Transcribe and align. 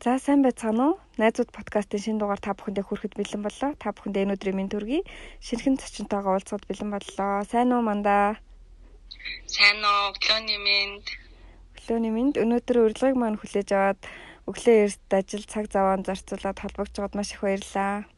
За 0.00 0.16
сайн 0.16 0.40
байцгаана 0.40 0.84
уу? 0.88 1.00
Найзууд 1.20 1.52
подкастын 1.52 2.00
шинэ 2.00 2.20
дугаар 2.24 2.40
та 2.40 2.56
бүхэндээ 2.56 2.88
хүрэхэд 2.88 3.20
бэлэн 3.20 3.44
боллоо. 3.44 3.76
Та 3.76 3.92
бүхэндээ 3.92 4.24
энэ 4.24 4.34
өдрийн 4.40 4.56
минь 4.56 4.72
төргий 4.72 5.04
шинэхэн 5.44 5.76
зочинтойгоо 5.76 6.40
уулзахад 6.40 6.64
бэлэн 6.64 6.88
боллоо. 6.96 7.44
Сайн 7.44 7.68
уу 7.76 7.84
мандаа? 7.84 8.40
Сайн 9.44 9.84
уу? 9.84 10.16
Өглөөний 10.16 10.56
минь. 10.56 11.04
Өглөөний 11.76 12.12
минь. 12.16 12.32
Өнөөдөр 12.32 12.76
урилгыг 12.80 13.16
маань 13.20 13.36
хүлээж 13.36 13.68
аваад 13.76 14.00
өглөө 14.48 14.76
эрт 14.88 15.10
ажил 15.12 15.44
цаг 15.44 15.68
заваан 15.68 16.00
зарцуулаад 16.08 16.56
холбогдож 16.64 16.96
байгаад 16.96 17.18
маш 17.20 17.36
их 17.36 17.44
баярлалаа. 17.44 18.08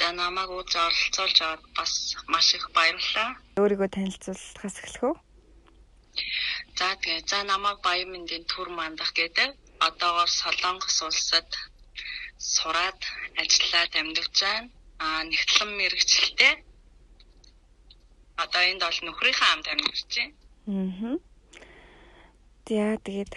За 0.00 0.08
намайг 0.16 0.48
үз 0.48 0.72
оролцуулж 0.72 1.38
аваад 1.44 1.62
бас 1.76 1.92
маш 2.32 2.56
их 2.56 2.64
баярлалаа. 2.72 3.36
Өөрийгөө 3.60 3.88
танилцуулахаас 3.92 4.76
эхлэх 4.80 5.12
үү? 5.12 5.16
За 6.80 6.96
тэгээ 6.96 7.20
за 7.28 7.44
намайг 7.44 7.84
Баямэндийн 7.84 8.48
төр 8.48 8.72
мандах 8.72 9.12
гэдэг 9.12 9.67
одоогоор 9.86 10.30
Солонгос 10.40 10.98
улсад 11.06 11.48
сураад 12.38 13.00
ажиллаад 13.42 13.92
амьдарч 14.00 14.36
байна. 14.42 14.70
Аа 15.04 15.22
нэгтлэн 15.30 15.70
мэрэгчлээ. 15.78 16.54
Одоо 18.42 18.62
энд 18.70 18.82
бол 18.82 19.00
нөхрийнхээ 19.06 19.48
хамт 19.48 19.66
амьдарч 19.72 20.10
байна. 20.14 20.34
Аа. 20.68 21.16
За 22.68 22.98
тэгээд 23.06 23.32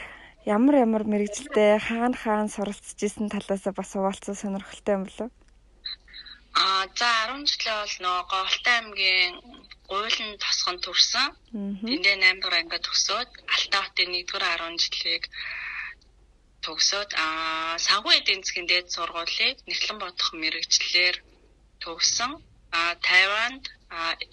ямар 0.46 0.76
ямар 0.86 1.04
мэрэгчлээ 1.12 1.80
хаана 1.88 2.18
хаана 2.18 2.50
суралцж 2.50 3.00
исэн 3.00 3.30
талаас 3.30 3.64
бас 3.78 3.90
хуваалцсан 3.94 4.36
сонирхолтой 4.36 4.96
юм 4.98 5.04
болов? 5.06 5.32
Аа 6.52 6.84
за 7.00 7.10
10 7.32 7.48
жилээ 7.50 7.78
бол 7.80 7.96
нөгөө 8.04 8.26
Говьтай 8.32 8.76
аймгийн 8.80 9.34
гуйлан 9.88 10.32
тосгон 10.44 10.78
төрсөн. 10.84 11.28
Тэндээ 11.88 12.16
8 12.20 12.42
дугаар 12.42 12.60
ангид 12.60 12.84
төгсөөд 12.86 13.30
Алтай 13.56 13.82
хотын 13.84 14.12
1-р 14.20 14.44
10 14.60 14.84
жилийг 14.84 15.24
төгсөөд 16.66 17.12
аа 17.26 17.78
санхүү 17.86 18.14
эдийн 18.20 18.42
засгийн 18.44 18.68
дээд 18.70 18.88
сургуулийг 18.96 19.58
Нэхлэн 19.70 19.98
бодох 20.02 20.30
мэрэгчлэлээр 20.42 21.16
төгсөн. 21.84 22.32
Аа 22.78 22.94
Тайванд 23.08 23.64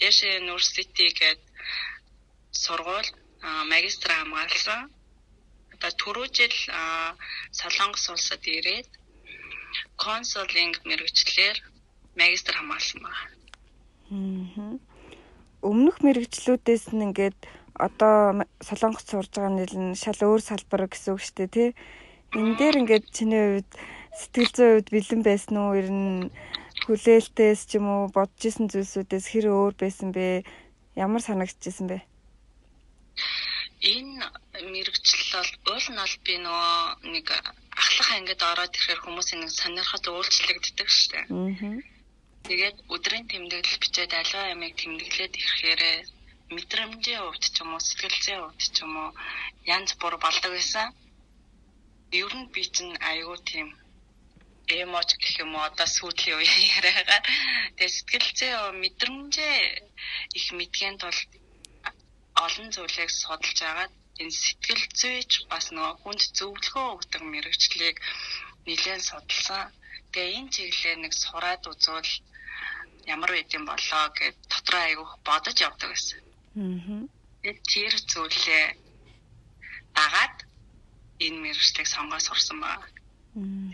Asia 0.08 0.30
University 0.42 1.08
гэдэг 1.08 1.38
сургууль 2.52 3.10
магистр 3.72 4.10
хамгаалсан. 4.12 4.80
Одоо 5.74 5.90
түрүү 6.00 6.26
жил 6.36 6.56
Солонгос 7.60 8.04
улсад 8.12 8.42
ирээд 8.56 8.90
консулинг 10.04 10.76
мэрэгчлэлээр 10.88 11.58
магистр 12.20 12.54
хамгаалсан 12.56 13.00
байна. 13.06 13.22
Аа. 14.10 14.76
Өмнөх 15.70 15.96
мэрэгчлүүдээс 16.06 16.94
нь 16.94 17.04
ингээд 17.06 17.38
одоо 17.86 18.46
Солонгос 18.66 19.06
сурж 19.06 19.30
байгаа 19.34 19.52
нь 19.54 19.62
л 19.66 20.00
шал 20.02 20.20
өөр 20.26 20.42
салбар 20.42 20.86
гэсэн 20.90 21.14
үг 21.14 21.22
шүү 21.22 21.36
дээ 21.38 21.50
тий. 21.54 21.70
Энэ 22.36 22.56
дээр 22.60 22.76
ингээд 22.84 23.06
чиний 23.08 23.44
хувьд 23.64 23.70
сэтгэл 24.12 24.52
зүйн 24.52 24.72
хувьд 24.76 24.88
бэлэн 24.92 25.22
байсан 25.24 25.56
уу? 25.56 25.72
Ер 25.80 25.88
нь 25.88 26.28
хүлээлтээс 26.84 27.60
ч 27.64 27.80
юм 27.80 27.88
уу 27.88 28.02
бодож 28.12 28.42
исэн 28.44 28.68
зүйлсүүдээс 28.68 29.26
хэр 29.32 29.46
өөр 29.48 29.74
байсан 29.80 30.12
бэ? 30.12 30.44
Ямар 30.92 31.22
санагдчихсэн 31.24 31.88
бэ? 31.88 31.98
Энэ 33.80 34.28
мэрэгчлэл 34.60 35.32
бол 35.32 35.52
уул 35.72 35.86
нь 35.88 36.00
бол 36.04 36.16
би 36.26 36.34
нөгөө 36.36 36.76
нэг 37.16 37.26
ахлах 37.80 38.10
ангид 38.12 38.40
ороод 38.44 38.76
ирэхээр 38.76 39.00
хүмүүсийн 39.08 39.40
нэг 39.40 39.52
сонирхол 39.56 40.06
үйлчлэгддэг 40.20 40.88
шүү 40.92 41.08
дээ. 41.12 41.24
Аа. 41.32 41.80
Тэгээд 42.44 42.76
өдрийн 42.92 43.24
тэмдэглэл 43.30 43.80
бичээд 43.80 44.12
аливаа 44.12 44.52
ямыг 44.52 44.76
тэмдэглээд 44.76 45.32
ирэхээр 45.32 45.82
мэдрэмжийн 46.52 47.22
хувьд 47.24 47.44
ч 47.54 47.56
юм 47.62 47.72
уу 47.72 47.80
сэтгэл 47.80 48.18
зүйн 48.24 48.40
хувьд 48.44 48.60
ч 48.74 48.76
юм 48.84 48.92
уу 49.00 49.10
янз 49.64 49.90
бүр 50.00 50.14
болдог 50.20 50.52
байсан 50.52 50.92
ер 52.12 52.32
нь 52.38 52.50
би 52.52 52.62
чинь 52.74 52.96
айгүй 53.10 53.38
тийм 53.50 53.68
эмоч 54.68 55.10
гэх 55.20 55.34
юм 55.44 55.56
уу 55.56 55.64
одоо 55.68 55.88
сүүлийн 55.96 56.36
үеийн 56.38 56.68
яриагаар 56.76 57.24
тэгээ 57.76 57.94
сэтгэл 57.96 58.28
зүй 58.38 58.52
мэдрэмжээ 58.82 59.56
их 60.38 60.46
мэдгэнд 60.58 61.00
бол 61.04 61.20
олон 62.44 62.68
зүйлийг 62.74 63.10
судалж 63.10 63.58
агаад 63.70 63.92
энэ 64.22 64.34
сэтгэл 64.42 64.84
зүйч 65.00 65.32
бас 65.50 65.66
нөгөө 65.74 65.94
хүнд 66.02 66.22
зөвлөгөө 66.38 66.86
өгдөг 66.96 67.22
мэрэгчлийг 67.32 67.96
нэлээд 68.66 69.02
судалсан. 69.08 69.62
Тэгээ 70.12 70.36
энэ 70.38 70.52
чиглэлээ 70.54 70.96
нэг 71.00 71.12
сураад 71.22 71.62
үзвэл 71.70 72.12
ямар 73.14 73.30
байд 73.32 73.50
юм 73.56 73.64
болоо 73.70 74.04
гэд 74.18 74.36
дотроо 74.52 74.82
айгүйх 74.84 75.12
бодож 75.26 75.56
явдаг 75.66 75.88
байсан. 75.92 76.20
Аа. 76.58 77.56
Тэр 77.70 77.92
зүйлээ 78.12 78.66
дагаад 79.96 80.36
энэ 81.24 81.38
мэрэгчлийг 81.42 81.88
сонгоод 81.90 82.24
сурсан 82.24 82.58
байна. 82.62 82.86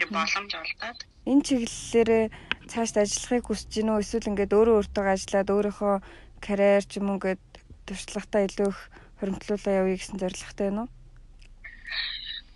Тэг 0.00 0.08
боломж 0.12 0.52
олдоод 0.54 0.98
энэ 1.30 1.44
чиглэлээрээ 1.46 2.24
цаашд 2.68 2.96
ажиллахыг 3.00 3.44
хүсэж 3.48 3.68
гинөө 3.80 4.02
эсвэл 4.04 4.28
ингээд 4.30 4.56
өөрөө 4.56 4.76
өөртөө 4.80 5.04
ажиллаад 5.14 5.48
өөрийнхөө 5.56 5.94
карьер 6.44 6.84
ч 6.84 6.92
юм 7.00 7.08
уу 7.12 7.20
гээд 7.24 7.42
туршлагатай 7.88 8.42
илүү 8.48 8.68
их 8.72 8.80
хөрөнгөлүүлээ 9.18 9.78
явъя 9.80 9.96
гэсэн 9.96 10.20
зорилготой 10.20 10.66
байна 10.68 10.82
уу? 10.84 10.90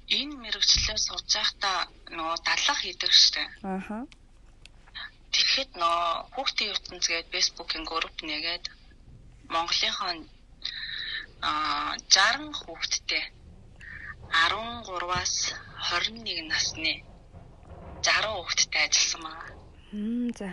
Энэ 0.09 0.34
мэрэгчлээ 0.43 0.99
сурж 1.00 1.28
байхдаа 1.37 1.78
нөгөө 2.16 2.37
дадлах 2.44 2.81
хийдэг 2.81 3.12
штэ. 3.12 3.43
Ааха. 3.65 4.09
Тэгэхэд 5.32 5.70
нөгөө 5.81 6.09
хүүхдийн 6.32 6.72
ертөнц 6.72 7.05
гээд 7.09 7.28
фэйсбүүкийн 7.32 7.84
групп 7.88 8.16
нэгээд 8.25 8.65
Монголынхон 9.53 10.19
аа 11.44 11.97
60 12.09 12.53
хүүхэдтэй 12.60 13.25
13-аас 14.33 15.34
21 15.91 16.49
насны 16.53 16.93
60 18.03 18.33
хүүхэдтэй 18.37 18.83
ажилласан 18.87 19.22
байна. 19.25 19.44
Хм 19.91 20.31
за. 20.39 20.49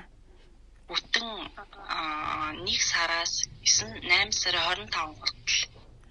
Бүтэн 0.87 1.29
нэг 2.65 2.79
сараас 2.81 3.33
9 3.63 4.05
8 4.05 4.31
сарын 4.31 4.87
25 4.89 5.19
хүртэл. 5.19 5.61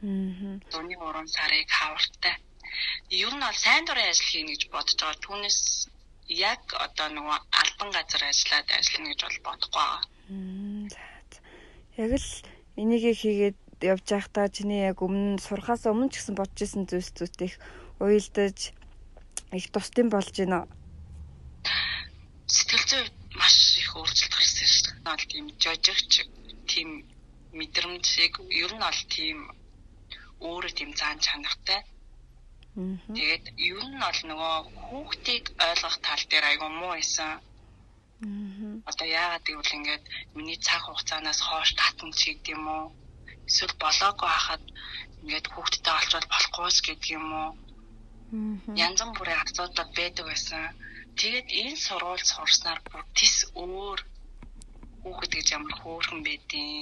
Аа. 0.04 0.58
Дууны 0.70 0.94
3 0.98 1.26
сарыг 1.36 1.69
хавартай. 1.78 2.36
Ер 3.10 3.32
нь 3.34 3.44
бол 3.44 3.58
сайн 3.64 3.84
дурын 3.84 4.10
ажил 4.10 4.28
хийнэ 4.28 4.50
гэж 4.53 4.62
бодож 4.74 4.98
байгаа. 5.00 5.24
Түүнээс 5.24 5.60
яг 6.28 6.62
одоо 6.86 7.08
нөгөө 7.16 7.38
албан 7.60 7.91
газар 7.97 8.22
ажиллаад 8.30 8.69
ажиллана 8.78 9.10
гэж 9.12 9.20
бол 9.24 9.38
бодохгүй 9.47 9.84
байгаа. 9.84 10.03
Яг 12.03 12.10
л 12.19 12.30
энийг 12.80 13.04
хийгээд 13.20 13.58
явж 13.93 14.06
байхдаа 14.09 14.49
чиний 14.49 14.89
яг 14.91 14.99
өмнө 15.05 15.37
сурахаас 15.45 15.84
өмнө 15.84 16.09
ч 16.09 16.19
гэсэн 16.19 16.34
бодож 16.39 16.61
исэн 16.65 16.89
зүйлс 16.89 17.12
зүйтэй 17.12 17.49
их 17.53 17.56
уйлдаж 18.00 18.59
их 19.53 19.67
тусдын 19.71 20.09
болж 20.11 20.34
байна. 20.34 20.67
Сэтгэл 22.49 22.84
зүй 22.91 23.05
маш 23.39 23.56
их 23.78 23.91
өөрчлөлт 23.97 24.34
гарсан 24.34 24.69
шүү 24.72 24.83
дээ. 24.89 25.05
Бол 25.06 25.25
тийм 25.33 25.45
жожигч 25.62 26.12
тийм 26.71 26.89
мэдрэмжийг 27.59 28.34
ер 28.62 28.72
нь 28.75 28.84
бол 28.84 29.00
тийм 29.15 29.39
өөрөө 30.41 30.72
тийм 30.78 30.91
заан 30.99 31.19
чанартай. 31.25 31.81
Тэгээд 32.75 33.45
ер 33.71 33.81
нь 33.87 34.01
бол 34.03 34.21
нөгөө 34.31 34.55
хүүхдийг 34.84 35.45
ойлгох 35.69 35.97
тал 36.03 36.22
дээр 36.31 36.45
айгүй 36.51 36.71
муу 36.75 36.93
байсан. 36.97 37.39
Одоо 38.91 39.06
яагаад 39.06 39.45
гэвэл 39.47 39.77
ингээд 39.78 40.05
миний 40.34 40.59
цаг 40.66 40.83
хугацаанаас 40.84 41.41
хойш 41.47 41.71
татан 41.78 42.11
ч 42.19 42.21
гэдэг 42.34 42.55
юм 42.56 42.66
уу 42.66 42.84
эсвэл 43.49 43.75
болоогүй 43.82 44.31
хахад 44.32 44.65
ингээд 45.21 45.47
хүүхдтэй 45.53 45.94
олцвол 45.99 46.27
болохгүйс 46.32 46.78
гэдэг 46.87 47.10
юм 47.19 47.27
уу. 47.43 47.50
Янз 48.84 49.00
бүрийн 49.16 49.43
асуудал 49.44 49.91
байдаг 49.99 50.25
байсан. 50.31 50.62
Тэгээд 51.21 51.49
энэ 51.60 51.83
сургууль 51.87 52.31
сурснаар 52.33 52.81
бүр 52.88 53.03
тис 53.16 53.37
өөр 53.65 54.00
хүүхэд 55.03 55.33
гэж 55.37 55.47
ямар 55.59 55.75
хөөрхөн 55.81 56.21
байдیں۔ 56.28 56.72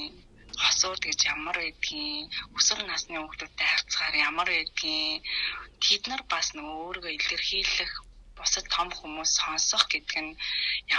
Хосууд 0.62 1.01
гэж 1.06 1.19
ямар 1.34 1.56
байдгийг, 1.61 2.28
өсвөр 2.56 2.81
насны 2.84 3.17
хүүхдүүдтэй 3.19 3.69
харьцахаар 3.71 4.15
ямар 4.28 4.48
байдгийг 4.53 5.21
тэд 5.84 6.03
нар 6.10 6.22
бас 6.33 6.47
нөгөө 6.57 6.77
өөрийгөө 6.84 7.13
илэрхийлэх 7.19 7.92
бусад 8.42 8.66
том 8.74 8.89
хүмүүс 8.98 9.30
сонсох 9.39 9.84
гэдэг 9.92 10.18
нь 10.24 10.39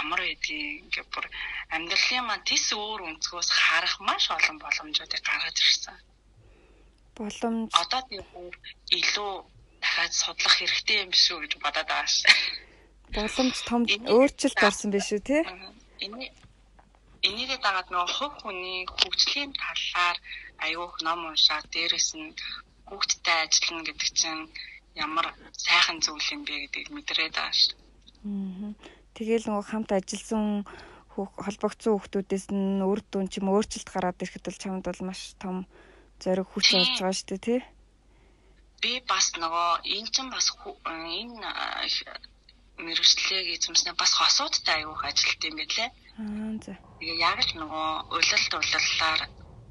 ямар 0.00 0.20
байдгийг 0.24 0.88
ингээ 0.88 1.06
бүр 1.12 1.26
амьдралын 1.74 2.24
маань 2.26 2.48
тис 2.48 2.66
өөр 2.72 3.00
өнцгөөс 3.08 3.48
харах 3.60 3.94
маш 4.08 4.24
олон 4.36 4.56
боломжуудыг 4.64 5.22
гаргаж 5.28 5.56
ирсэн. 5.60 5.96
Боломж 7.16 7.70
одоо 7.82 8.00
тийм 8.08 8.24
илүү 8.98 9.32
дахиад 9.82 10.12
судлах 10.12 10.54
хэрэгтэй 10.56 10.98
юм 11.04 11.12
шүү 11.12 11.38
гэж 11.44 11.52
бодоод 11.64 11.88
байгаа 11.92 12.08
ш. 12.08 12.24
Боломж 13.16 13.56
том 13.68 13.82
өөрчлөлт 14.14 14.60
орсон 14.68 14.90
биш 14.90 15.08
үү 15.14 15.22
те? 15.28 15.38
Энэ 16.04 16.32
энийгээ 17.28 17.60
дагаад 17.62 17.88
нөгөө 17.92 18.10
хувь 18.16 18.36
хүний 18.42 18.80
хөгжлийн 18.98 19.50
талаар 19.62 20.16
аюух 20.66 20.94
ном 21.06 21.20
уншаад 21.30 21.66
дээрэс 21.74 22.08
нь 22.20 22.36
хүүхдтэй 22.88 23.38
ажиллана 23.44 23.82
гэдэг 23.88 24.10
чинь 24.20 24.42
ямар 24.94 25.26
сайхан 25.52 25.98
зүйл 26.00 26.32
юм 26.34 26.42
бэ 26.46 26.54
гэдгийг 26.70 26.88
мэдрээд 26.94 27.34
байгаа 27.34 27.54
шүү. 27.54 27.76
Аа. 28.24 28.72
Тэгэл 29.14 29.46
нөгөө 29.46 29.64
хамт 29.70 29.90
ажилласан 29.94 30.66
холбогдсон 31.14 31.94
хүмүүсээс 31.94 32.46
нь 32.50 32.82
үр 32.82 33.00
дүн 33.10 33.30
ч 33.30 33.38
юм 33.38 33.54
өөрчлөлт 33.54 33.88
гараад 33.90 34.18
ирэхэд 34.18 34.46
бол 34.46 34.62
чамд 34.62 34.82
бол 34.86 35.00
маш 35.06 35.38
том 35.38 35.56
зориг 36.18 36.46
хүч 36.50 36.66
болж 36.74 36.98
байгаа 36.98 37.14
шүү 37.14 37.28
дээ 37.30 37.42
тий. 37.46 37.60
би 38.82 38.92
бас 39.08 39.32
нөгөө 39.38 39.70
эн 39.96 40.06
чинь 40.12 40.30
бас 40.34 40.46
энэ 41.22 41.46
мэрэгчлэгийг 42.84 43.48
эзэмснээ 43.54 43.94
бас 43.94 44.12
хосуудтай 44.18 44.82
аюух 44.82 45.04
ажилт 45.06 45.40
юм 45.48 45.56
билээ. 45.56 45.88
Аа 46.18 46.54
за. 46.64 46.74
Тэгээ 46.98 47.22
яг 47.30 47.38
л 47.46 47.52
нөгөө 47.62 47.88
улалт 48.18 48.52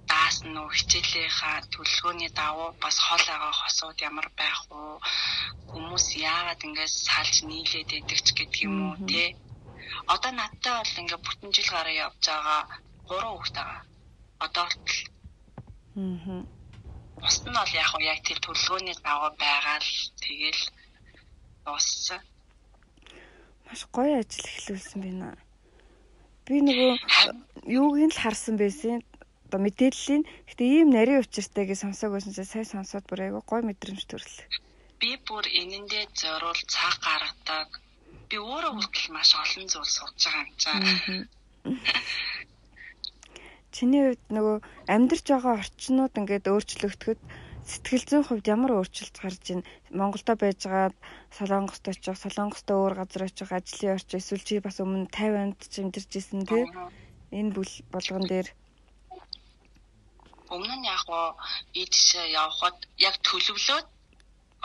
улаллаар 0.03 0.09
даасан 0.09 0.53
нөө 0.53 0.69
хичээлийнхаа 0.77 1.57
төлөвлөгөөний 1.71 2.31
давуу 2.35 2.75
бас 2.81 2.97
хол 2.99 3.23
байгаа 3.27 3.51
хосууд 3.51 3.97
ямар 4.01 4.27
байх 4.37 4.59
уу 4.71 4.99
хүмүүс 5.71 6.05
яагаад 6.19 6.61
ингэж 6.63 6.91
салж 7.07 7.35
нийлээд 7.47 7.91
идэх 7.99 8.21
ч 8.25 8.27
гэдэг 8.35 8.63
юм 8.67 8.75
уу 8.83 8.95
те? 9.07 9.35
Одоо 10.07 10.31
надтай 10.31 10.73
бол 10.75 10.99
ингээ 11.01 11.19
бүтэн 11.25 11.51
жил 11.55 11.69
гараа 11.71 11.95
явж 12.05 12.21
байгаа 12.27 12.61
гурван 13.07 13.33
хүүхэд 13.35 13.55
байгаа 13.55 13.81
одоо 14.45 14.65
л 14.67 14.75
аа 15.95 16.43
Бусд 17.21 17.45
нь 17.47 17.55
бол 17.55 17.73
яг 17.83 17.91
уу 17.95 18.03
яг 18.03 18.19
тэр 18.23 18.39
төлөвлөгөөний 18.43 18.97
дагуу 18.99 19.31
байгаа 19.39 19.77
л 19.79 19.91
тэгэл 20.19 20.63
дууссан. 21.63 22.21
Маш 23.65 23.81
гоё 23.95 24.19
ажил 24.19 24.47
эхлүүлсэн 24.51 24.99
байна. 25.03 25.37
Би 26.43 26.59
нөгөө 26.59 26.91
юуг 27.71 27.95
нь 28.03 28.11
л 28.11 28.19
харсан 28.19 28.59
байсан 28.59 28.99
одоо 29.53 29.69
мэдээллийн 29.69 30.25
гэтээ 30.49 30.69
ийм 30.81 30.89
нарийн 30.89 31.21
учиртай 31.21 31.69
гэж 31.69 31.85
сонсоог 31.85 32.17
байсан 32.17 32.33
чинь 32.33 32.49
сайн 32.49 32.65
сонсоод 32.65 33.05
бүр 33.05 33.29
айгүй 33.29 33.43
гой 33.45 33.61
мэдрэмж 33.61 34.01
төрлөө. 34.09 34.49
Би 34.97 35.13
бүр 35.29 35.45
энэндээ 35.45 36.09
зориул 36.17 36.57
цаг 36.65 36.97
гаргадаг. 37.05 37.69
Би 38.33 38.41
өөрөө 38.41 38.73
хүртэл 38.73 39.13
маш 39.13 39.37
олон 39.37 39.69
зүйл 39.69 39.93
сурж 39.93 40.17
байгаа 40.25 40.41
юм 40.41 40.57
чаа. 40.57 40.81
Чиний 43.77 44.01
хувьд 44.09 44.25
нөгөө 44.33 44.57
амьдарч 44.89 45.25
байгаа 45.29 45.61
орчнууд 45.61 46.17
ингээд 46.17 46.49
өөрчлөгдөхөд 46.49 47.21
сэтгэл 47.69 48.09
зүйн 48.09 48.25
хувьд 48.25 48.49
ямар 48.49 48.81
өөрчлөлт 48.81 49.17
гарч 49.21 49.53
ийн 49.53 49.61
Монголдо 49.93 50.33
байж 50.33 50.65
байгаа 50.65 50.97
Солонгост 51.37 51.85
очих, 51.93 52.17
Солонгостой 52.17 52.77
өөр 52.81 52.97
газар 52.97 53.29
очих, 53.29 53.53
ажлын 53.53 54.01
орч 54.01 54.17
эсвэл 54.17 54.41
чи 54.41 54.57
бас 54.65 54.81
өмнө 54.81 55.13
50-нд 55.13 55.61
ч 55.61 55.73
амьдарч 55.77 56.11
исэн 56.17 56.41
тий. 56.49 56.65
Энэ 57.37 57.53
бүл 57.53 57.69
болгон 57.93 58.25
дээр 58.25 58.49
өмнө 60.55 60.75
нь 60.77 60.89
яг 60.95 61.03
гоо 61.09 61.27
ийдшээ 61.81 62.25
явхад 62.43 62.77
яг 63.09 63.15
төлөвлөөд 63.27 63.87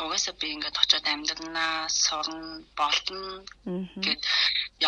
угаасаа 0.03 0.35
би 0.41 0.47
ингээд 0.55 0.81
очиод 0.83 1.07
амьдрнаа 1.13 1.75
сурна 2.05 2.63
болтно 2.79 3.43
гэд 4.05 4.21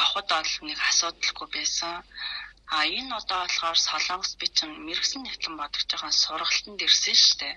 явхад 0.03 0.29
бол 0.31 0.53
нэг 0.69 0.79
асуудалгүй 0.91 1.49
байсан. 1.57 1.95
А 2.75 2.87
энэ 2.99 3.17
одоо 3.19 3.39
болохоор 3.43 3.79
Солонгос 3.89 4.33
би 4.41 4.47
чинь 4.57 4.75
мэрэгсэн 4.87 5.23
нэвтлэн 5.27 5.57
бодож 5.59 5.83
байгаа 5.91 6.13
сургалтанд 6.15 6.81
ирсэн 6.87 7.17
шүү 7.19 7.37
дээ. 7.43 7.55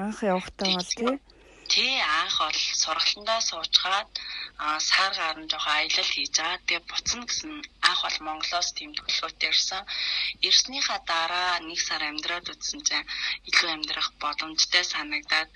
Анх 0.00 0.18
явахтаа 0.32 0.68
бол 0.72 0.92
тий 0.96 1.14
Тий 1.72 1.96
анх 2.20 2.36
бол 2.44 2.60
сургалтандаа 2.82 3.40
суучгаад 3.40 4.10
сар 4.88 5.12
гарan 5.18 5.48
жоохон 5.48 5.74
аялал 5.76 6.10
хийж 6.12 6.34
байгаа. 6.36 6.64
Тэгээ 6.66 6.88
буцна 6.90 7.24
гэсэн 7.26 7.52
анх 7.88 8.00
бол 8.04 8.18
Монголоос 8.26 8.68
төлөвлөгөөтэй 8.76 9.50
ирсэн. 9.52 9.82
Ирснийхаа 10.48 11.00
дараа 11.08 11.52
нэг 11.68 11.80
сар 11.80 12.02
амьдраад 12.04 12.46
үзсэн 12.52 12.80
чинь 12.88 13.08
илүү 13.48 13.70
амьдрах 13.72 14.08
боломжтой 14.22 14.84
санагдаад 14.84 15.50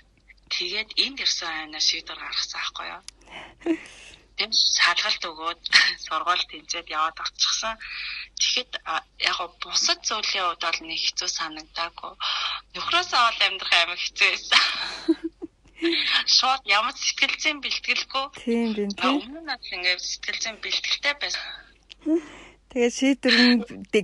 тэгээд 0.55 0.89
энд 1.05 1.17
ирсэн 1.25 1.49
айнаа 1.49 1.83
шийдвэр 1.87 2.19
гаргасан 2.21 2.59
аахгүй 2.59 2.87
юу. 2.95 3.03
Тэм 4.39 4.51
шалгалт 4.55 5.23
өгөөд 5.29 5.61
сургууль 6.05 6.45
тэнцээд 6.49 6.87
яваад 6.97 7.17
орчихсон. 7.23 7.75
Тэгэхэд 8.39 8.71
яг 9.29 9.35
го 9.37 9.45
бусад 9.61 9.99
зүйлийн 10.07 10.45
хувьд 10.47 10.63
бол 10.63 10.79
нэг 10.87 10.99
хэцүү 11.03 11.29
санагдаагүй. 11.37 12.13
Нөхрөөсөө 12.73 13.21
ол 13.29 13.39
амьдрах 13.45 13.73
амар 13.83 13.99
хэцүү 13.99 14.27
байсан. 14.31 14.63
шууд 16.37 16.63
ямар 16.67 16.95
сэтгэлзэн 16.95 17.57
бэлтгэлгүй. 17.63 18.25
Тийм 18.43 18.67
би. 18.75 18.83
Өмнө 18.99 19.41
нь 19.43 19.51
л 19.55 19.73
ингээд 19.75 20.01
сэтгэлзэн 20.11 20.55
бэлтгэлтэй 20.63 21.15
байсан. 21.21 21.45
Тэгээ 22.69 22.91
шийдвэр 22.99 23.37
нь 23.49 23.63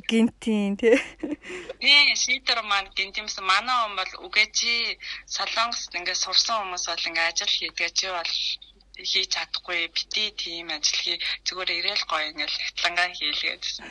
гинтийн 0.09 0.73
тий. 0.79 0.97
Тийм 1.83 2.07
шийдвэр 2.23 2.59
маань 2.65 2.89
гинтимс 2.97 3.37
манай 3.51 3.77
хүн 3.77 3.93
бол 3.99 4.13
үгээ 4.25 4.47
чи 4.57 4.71
солонгост 5.35 5.93
ингээд 5.93 6.23
сурсан 6.23 6.57
хүмүүс 6.59 6.85
бол 6.89 7.07
ингээд 7.09 7.29
ажил 7.29 7.53
хийдгээ 7.55 7.91
чи 7.97 8.07
бол 8.09 8.33
хийж 9.09 9.27
чадахгүй 9.35 9.79
бити 9.95 10.23
тийм 10.41 10.67
ажил 10.77 10.99
хий 11.03 11.17
зүгээр 11.45 11.69
ирээл 11.77 12.05
гоё 12.09 12.25
ингээл 12.31 12.61
хятлангаа 12.63 13.07
хийлгээд 13.13 13.61
гэсэн. 13.61 13.87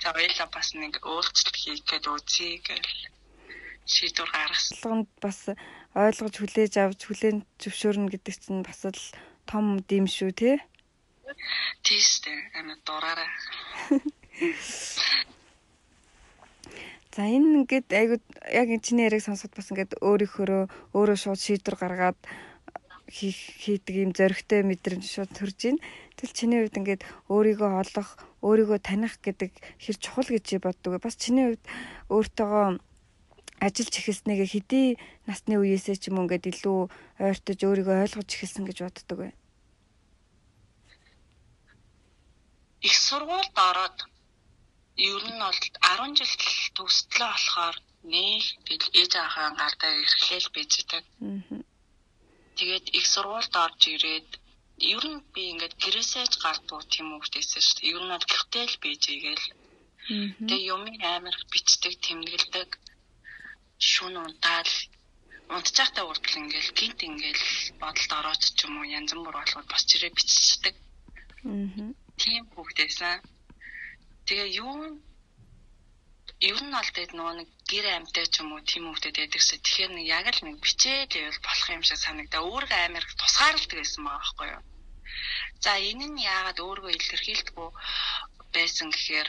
За 0.00 0.08
баялаа 0.16 0.48
бас 0.54 0.68
нэг 0.80 0.94
өөрчлөлт 1.10 1.56
хийх 1.62 1.82
гээд 1.90 2.06
үзье 2.14 2.62
гэж 2.66 2.84
шийдвэр 3.86 4.30
гаргасан. 4.32 5.06
бас 5.20 5.38
ойлгож 5.94 6.34
хүлээж 6.40 6.74
авч 6.80 7.00
хүлээн 7.06 7.38
зөвшөөрнө 7.60 8.10
гэдэг 8.12 8.34
чинь 8.40 8.64
бас 8.64 8.80
л 8.84 9.00
том 9.46 9.84
дэм 9.84 10.08
шүү 10.08 10.32
тий. 10.32 10.56
Тийш 11.84 12.24
дээ. 12.24 12.40
Ана 12.58 12.74
дураараа. 12.86 13.30
За 17.14 17.22
энэ 17.22 17.62
ингээд 17.62 17.88
айгу 17.94 18.16
яг 18.50 18.68
чиний 18.82 19.06
яриг 19.06 19.22
сонсоход 19.22 19.54
бас 19.54 19.70
ингээд 19.70 20.02
өөрийнхөө 20.02 20.66
өөрөө 20.96 21.18
шууд 21.20 21.38
шийдвэр 21.38 21.76
гаргаад 21.78 22.18
хийх 23.06 23.38
хийдэг 23.62 23.94
юм 24.02 24.10
зөрөгтэй 24.16 24.66
мэдрэмж 24.66 25.04
шууд 25.04 25.30
төрж 25.36 25.58
байна. 25.62 25.84
Тэгэл 26.16 26.34
чиний 26.34 26.58
хувьд 26.64 26.80
ингээд 26.80 27.02
өөрийгөө 27.30 27.70
олох, 27.84 28.08
өөрийгөө 28.42 28.78
таних 28.82 29.20
гэдэг 29.22 29.52
хэр 29.78 29.96
чухал 30.02 30.26
гэж 30.26 30.58
боддог. 30.58 30.98
Бас 30.98 31.14
чиний 31.14 31.54
хувьд 31.54 31.64
өөртөөгөө 32.10 32.66
ажиллаж 33.66 33.94
эхэлснээгээ 33.98 34.48
хэдий 34.52 34.88
насны 35.28 35.54
үеэсээ 35.56 35.96
ч 36.00 36.02
юм 36.08 36.20
уу 36.20 36.24
ингээд 36.28 36.50
илүү 36.52 36.78
ойртож 37.24 37.60
өөрийгөө 37.64 37.96
ойлгож 38.04 38.28
эхэлсэн 38.32 38.64
гэж 38.68 38.78
боддог 38.84 39.18
бай. 39.20 39.32
Их 42.88 42.94
сургуульд 43.08 43.56
ороод 43.68 43.98
ер 45.00 45.24
нь 45.32 45.40
бол 45.40 45.60
10 45.80 46.18
жил 46.18 46.34
төгсдлөө 46.76 47.30
болохоор 47.32 47.76
нэг 48.14 48.44
тэгэл 48.68 48.88
ээж 49.00 49.12
ахаа 49.24 49.48
гардаа 49.60 49.92
эрхлээл 50.04 50.48
бийждэг. 50.54 51.04
Тэгээд 52.58 52.86
их 52.98 53.06
сургуульд 53.14 53.54
орж 53.64 53.80
ирээд 53.94 54.30
ер 54.94 55.04
нь 55.12 55.20
би 55.32 55.42
ингээд 55.52 55.74
гэрээсээж 55.82 56.32
гардуу 56.44 56.80
тийм 56.92 57.08
үгтэйсэн 57.16 57.62
шүү 57.64 57.76
дээ. 57.80 57.92
Ер 57.96 58.02
нь 58.04 58.12
бол 58.12 58.26
гэртэл 58.32 58.76
бийжээгээл. 58.82 59.46
Тэгээ 60.48 60.68
юм 60.74 60.82
амар 61.00 61.36
бичдэг, 61.52 61.92
тэмдэглэдэг 62.04 62.68
шүүн 63.78 64.16
унтаал 64.16 64.72
унтчихтай 65.50 66.04
үрдэл 66.06 66.40
ингээл 66.40 66.70
гинт 66.78 67.00
ингээл 67.04 67.44
бодолд 67.82 68.12
ороод 68.18 68.42
ч 68.42 68.58
юм 68.64 68.80
уу 68.80 68.86
янз 68.88 69.12
бүр 69.12 69.36
болгоод 69.36 69.68
бос 69.68 69.84
чирээ 69.90 70.12
биччихдэг. 70.16 70.74
Аа. 71.44 71.92
Тийм 72.16 72.42
хүүхдээсэн. 72.54 73.20
Тэгээ 74.26 74.48
юу 74.62 74.98
ер 76.40 76.60
нь 76.64 76.78
аль 76.80 76.92
тэгэд 76.96 77.12
нөгөө 77.14 77.34
нэг 77.38 77.48
гэр 77.68 77.86
амьтай 77.92 78.26
ч 78.32 78.40
юм 78.40 78.56
уу 78.56 78.62
тийм 78.64 78.88
хүүхдэд 78.88 79.16
байдагсаа 79.20 79.58
тэгэхээр 79.60 79.92
нэг 79.94 80.06
яг 80.08 80.26
л 80.32 80.40
нэг 80.48 80.56
бичээд 80.64 81.10
ивэл 81.12 81.44
болох 81.44 81.68
юм 81.76 81.82
шиг 81.84 81.98
санагдаа 82.00 82.42
өөргөө 82.48 82.80
амар 82.88 83.04
тусгаарладаг 83.20 83.78
байсан 83.78 84.02
байгаа 84.04 84.20
байхгүй 84.24 84.48
юу. 84.54 84.62
За 85.64 85.72
энэ 85.90 86.06
нь 86.08 86.24
яагаад 86.24 86.58
өөргөө 86.64 86.92
илэрхийлдэггүй 86.96 87.68
байсан 88.56 88.88
гэхээр 88.90 89.28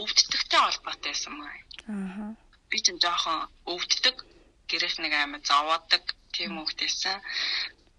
өвдөлттэй 0.00 0.60
холбоотой 0.62 1.10
байсан 1.14 1.32
маа. 1.38 1.54
Аа 1.86 2.47
би 2.70 2.78
ч 2.84 2.86
жоохон 3.04 3.38
өвддөг 3.72 4.16
гэрээс 4.70 4.96
нэг 5.00 5.12
амар 5.16 5.42
зовоодаг 5.48 6.04
тийм 6.34 6.52
хөвгтэйсэн. 6.58 7.18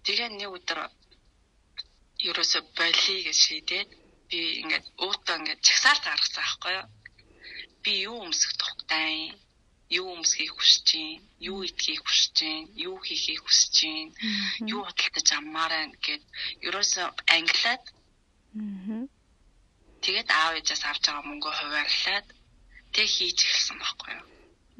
Тэгээ 0.04 0.28
нэг 0.38 0.50
өдөр 0.56 0.80
ерөөсө 2.28 2.58
болий 2.78 3.20
гэж 3.26 3.38
шийдээд 3.44 3.90
би 4.30 4.38
ингээд 4.62 4.86
өөтөө 5.06 5.36
ингээд 5.38 5.60
чагсаал 5.66 6.00
гаргасан 6.06 6.44
аахгүй 6.44 6.72
юу. 6.78 6.86
Би 7.82 7.92
юу 8.08 8.16
өмсөх 8.26 8.52
тухтай 8.60 9.34
юу 9.90 10.06
өмсөхийг 10.14 10.54
хүсэж 10.54 10.82
чинь, 10.86 11.22
юу 11.42 11.66
идэхийг 11.66 12.02
хүсэж 12.06 12.30
чинь, 12.38 12.70
юу 12.86 12.96
хийхийг 13.02 13.42
хүсэж 13.42 13.70
чинь, 13.74 14.14
юу 14.70 14.86
худалдаж 14.86 15.28
аммаарай 15.34 15.90
гэд 16.06 16.22
ерөөсө 16.66 17.02
англиад 17.36 17.82
тэгээд 20.04 20.28
аав 20.30 20.52
ээжээс 20.58 20.82
авч 20.86 21.04
байгаа 21.10 21.26
мөнгөө 21.26 21.52
хуваарлаад 21.58 22.26
тэг 22.94 23.06
хийж 23.10 23.38
эхэлсэн 23.42 23.78
байхгүй 23.82 24.10
юу. 24.14 24.26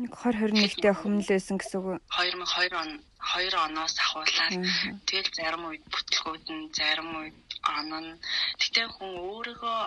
Нэг 0.00 0.16
2021 0.16 0.80
дэх 0.80 0.96
өхөмл 0.96 1.28
байсан 1.28 1.56
гэсэн 1.60 1.76
үг 1.76 1.86
үү? 1.92 1.98
2002 2.08 2.72
он 2.72 2.90
2 3.20 3.52
оноос 3.68 3.94
ахуулаад 4.00 4.56
тэгэл 5.04 5.36
зарим 5.36 5.64
үед 5.68 5.84
бүтлгүүд 5.92 6.44
нь 6.56 6.72
зарим 6.72 7.10
үед 7.20 7.36
он 7.68 7.92
нь 7.92 8.20
тэгтээ 8.60 8.86
хүн 8.96 9.12
өөрийгөө 9.28 9.80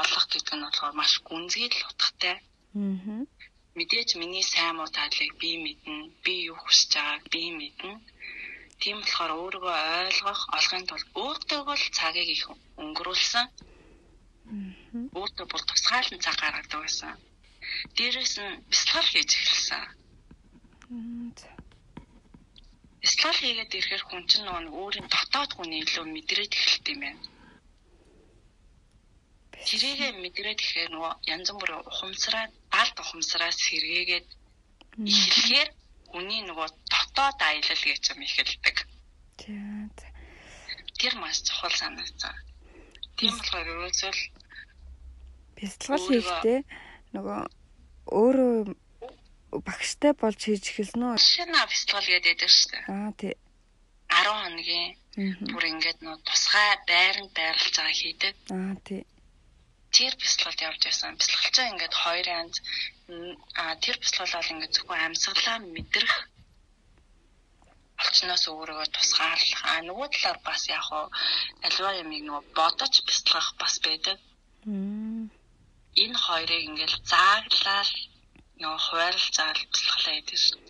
олох 0.00 0.24
гэдэг 0.26 0.54
нь 0.58 0.64
болохоор 0.66 0.94
маш 0.98 1.12
гүнзгий 1.22 1.70
л 1.70 1.86
утгатай. 1.86 2.36
Аа. 2.74 3.22
Мэдээж 3.78 4.10
миний 4.18 4.42
сайн 4.42 4.74
муу 4.74 4.90
таалыг 4.90 5.38
би 5.38 5.50
мэднэ, 5.62 6.18
би 6.26 6.34
юу 6.50 6.58
хүсэж 6.58 6.90
байгааг 6.98 7.24
би 7.30 7.42
мэднэ. 7.54 7.94
Тийм 8.82 8.96
болохоор 9.06 9.32
өөрийгөө 9.38 9.76
ойлгох, 10.02 10.40
олохын 10.56 10.84
тулд 10.90 11.08
өөртөө 11.22 11.62
л 11.78 11.86
цагийг 11.94 12.28
их 12.34 12.44
өнгөрүүлсэн. 12.82 13.46
Өөртөө 15.14 15.46
бүр 15.46 15.62
тусгаалan 15.62 16.18
цаг 16.18 16.36
гаргадаг 16.42 16.82
байсан 16.82 17.14
Дээрээс 17.96 18.34
нь 18.42 18.60
бясалгал 18.70 19.08
хийж 19.10 19.30
эхэлсэн. 19.36 19.84
бяцлал 23.00 23.38
хийгээд 23.40 23.72
ирэхээр 23.78 24.04
хүн 24.06 24.22
чинь 24.28 24.44
нөгөө 24.44 24.76
өөрийн 24.80 25.08
дотоод 25.08 25.50
хүний 25.56 25.80
илүү 25.84 26.04
мэдрээд 26.04 26.52
эхэлт 26.52 26.86
юм 26.92 27.00
байна. 27.00 27.22
Тэрийгэ 29.66 30.08
мэдрээд 30.24 30.60
ихээр 30.64 30.90
нөгөө 30.92 31.12
янз 31.32 31.48
бүр 31.56 31.70
ухамсараа 31.90 32.46
далд 32.72 32.96
ухамсараа 33.00 33.52
сэргээгээд 33.52 34.26
эхлэхээр 35.12 35.68
хүний 36.12 36.40
нөгөө 36.48 36.68
дотоод 36.92 37.38
аялал 37.48 37.84
гэж 37.88 38.02
юм 38.12 38.20
эхэлдэг. 38.26 38.76
Тэр 41.00 41.14
маш 41.16 41.36
чухал 41.46 41.72
санагдсан. 41.72 42.34
Тийм 43.16 43.32
болохоор 43.36 43.68
ерөөсөө 43.72 44.12
бяцлал 45.56 46.04
хийхдээ 46.08 46.60
нөгөө 47.14 47.40
өөрөө 48.10 48.76
багштай 49.66 50.12
болж 50.14 50.40
хийж 50.46 50.64
эхэлнэ 50.70 51.06
үү? 51.10 51.18
Шинэ 51.18 51.60
фестивал 51.66 52.06
гэдэг 52.06 52.50
шүү 52.50 52.68
дээ. 52.70 52.84
Аа 52.86 53.10
тий. 53.18 53.34
10 54.10 54.26
хоногийн 54.30 54.88
бүр 55.50 55.64
ингээд 55.70 55.98
нөө 56.06 56.16
тусгай 56.26 56.70
байранд 56.86 57.32
байрлаж 57.34 57.74
байгаа 57.74 57.96
хийдэг. 57.98 58.34
Аа 58.54 58.74
тий. 58.86 59.02
Тэр 59.90 60.12
бяцлагалд 60.14 60.60
явж 60.68 60.82
байсан. 60.86 61.18
Бяцлагалчаа 61.18 61.66
ингээд 61.70 61.94
хоёр 62.02 62.26
янз 62.26 62.56
аа 63.58 63.74
тэр 63.82 63.96
бяцлал 63.98 64.34
бол 64.34 64.52
ингээд 64.54 64.74
зөвхөн 64.74 65.04
амьсгалаа 65.06 65.58
мэдрэх 65.66 66.14
олчноос 68.00 68.44
өөрийгөө 68.48 68.88
тусгаарлах. 68.94 69.62
Аа 69.66 69.80
нөгөө 69.88 70.08
талаар 70.14 70.38
бас 70.46 70.62
яг 70.70 70.82
хуу 70.86 71.06
альва 71.66 71.90
юмыг 72.02 72.22
нөгөө 72.24 72.44
бодож 72.54 72.94
бяцлах 73.06 73.48
бас 73.60 73.74
байдаг. 73.82 74.18
Энэ 75.94 76.18
хоёрыг 76.24 76.62
ингээд 76.68 76.94
зааглал 77.10 77.92
нөгөө 78.60 78.80
хуваарлцаал 78.86 79.60
туслахлаа 79.72 80.14
гэдэг 80.16 80.38
шин. 80.38 80.60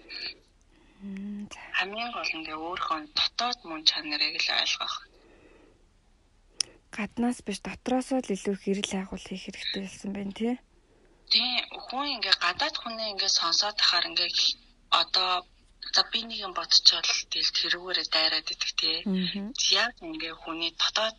Хамгийн 1.78 2.10
гол 2.16 2.32
нь 2.38 2.48
өөрийнхөө 2.48 2.98
дотоод 3.18 3.58
мөн 3.68 3.82
чанарыг 3.88 4.36
л 4.40 4.50
ойлгох. 4.60 4.94
Гаднаас 6.96 7.38
биш 7.46 7.58
дотроосоо 7.66 8.20
л 8.22 8.34
илүү 8.34 8.56
хэрэг 8.60 8.86
хайгуул 8.90 9.26
хийх 9.28 9.44
хэрэгтэй 9.46 9.82
болсон 9.84 10.10
байна 10.14 10.32
тий. 10.38 10.54
Тий, 11.32 11.52
хүн 11.86 12.06
ингээ 12.16 12.36
гадаад 12.44 12.76
хүнээ 12.78 13.12
ингээ 13.12 13.32
сонсоод 13.38 13.76
тахаар 13.78 14.10
ингээ 14.10 14.30
одоо 15.02 15.30
за 15.94 16.02
би 16.10 16.20
нэг 16.26 16.38
юм 16.46 16.52
бодчихвол 16.58 17.12
тэгэл 17.30 17.56
тэрүүгээрээ 17.58 18.06
дайраад 18.10 18.52
идэх 18.54 18.72
тий. 18.80 18.96
Яг 19.84 19.94
ингээ 20.02 20.34
хүний 20.42 20.72
дотоод 20.82 21.16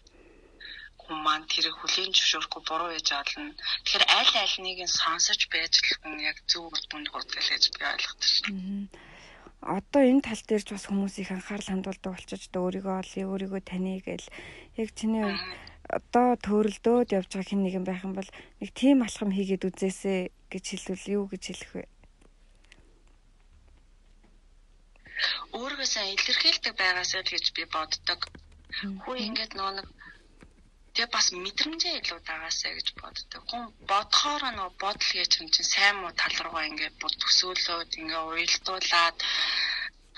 хүн 1.12 1.28
маань 1.28 1.44
тэрийг 1.52 1.76
хүлээн 1.76 2.16
зөвшөөрөхгүй 2.16 2.62
буруу 2.64 2.90
гэж 2.96 3.08
олно. 3.20 3.52
Тэгэхээр 3.84 4.06
аль 4.16 4.36
аль 4.40 4.58
нэг 4.64 4.78
нь 4.88 4.96
сонсож 4.96 5.42
байж 5.52 5.74
л 5.84 6.00
хүн 6.00 6.16
яг 6.24 6.40
зөв 6.48 6.72
үр 6.72 6.80
дүнд 6.88 7.12
хүрдэг 7.12 7.44
гэж 7.52 7.64
би 7.76 7.84
ойлгодог 7.84 8.24
шин. 8.32 8.88
Одоо 9.60 10.02
энэ 10.08 10.24
тал 10.24 10.42
дээр 10.48 10.64
ч 10.64 10.70
бас 10.72 10.88
хүмүүс 10.88 11.20
их 11.20 11.36
анхаарал 11.36 11.68
хандуулдаг 11.68 12.16
болчихж 12.16 12.48
одоо 12.48 12.72
өөрийгөө 12.72 12.96
олъё, 13.04 13.24
өөрийгөө 13.28 13.62
таних 13.68 14.08
гэл 14.08 14.28
яг 14.80 14.90
чиний 14.96 15.28
одоо 15.92 16.40
төрөлдөөд 16.48 17.12
явж 17.12 17.30
байгаа 17.36 17.50
хэн 17.52 17.64
нэгэн 17.68 17.86
байх 17.86 18.02
юм 18.08 18.16
бол 18.16 18.30
нэг 18.64 18.70
тийм 18.72 19.04
алхам 19.04 19.36
хийгээд 19.36 19.68
үзээсэй 19.68 20.32
гэж 20.48 20.64
хэлвэл 20.66 21.06
юу 21.20 21.24
гэж 21.28 21.44
хэлэх 21.52 21.72
вэ? 21.76 21.84
өөргөө 25.60 25.88
сайн 25.92 26.16
илэрхийлдэг 26.16 26.74
байгаасаа 26.80 27.22
л 27.22 27.34
гэж 27.36 27.46
би 27.54 27.64
боддог. 27.76 28.20
Хүү 29.04 29.16
ингээд 29.28 29.54
нөгөө 29.54 29.74
нэг 29.78 29.88
Тэгээ 30.94 31.10
бас 31.16 31.28
мэдрэмжээ 31.44 31.94
илүү 32.00 32.20
дагаасаа 32.28 32.72
гэж 32.76 32.88
боддог. 33.02 33.42
Хүн 33.50 33.64
бодохоор 33.92 34.44
нөө 34.58 34.70
бодол 34.84 35.12
гэж 35.20 35.32
юм 35.40 35.48
чинь 35.54 35.72
сайн 35.74 35.96
муу 36.04 36.12
тал 36.20 36.36
руугаа 36.44 36.68
ингээд 36.70 36.96
бод 37.02 37.16
төсөөлөөд 37.22 37.92
ингээд 38.02 38.28
уйлдуулаад 38.28 39.18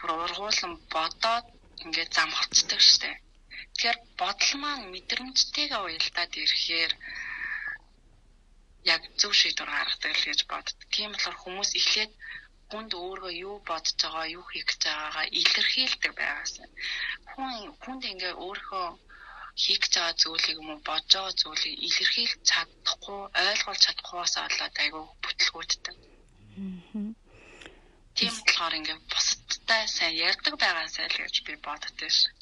ургуулсан 0.04 0.74
бодоод 0.94 1.46
ингээд 1.86 2.12
замхацдаг 2.18 2.82
штэ. 2.90 3.12
Тэгэхээр 3.78 4.00
бодол 4.22 4.54
маань 4.64 4.90
мэдрэмжтэйгээ 4.94 5.82
уялдаад 5.86 6.32
ирэхээр 6.42 6.94
яг 8.94 9.02
зөв 9.20 9.32
шийдвэр 9.40 9.70
гаргадаг 9.74 10.14
л 10.18 10.28
гэж 10.30 10.40
боддог. 10.52 10.78
Тийм 10.94 11.10
болохоор 11.14 11.38
хүмүүс 11.42 11.72
эхлээд 11.80 12.12
хүнд 12.70 12.92
өөрөө 13.06 13.32
юу 13.48 13.56
бодож 13.70 13.98
байгаа, 14.02 14.34
юу 14.38 14.46
хийх 14.50 14.66
гэж 14.68 14.82
байгаагаа 14.90 15.26
илэрхийлдэг 15.40 16.12
байгаасаа. 16.18 16.68
Хүн 17.32 17.52
хүнд 17.84 18.04
ингээ 18.12 18.34
өөрийнхөө 18.44 18.88
хийх 19.56 19.86
байгаа 19.94 20.14
зүйлийг 20.18 20.58
юм 20.58 20.70
уу 20.74 20.82
бодож 20.82 21.14
байгаа 21.14 21.34
зүйлийг 21.38 21.78
илэрхийлж 21.88 22.42
чадахгүй 22.50 23.20
ойлгуулж 23.38 23.82
чадахгүйгаас 23.86 24.36
болоод 24.42 24.76
айгүй 24.82 25.04
бүтлгүүддэг. 25.24 25.96
Тийм 28.18 28.34
болохоор 28.34 28.74
ингээм 28.78 29.02
бусадтай 29.14 29.84
сайн 29.88 30.14
ярьдаг 30.30 30.54
байгаасай 30.58 31.06
л 31.06 31.22
гэж 31.22 31.36
би 31.46 31.54
боддог 31.62 32.10
ш. 32.10 32.34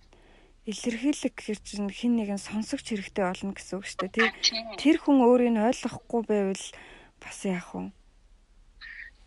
Илэрхийлэг 0.72 1.34
гэхэр 1.36 1.60
чинь 1.68 1.91
хин 1.91 2.15
нэгэн 2.15 2.39
сонсогч 2.39 2.86
хэрэгтэй 2.96 3.25
болно 3.27 3.51
гэсэн 3.56 3.75
үг 3.75 3.86
шүү 3.88 4.00
дээ 4.08 4.15
тий. 4.15 4.30
Тэр 4.80 4.98
хүн 5.03 5.20
өөрийг 5.27 5.58
ойлгохгүй 5.58 6.22
байвал 6.27 6.65
бас 7.20 7.39
яах 7.44 7.70
вэ? 7.75 7.91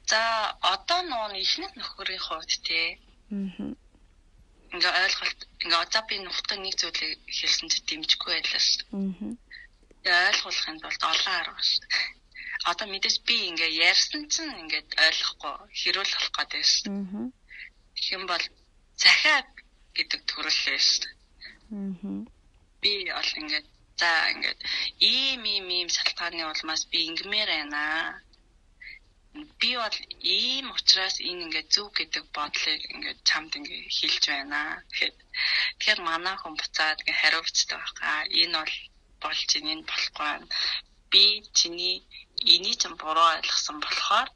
За 0.09 0.21
одоо 0.61 1.01
нуун 1.05 1.35
ихнэг 1.37 1.73
нөхөрийн 1.77 2.23
хувьд 2.23 2.53
тий. 2.65 3.01
Аа 3.33 3.84
ингээ 4.75 4.95
ойлголт 5.05 5.41
ингээ 5.63 5.81
одоо 5.85 6.03
би 6.09 6.17
нухтаа 6.19 6.59
нэг 6.59 6.75
зүйлийг 6.81 7.21
хэлсэн 7.39 7.69
чи 7.73 7.79
дэмжихгүй 7.89 8.33
байлаа 8.35 8.63
шүү. 8.67 8.83
Аа. 8.93 10.27
ойлгуулахын 10.29 10.79
тулд 10.83 11.03
олон 11.13 11.35
арга 11.41 11.63
шүү. 11.63 11.85
Одоо 12.71 12.87
мэдээж 12.91 13.17
би 13.29 13.37
ингээ 13.51 13.73
ярьсан 13.89 14.23
чинь 14.33 14.59
ингээд 14.63 14.89
ойлгохгүй 15.07 15.55
хэрүүл 15.81 16.13
болох 16.15 16.33
гэдэг 16.37 16.65
шүү. 16.75 16.87
Аа. 16.91 17.27
Тэгэх 17.95 18.15
юм 18.17 18.25
бол 18.31 18.45
захиа 19.03 19.39
гэдэг 19.97 20.21
төрөлөө 20.29 20.79
шүү. 20.91 21.11
Аа. 21.73 22.27
Би 22.83 22.93
бол 23.15 23.33
ингээд 23.41 23.67
за 24.01 24.11
ингээд 24.35 24.61
ийм 24.99 25.43
ийм 25.55 25.67
ийм 25.79 25.89
шалтгааны 25.97 26.43
улмаас 26.51 26.83
би 26.91 26.99
ингмээр 27.09 27.51
байна 27.55 27.83
би 29.61 29.71
бол 29.83 29.97
ийм 30.23 30.67
учраас 30.79 31.17
энэ 31.29 31.43
ингээд 31.45 31.69
зөв 31.75 31.89
гэдэг 31.99 32.25
бодлыг 32.37 32.81
ингээд 32.95 33.21
чамд 33.29 33.53
ингээд 33.59 33.87
хэлж 33.97 34.23
байна 34.31 34.61
гэхэд 34.91 35.17
тэгэхээр 35.79 36.01
манай 36.09 36.37
хүн 36.39 36.55
буцаад 36.61 36.99
ингээд 37.03 37.21
хариуцдаг 37.23 37.81
байгаа. 37.83 38.21
Энэ 38.43 38.57
бол 38.63 38.75
болж 39.23 39.51
энэ 39.59 39.89
болохгүй. 39.91 40.35
Би 41.11 41.25
чиний 41.59 41.97
энийг 42.55 42.77
ч 42.81 42.83
буруу 43.03 43.29
ойлгосон 43.35 43.77
болохоор 43.83 44.29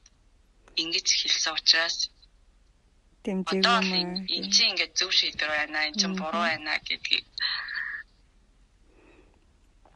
ингэж 0.83 1.07
хэлсэн 1.21 1.55
учраас 1.59 1.97
дэмжээгүй 3.25 3.99
юм. 4.03 4.13
Энэ 4.37 4.49
чинь 4.55 4.71
ингээд 4.73 4.99
зөв 4.99 5.11
шийдвэр 5.19 5.51
байна. 5.55 5.87
Энэ 5.89 5.99
чинь 6.01 6.19
буруу 6.21 6.45
байна 6.49 6.75
гэдгийг 6.87 7.27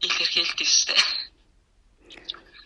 илэрхийлдэг 0.06 0.68
шүү 0.70 0.86
дээ. 0.94 1.31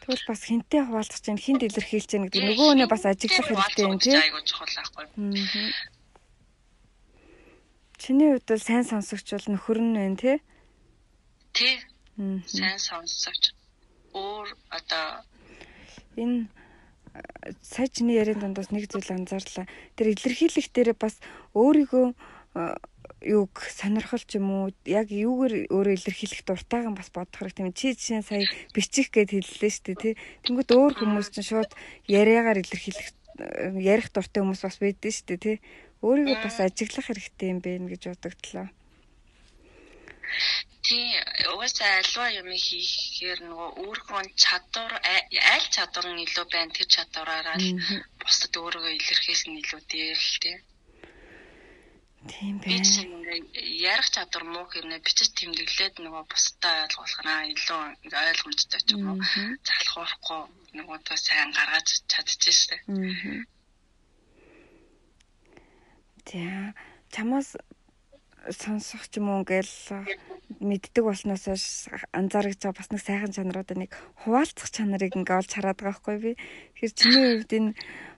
Тэгвэл 0.07 0.31
бас 0.31 0.47
хинтээ 0.47 0.87
хуваалцах 0.87 1.19
чинь 1.19 1.35
хинт 1.35 1.67
илэрхийлж 1.67 2.11
яах 2.15 2.31
гэдэг 2.31 2.47
нөгөөнөө 2.47 2.87
бас 2.87 3.03
ажиглах 3.11 3.43
хэрэгтэй 3.43 3.85
юм 3.91 3.99
тий. 3.99 4.15
Айгуу 4.15 4.39
чухал 4.47 4.71
байхгүй. 4.71 5.07
Чиний 7.99 8.31
хувьд 8.31 8.47
бол 8.47 8.63
сайн 8.63 8.87
сонсогч 8.87 9.27
бол 9.35 9.51
нөхөр 9.51 9.79
нь 9.83 9.99
байна 9.99 10.15
тий. 10.15 10.37
Тий. 11.59 11.83
Сайн 12.47 12.79
сонсогч. 12.79 13.51
Өөр 14.15 14.47
одоо 14.71 15.27
энэ 16.15 16.47
сая 17.67 17.91
чиний 17.91 18.15
яриан 18.15 18.39
дундаас 18.39 18.71
нэг 18.71 18.87
зүйл 18.87 19.11
анзаарлаа. 19.11 19.67
Тэр 19.99 20.15
илэрхийлэх 20.15 20.71
дээр 20.71 20.95
бас 20.95 21.19
өөрийгөө 21.51 22.15
юуг 23.25 23.65
сонирхол 23.73 24.21
ч 24.21 24.37
юм 24.37 24.49
уу? 24.53 24.67
Яг 24.85 25.09
юугаар 25.09 25.73
өөрөө 25.73 25.95
илэрхийлэх 25.97 26.45
дуртайгаа 26.45 26.93
бас 26.93 27.09
бодох 27.09 27.41
хэрэг 27.41 27.57
тийм 27.57 27.73
чи 27.73 27.97
жишээ 27.97 28.21
сая 28.21 28.45
бичих 28.77 29.09
гэд 29.09 29.33
хэллээ 29.33 29.73
шүү 29.73 29.85
дээ 29.89 29.97
тий. 29.97 30.15
Тэнгүүд 30.45 30.71
өөр 30.77 30.93
хүмүүс 31.01 31.29
чинь 31.33 31.49
шууд 31.49 31.73
яриагаар 32.05 32.61
илэрхийлэх 32.61 33.09
ярих 33.81 34.13
дуртай 34.13 34.41
хүмүүс 34.45 34.61
бас 34.61 34.77
байдэн 34.77 35.13
шүү 35.17 35.27
дээ 35.33 35.41
тий. 35.41 35.57
Өөрийгөө 36.05 36.37
бас 36.45 36.57
ажиглах 36.61 37.07
хэрэгтэй 37.09 37.49
юм 37.57 37.61
байна 37.65 37.89
гэж 37.89 38.03
бодогдлоо. 38.13 38.69
Тий 40.85 41.09
угаасаа 41.57 42.05
альва 42.05 42.27
юм 42.37 42.53
хийхээр 42.53 43.49
нөгөө 43.49 43.69
өөрийнхөө 43.81 44.23
чадвар 44.37 44.93
аль 45.01 45.69
чадвар 45.73 46.07
нь 46.13 46.25
илүү 46.29 46.47
байна? 46.53 46.71
Тэр 46.77 46.89
чадвараараа 46.95 47.57
л 47.57 47.81
бусдад 48.21 48.55
өөрийгөө 48.61 48.93
илэрхийлэх 48.93 49.49
нь 49.49 49.61
илүү 49.65 49.81
дээр 49.89 50.21
л 50.21 50.37
тий 50.45 50.57
Тийм. 52.31 52.59
Би 52.59 52.81
чинь 52.83 53.15
ярих 53.91 54.09
чадвар 54.11 54.45
муу 54.45 54.67
хэрнээ 54.71 55.01
бичиж 55.05 55.31
тэмдэглээд 55.39 56.03
нөгөө 56.03 56.25
бусдаа 56.31 56.87
ойлгуулахнаа 56.87 57.41
илүү 57.55 57.81
ойлгомжтой 58.07 58.81
ч 58.87 58.89
юм 58.95 59.05
уу 59.11 59.19
залхуурахгүй 59.67 60.41
нөгөө 60.79 60.99
тоо 61.07 61.19
сайн 61.19 61.51
гаргаж 61.57 61.89
чадчихжээ. 62.11 62.81
За 66.27 66.75
чамаас 67.15 67.49
сонсох 68.51 69.07
ч 69.11 69.19
юм 69.19 69.31
уу 69.31 69.43
ингээл 69.43 69.75
мэддэг 70.63 71.03
болсноос 71.05 71.45
анзаарч 72.15 72.61
байгаа 72.63 72.79
бас 72.79 72.91
нэг 72.91 73.03
сайхан 73.03 73.33
чанаруудаа 73.35 73.77
нэг 73.79 73.91
хуваалцах 74.23 74.71
чанарыг 74.71 75.19
ингээ 75.19 75.41
олж 75.43 75.51
хараад 75.55 75.79
байгаа 75.79 75.91
байхгүй 75.91 76.17
би. 76.23 76.33
Тэгэхээр 76.79 76.93
чиний 76.95 77.27
хувьд 77.43 77.53
энэ 77.59 77.71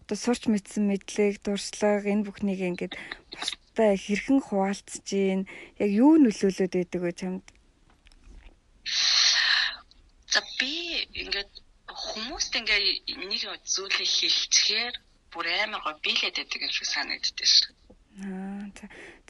одоо 0.05 0.17
сурч 0.17 0.43
мэдсэн 0.49 0.85
мэдлэг, 0.89 1.41
дуршлаг 1.45 2.05
энэ 2.05 2.25
бүхнийг 2.25 2.61
ингээд 2.65 2.95
бусдаа 3.79 3.95
хэрхэн 3.95 4.41
хуваалцж 4.43 5.07
гин 5.07 5.47
яг 5.79 5.91
юу 6.03 6.19
нөлөөлөд 6.19 6.73
байдаг 6.75 7.01
вэ 7.03 7.13
чамд? 7.15 7.47
За 10.33 10.43
би 10.59 11.07
ингээд 11.23 11.53
хүмүүст 11.87 12.53
ингээ 12.59 13.07
нэг 13.23 13.43
зүйлийг 13.63 14.11
хэлчихээр 14.19 14.95
бүр 15.31 15.47
амар 15.63 15.83
гоо 15.87 15.95
биелээд 16.03 16.37
байдаг 16.43 16.61
юм 16.67 16.73
шиг 16.75 16.89
санагддаг 16.91 17.47
шүү. 17.47 17.71
Аа 18.19 18.67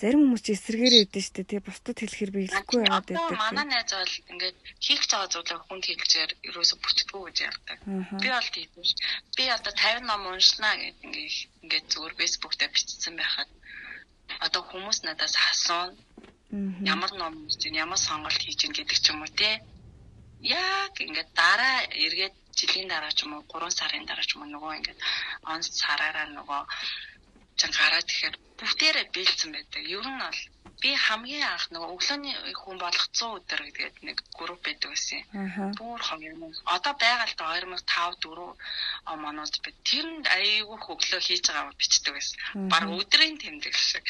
зарим 0.01 0.25
хүмүүс 0.25 0.43
ч 0.47 0.57
эсрэгээр 0.57 0.95
өгдөн 1.05 1.25
штэ 1.29 1.45
тий 1.45 1.61
бусдад 1.61 2.01
хэлэхэр 2.01 2.33
биелэхгүй 2.33 2.81
яваад 2.89 3.05
байдаг. 3.05 3.37
Манай 3.37 3.67
найз 3.69 3.93
бол 3.93 4.15
ингээд 4.33 4.57
хийх 4.81 5.05
байгаа 5.13 5.29
зүйлээ 5.29 5.61
хүнд 5.61 5.85
хэлжээр 5.85 6.31
ерөөсө 6.49 6.75
бүтдэггүй 6.81 7.23
гэж 7.29 7.39
ярьдаг. 7.53 7.79
Би 8.17 8.29
бол 8.33 8.49
тийм 8.49 8.73
ш. 8.81 8.97
Би 9.37 9.45
одоо 9.53 9.73
50 9.77 10.09
ном 10.09 10.23
уншнаа 10.33 10.75
гэдэг 10.81 11.05
ингээд 11.05 11.37
ингээд 11.69 11.87
зүгээр 11.93 12.15
фэйсбુક 12.17 12.55
дээр 12.57 12.73
бичсэн 12.73 13.15
байхад 13.21 13.51
одоо 14.47 14.63
хүмүүс 14.71 14.99
надаас 15.07 15.35
асуун 15.53 15.91
ямар 16.95 17.13
ном 17.21 17.35
чинь 17.61 17.81
ямар 17.85 18.01
сонголт 18.09 18.41
хийж 18.43 18.59
гин 18.61 18.73
гэдэг 18.77 18.99
ч 19.05 19.07
юм 19.13 19.21
уу 19.23 19.31
те 19.41 19.51
яг 20.41 20.95
ингээд 21.07 21.31
дараа 21.41 21.77
эргээд 22.05 22.35
жилийн 22.59 22.89
дараа 22.93 23.13
ч 23.17 23.19
юм 23.25 23.33
уу 23.37 23.45
3 23.53 23.79
сарын 23.79 24.05
дараа 24.07 24.27
ч 24.29 24.31
юм 24.35 24.43
уу 24.43 24.53
нөгөө 24.55 24.73
ингээд 24.79 25.01
он 25.53 25.61
сараараа 25.63 26.27
нөгөө 26.37 26.63
чан 27.59 27.71
гараад 27.79 28.09
ихээр 28.13 28.37
бүгдээрээ 28.59 29.07
биелсэн 29.15 29.51
байдаг. 29.53 29.83
Ер 29.97 30.07
нь 30.07 30.21
бол 30.23 30.41
би 30.83 30.91
хамгийн 30.95 31.43
анх 31.43 31.65
нөгөө 31.75 31.91
өглөөний 31.95 32.35
хүн 32.63 32.79
болох 32.83 33.07
100 33.11 33.37
өдөр 33.39 33.61
гэдэг 33.67 33.97
нэг 34.09 34.19
групп 34.39 34.63
байдаг 34.63 34.91
байсан. 34.95 35.21
Бүүр 35.79 36.03
хамгийн 36.09 36.39
одоо 36.77 36.95
байгаль 37.03 37.35
та 37.35 37.47
2005 37.59 38.23
4 38.23 39.27
оноод 39.29 39.55
би 39.65 39.71
тэрэнд 39.89 40.27
аяйгүйх 40.37 40.85
өглөө 40.95 41.21
хийж 41.27 41.45
байгаа 41.51 41.75
бичдэг 41.81 42.13
байсан. 42.15 42.39
Баг 42.73 42.85
өдрийн 42.99 43.37
тэмдэг 43.43 43.75
шиг. 43.75 44.07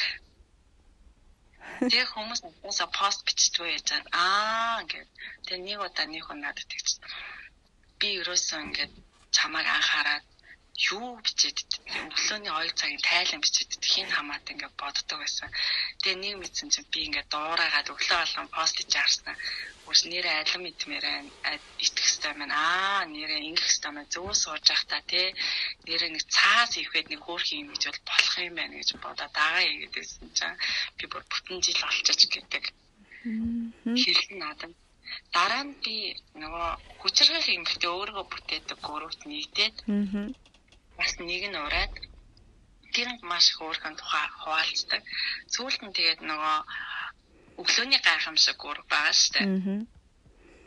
Тэгээ 1.81 2.05
хүмүүс 2.13 2.41
надаас 2.45 2.79
пост 2.97 3.19
бичдэг 3.25 3.61
байж 3.65 3.87
байгаа. 3.89 4.13
Аа 4.13 4.81
ингээд 4.83 5.09
тэгээ 5.45 5.65
нэг 5.65 5.79
удаа 5.85 6.05
нэг 6.05 6.23
хүн 6.25 6.39
надад 6.45 6.67
тэгч. 6.69 6.89
Би 7.99 8.07
ерөөсөө 8.21 8.59
ингээд 8.65 8.93
чамайг 9.35 9.67
анхаарад 9.67 10.25
юу 10.79 11.19
бичээд 11.19 11.59
өглөөний 12.07 12.51
2 12.55 12.79
цагийн 12.79 13.03
тайлан 13.03 13.41
бичээд 13.43 13.83
хин 13.83 14.07
хамаатай 14.07 14.55
ингээд 14.55 14.79
боддог 14.79 15.19
байсан. 15.19 15.51
Тэгээ 15.99 16.23
нэг 16.23 16.35
мэдсэн 16.39 16.71
чинь 16.71 16.87
би 16.93 16.99
ингээд 17.07 17.27
дуурайгаад 17.27 17.91
өглөө 17.91 18.19
болгон 18.23 18.47
пост 18.55 18.75
хийж 18.79 18.95
арсан. 18.95 19.35
Үс 19.91 20.07
нэрээ 20.07 20.35
алим 20.39 20.63
идмээрээ 20.71 21.17
итгэх 21.83 22.07
хэвээр 22.07 22.37
маань 22.39 22.55
аа 22.55 23.03
нэрээ 23.11 23.41
ингэх 23.49 23.67
хэвээр 23.67 23.95
маань 23.95 24.13
зөв 24.13 24.31
сууж 24.31 24.65
явах 24.71 24.85
та 24.87 24.99
тий 25.11 25.27
нэрээ 25.83 26.09
нэг 26.15 26.23
цаас 26.31 26.71
ихэд 26.79 27.07
нэг 27.11 27.21
хөөх 27.27 27.43
юм 27.59 27.75
гэж 27.75 27.83
бол 27.89 28.01
болох 28.07 28.35
юм 28.39 28.55
байна 28.55 28.75
гэж 28.79 28.89
бодоод 29.03 29.33
дагаа 29.35 29.65
ийгээдсэн 29.67 30.29
чинь 30.37 30.61
би 30.97 31.03
бүр 31.11 31.23
бүтэн 31.27 31.59
жил 31.65 31.81
олчиж 31.89 32.21
гэдэг. 32.31 32.63
Хэлсэн 33.99 34.37
надад. 34.39 34.71
Дараа 35.33 35.63
нь 35.65 35.73
би 35.83 35.95
нөгөө 36.39 36.67
хүчрэх 37.01 37.45
эмэгтэй 37.49 37.89
өөрийгөө 37.89 38.25
бүтээдэг 38.29 38.77
гуравт 38.85 39.21
нийтээд 39.25 39.75
бас 40.99 41.11
нэг 41.19 41.43
нь 41.47 41.61
ураад 41.65 41.93
тэр 42.93 43.07
нь 43.13 43.23
маш 43.31 43.45
их 43.51 43.59
өөрхөн 43.63 43.95
тухай 43.97 44.25
хуваалцдаг. 44.41 45.01
Сүүлд 45.53 45.81
нь 45.85 45.95
тэгээд 45.97 46.21
нөгөө 46.29 46.57
өглөөний 47.61 48.01
гайхамшиг 48.03 48.57
гур 48.59 48.79
байгаа 48.91 49.15
шүү 49.15 49.31
дээ. 49.35 49.47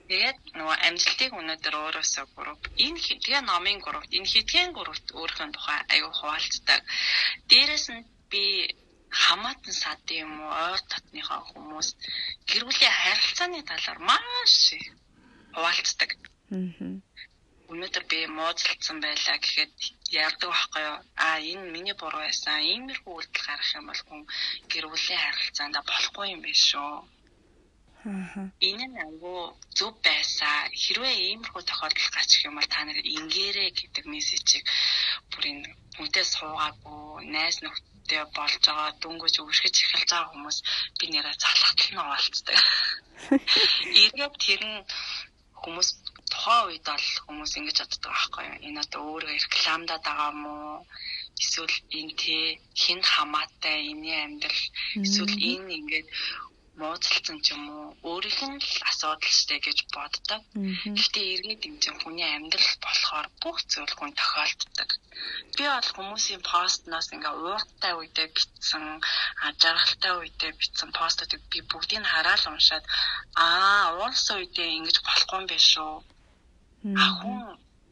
Тэгээд 0.09 0.39
нөгөө 0.59 0.77
амжилтыг 0.89 1.31
өнөөдөр 1.41 1.75
өөрөөсөө 1.85 2.27
групп 2.37 2.63
энэ 2.85 3.01
тэгээ 3.25 3.43
номын 3.51 3.79
групп 3.85 4.05
энэ 4.17 4.31
хитгэн 4.33 4.71
группт 4.77 5.09
өөрхөн 5.21 5.51
тухай 5.53 5.81
аюу 5.95 6.13
хуваалцдаг. 6.17 6.81
Дээрээс 7.49 7.87
нь 7.95 8.03
би 8.31 8.45
хамаатан 9.23 9.75
сад 9.83 10.05
юм 10.23 10.33
уу 10.41 10.53
ойр 10.69 10.81
татныхаа 10.93 11.41
хүмүүс 11.49 11.89
гэр 12.49 12.63
бүлийн 12.65 12.95
харилцааны 13.03 13.61
талаар 13.71 14.01
маш 14.09 14.55
их 14.77 14.87
хуваалцдаг. 15.55 16.11
Аа 16.17 17.12
өнөөдөр 17.73 18.05
би 18.11 18.19
муудалцсан 18.39 18.99
байлаа 19.05 19.37
гэхэд 19.41 19.75
яадаг 20.23 20.49
байхгүй 20.53 20.83
юу? 20.89 20.99
А 21.27 21.29
энэ 21.51 21.73
миний 21.75 21.97
буруу 22.01 22.23
байсан. 22.25 22.61
Иймэрхүү 22.73 23.13
үйлдэл 23.17 23.47
гарах 23.49 23.71
юм 23.79 23.85
бол 23.89 24.03
хүн 24.07 24.21
гэр 24.71 24.85
бүлийн 24.93 25.23
харилцаанд 25.25 25.77
болохгүй 25.91 26.27
юм 26.35 26.41
биш 26.45 26.61
шүү. 26.71 26.95
Энэ 28.69 28.87
нь 28.91 28.99
агуу 29.07 29.41
зөв 29.79 29.93
байсаа. 30.05 30.59
Хэрвээ 30.83 31.15
иймэрхүү 31.33 31.63
тохиолдол 31.65 32.11
гарчих 32.17 32.45
юм 32.49 32.55
бол 32.59 32.69
та 32.75 32.81
нар 32.85 32.99
ингээрэй 33.17 33.71
гэдэг 33.79 34.05
мессежийг 34.13 34.65
бүр 35.31 35.45
энэ 35.51 35.67
хүнтэй 35.97 36.25
суугаагүй, 36.27 37.25
найз 37.35 37.57
нөхдөд 37.63 38.29
болж 38.37 38.55
байгаа 38.67 38.91
дүнгэж 39.03 39.35
өвөрхөж 39.41 39.75
эхэлж 39.81 40.11
байгаа 40.11 40.31
хүмүүс 40.33 40.59
би 40.99 41.05
нэрээ 41.09 41.37
залхатал 41.43 41.91
нь 41.93 42.03
овалцдаг. 42.05 42.59
Эргээд 44.03 44.35
тэр 44.45 44.63
нь 44.67 44.79
хүмүүс 45.63 45.89
тухайн 46.33 46.65
үед 46.69 46.85
бол 46.89 47.09
хүмүүс 47.25 47.53
ингэж 47.59 47.77
боддог 47.81 48.11
байхгүй 48.13 48.45
юу? 48.49 48.59
Энэ 48.67 48.81
одоо 48.85 49.03
өөрөө 49.13 49.33
рекламдаад 49.37 50.03
байгаа 50.07 50.33
мó? 50.43 50.55
Эсвэл 51.43 51.77
энэ 51.99 52.15
тэ 52.21 52.37
хинд 52.83 53.05
хамаатай 53.15 53.79
энэ 53.93 54.11
амьдрал 54.25 54.65
эсвэл 55.05 55.35
энэ 55.51 55.71
ингээд 55.79 56.09
муудалцсан 56.81 57.39
ч 57.45 57.47
юм 57.55 57.65
уу 57.77 57.87
өөрийнх 58.11 58.41
нь 58.49 58.61
л 58.65 58.77
асуудал 58.91 59.35
штэ 59.39 59.57
гэж 59.67 59.79
боддог. 59.97 60.41
Гэхдээ 60.97 61.27
эргээд 61.35 61.63
юм 61.69 61.77
чинь 61.83 62.01
хүний 62.01 62.29
амьдрал 62.33 62.73
болохоор 62.85 63.27
бүх 63.43 63.59
зүйл 63.71 63.95
хүн 63.97 64.13
тохиолддог. 64.17 64.91
Би 65.57 65.65
бол 65.69 65.91
хүмүүсийн 65.97 66.43
постноос 66.51 67.09
ингээ 67.15 67.35
ууртай 67.45 67.93
үедээ 67.97 68.29
битсэн, 68.37 68.85
жаргалтай 69.63 70.13
үедээ 70.17 70.53
битсэн 70.61 70.91
постуудыг 70.99 71.43
би 71.53 71.59
бүгдийг 71.71 72.05
хараад 72.09 72.45
уншаад 72.51 72.85
аа 73.45 73.85
уурсан 74.01 74.37
үедээ 74.41 74.69
ингэж 74.79 74.97
болохгүй 75.05 75.39
юм 75.41 75.47
биш 75.53 75.71
үү? 75.85 75.95
А 76.83 77.05
хүн 77.19 77.41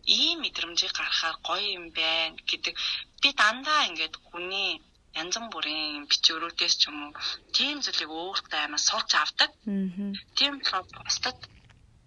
ийм 0.07 0.43
мэдрэмжийг 0.43 0.93
гаргахаар 0.95 1.37
гоё 1.47 1.67
юм 1.79 1.87
байна 1.95 2.37
гэдэг 2.51 2.75
би 3.23 3.29
дандаа 3.41 3.87
ингээд 3.89 4.15
хүний 4.29 4.83
янз 5.15 5.37
бүрийн 5.53 6.07
бичвэрүүдээс 6.11 6.75
ч 6.81 6.83
юм 6.91 6.99
уу 7.11 7.13
тийм 7.57 7.77
зүйлийг 7.83 8.11
өөртөө 8.11 8.61
аймаа 8.63 8.83
сурч 8.83 9.11
авдаг. 9.15 9.51
Тийм 10.39 10.55
постод 10.63 11.39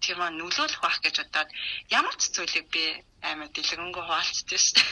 тийм 0.03 0.19
аа 0.19 0.31
нөлөөлөх 0.31 0.81
байх 0.83 0.99
гэж 1.03 1.15
бодоод 1.23 1.49
ямар 1.99 2.15
ч 2.19 2.31
зүйлийг 2.35 2.67
би 2.75 2.83
аймаа 3.27 3.47
дэлгэнгүй 3.51 4.03
хуваалцдаг 4.03 4.59
шүү 4.59 4.75
дээ. 4.75 4.87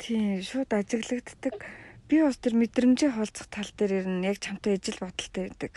Тийм 0.00 0.42
шууд 0.48 0.70
ажиглагддаг. 0.76 1.56
Би 2.08 2.16
бас 2.20 2.36
тэр 2.36 2.54
мэдрэмжийн 2.60 3.16
холцох 3.16 3.48
тал 3.48 3.70
дээр 3.76 4.04
ирнэ 4.04 4.28
яг 4.32 4.38
чамтай 4.44 4.76
ижил 4.76 5.00
бодолтой 5.00 5.48
байдаг. 5.48 5.72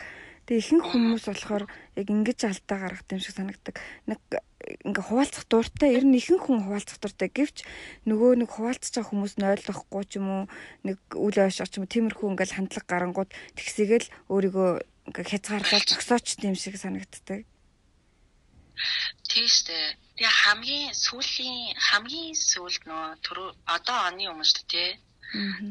Тэгээ 0.46 0.62
ихэнх 0.62 0.86
хүмүүс 0.94 1.26
болохоор 1.26 1.66
яг 1.98 2.08
ингэж 2.10 2.40
алдаа 2.46 2.78
гаргах 2.78 3.10
юм 3.10 3.22
шиг 3.22 3.34
санагдаг. 3.34 3.82
Нэг 4.06 4.22
ингээ 4.86 5.06
хуваалцах 5.10 5.46
дуртай 5.50 5.98
ер 5.98 6.06
нь 6.06 6.18
ихэнх 6.22 6.46
хүн 6.46 6.66
хуваалцах 6.70 7.02
дуртай 7.02 7.30
гэвч 7.34 7.66
нөгөө 8.06 8.46
нэг 8.46 8.50
хуваалцаж 8.54 8.94
байгаа 8.94 9.10
хүмүүс 9.10 9.34
нь 9.42 9.50
ойлгохгүй 9.50 10.04
ч 10.06 10.12
юм 10.22 10.28
уу 10.30 10.44
нэг 10.86 10.98
үл 11.18 11.38
ойшоо 11.38 11.66
ч 11.66 11.82
юм 11.82 11.90
уу 11.90 11.94
тиймэрхүү 11.94 12.30
ингээл 12.30 12.58
хандлага 12.62 12.90
гарангууд 12.90 13.32
тэгсэгээл 13.58 14.08
өөрийгөө 14.30 14.70
ингээ 15.10 15.26
хязгаарлал 15.34 15.86
зогсооч 15.86 16.38
тийм 16.38 16.54
шиг 16.54 16.78
санагддаг. 16.78 17.46
Тийштэй. 19.30 19.98
Тэгээ 20.18 20.34
хамгийн 20.46 20.94
сүүлийн 20.94 21.74
хамгийн 21.90 22.38
сүүлд 22.38 22.86
түрүү 23.26 23.50
одоо 23.66 23.98
оны 24.10 24.30
өмнө 24.32 24.46
шүү 24.46 24.66
дээ. 24.70 24.92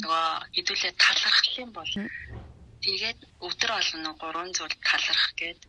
Нөгөө 0.02 0.26
хэдүүлээ 0.54 0.92
талархал 0.98 1.54
юм 1.62 1.70
бол 1.72 1.90
тэгээд 2.84 3.18
өдөр 3.48 3.70
болгоно 3.76 4.10
гурван 4.20 4.50
зүйл 4.56 4.76
талархах 4.88 5.32
гээд 5.40 5.60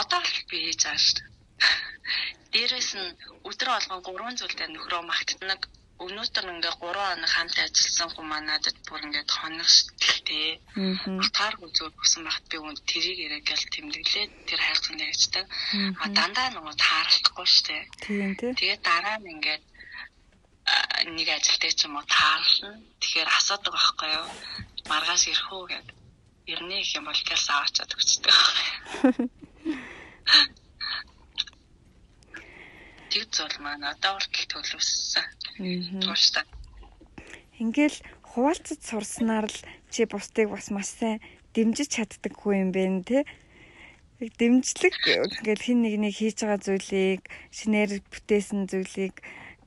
одоо 0.00 0.20
л 0.24 0.36
би 0.48 0.56
хийж 0.64 0.80
байгаа 0.84 1.04
шүү 1.04 1.16
дээ 1.18 1.30
Дээрээс 2.52 2.90
нь 3.00 3.08
өдөр 3.48 3.68
болгон 3.72 4.00
гурван 4.06 4.36
зүйлээр 4.38 4.70
нөхрөө 4.72 5.02
магтдаг. 5.08 5.60
Өнөөдөр 6.02 6.44
ингээ 6.52 6.74
3 6.82 6.98
хоног 6.98 7.30
хамт 7.32 7.56
ажилласан 7.62 8.10
хүмүүс 8.10 8.30
манадад 8.32 8.76
бүр 8.88 9.00
ингээ 9.06 9.24
хоног 9.38 9.68
шилтэй. 9.76 10.58
Атааргүй 11.24 11.70
зүйл 11.76 11.94
өгсөн 12.00 12.22
багт 12.26 12.44
би 12.50 12.56
үн 12.58 12.76
тэрийг 12.90 13.18
яриагэл 13.24 13.64
тэмдэглээ 13.72 14.26
тэр 14.48 14.60
хайрцагнаа 14.66 15.10
ярьцдаг. 15.12 15.44
А 16.02 16.06
дандаа 16.16 16.48
нөгөө 16.50 16.74
таарахгүй 16.84 17.48
штэ. 17.56 17.76
Тэгээд 18.58 18.82
дараа 18.82 19.16
нь 19.22 19.30
ингээд 19.34 19.62
нэг 21.16 21.28
ажилтай 21.38 21.72
ч 21.78 21.86
юм 21.86 21.94
уу 21.96 22.06
таарлна. 22.16 22.70
Тэгэхээр 23.00 23.30
асуудаг 23.38 23.72
байхгүй 23.72 24.10
юу? 24.18 24.28
Маргааш 24.90 25.22
ирэх 25.30 25.48
үү 25.54 25.64
гэд. 25.70 25.88
Ирнэ 26.50 26.82
гэх 26.82 26.98
юм 26.98 27.04
бол 27.06 27.22
гэлс 27.22 27.46
аваачаад 27.50 27.94
өгчдөг. 27.94 28.36
тэг 33.12 33.28
зул 33.28 33.56
маань 33.60 33.84
одоо 33.84 34.16
хүртэл 34.16 34.50
төлөвссөн. 34.50 35.26
Тууштай. 36.00 36.44
Ингээл 37.60 37.98
хуваалцаж 38.24 38.80
сурснаар 38.80 39.46
л 39.46 39.58
чи 39.92 40.08
бусдыг 40.08 40.48
бас 40.48 40.72
маш 40.72 40.88
сайн 40.96 41.20
дэмжиж 41.52 41.88
чаддаг 41.92 42.32
хүн 42.32 42.56
юм 42.64 42.70
бэ 42.72 42.82
те. 43.04 43.18
Дэмжлэг 44.18 44.96
ингээл 45.38 45.62
хин 45.62 45.78
нэгнийг 45.84 46.16
хийж 46.16 46.40
байгаа 46.40 46.58
зүйлийг 46.64 47.22
шинээр 47.52 48.00
бүтээсэн 48.08 48.64
зүйлийг 48.70 49.20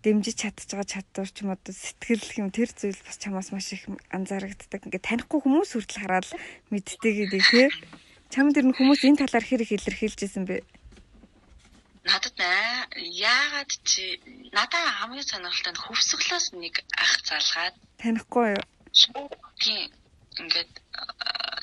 дэмжиж 0.06 0.38
чадчих 0.38 0.70
байгаа 0.70 0.86
чадвар 0.86 1.30
ч 1.34 1.42
юм 1.42 1.50
уу 1.50 1.58
сэтгэл 1.66 2.46
юм 2.46 2.50
тэр 2.54 2.70
зүйл 2.70 3.02
бас 3.02 3.18
чамаас 3.18 3.50
маш 3.50 3.74
их 3.74 3.90
анзаарагддаг. 4.14 4.86
Ингээ 4.86 5.02
танихгүй 5.02 5.40
хүмүүс 5.42 5.74
хүртэл 5.74 6.02
хараад 6.06 6.30
мэддэг 6.70 7.14
гэдэг 7.26 7.42
тий. 7.50 7.68
Чам 8.30 8.54
дэр 8.54 8.70
нь 8.70 8.78
хүмүүс 8.78 9.02
энэ 9.02 9.26
талаар 9.26 9.46
хэрэг 9.46 9.70
илэрхийлжсэн 9.74 10.46
бэ? 10.46 10.62
Надад 12.06 12.38
аа 12.38 12.86
яагаад 13.02 13.72
чи 13.82 14.22
надаа 14.54 14.86
хамгийн 15.02 15.26
сонирхолтой 15.26 15.74
нь 15.74 15.82
хөвсгөлөөс 15.82 16.48
нэг 16.54 16.86
ах 17.02 17.14
залгаад 17.26 17.76
танихгүй 17.98 18.54
юу? 18.54 18.64
Тийм 19.58 19.90
ингээд 20.38 20.72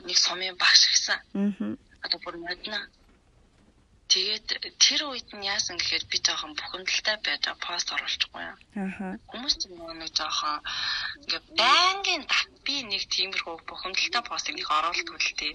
нэг 0.02 0.18
сумын 0.18 0.59
багш 0.59 0.83
гэсэн. 0.90 1.18
Аа. 1.38 1.78
Одоо 2.02 2.18
бүр 2.26 2.37
модно 2.42 2.78
Тэгээд 4.12 4.77
тэр 4.77 5.01
үед 5.09 5.29
нь 5.33 5.48
яасан 5.48 5.81
гэхээр 5.81 6.05
би 6.05 6.16
жоохон 6.20 6.53
бухимдалтай 6.53 7.16
байж 7.25 7.44
пост 7.64 7.88
оруулчихгүй 7.96 8.42
юм. 8.44 8.57
Аа. 8.77 9.16
Хүмүүс 9.31 9.55
ч 9.57 9.62
нэг 9.72 10.12
жоохон 10.12 10.61
ингээ 11.25 11.42
байнгын 11.57 12.22
би 12.66 12.77
нэг 12.92 13.03
тиймэрхүү 13.09 13.64
бухимдалтай 13.64 14.22
постыг 14.29 14.55
нэг 14.61 14.68
оруулдаг 14.68 15.16
л 15.16 15.33
тээ. 15.40 15.53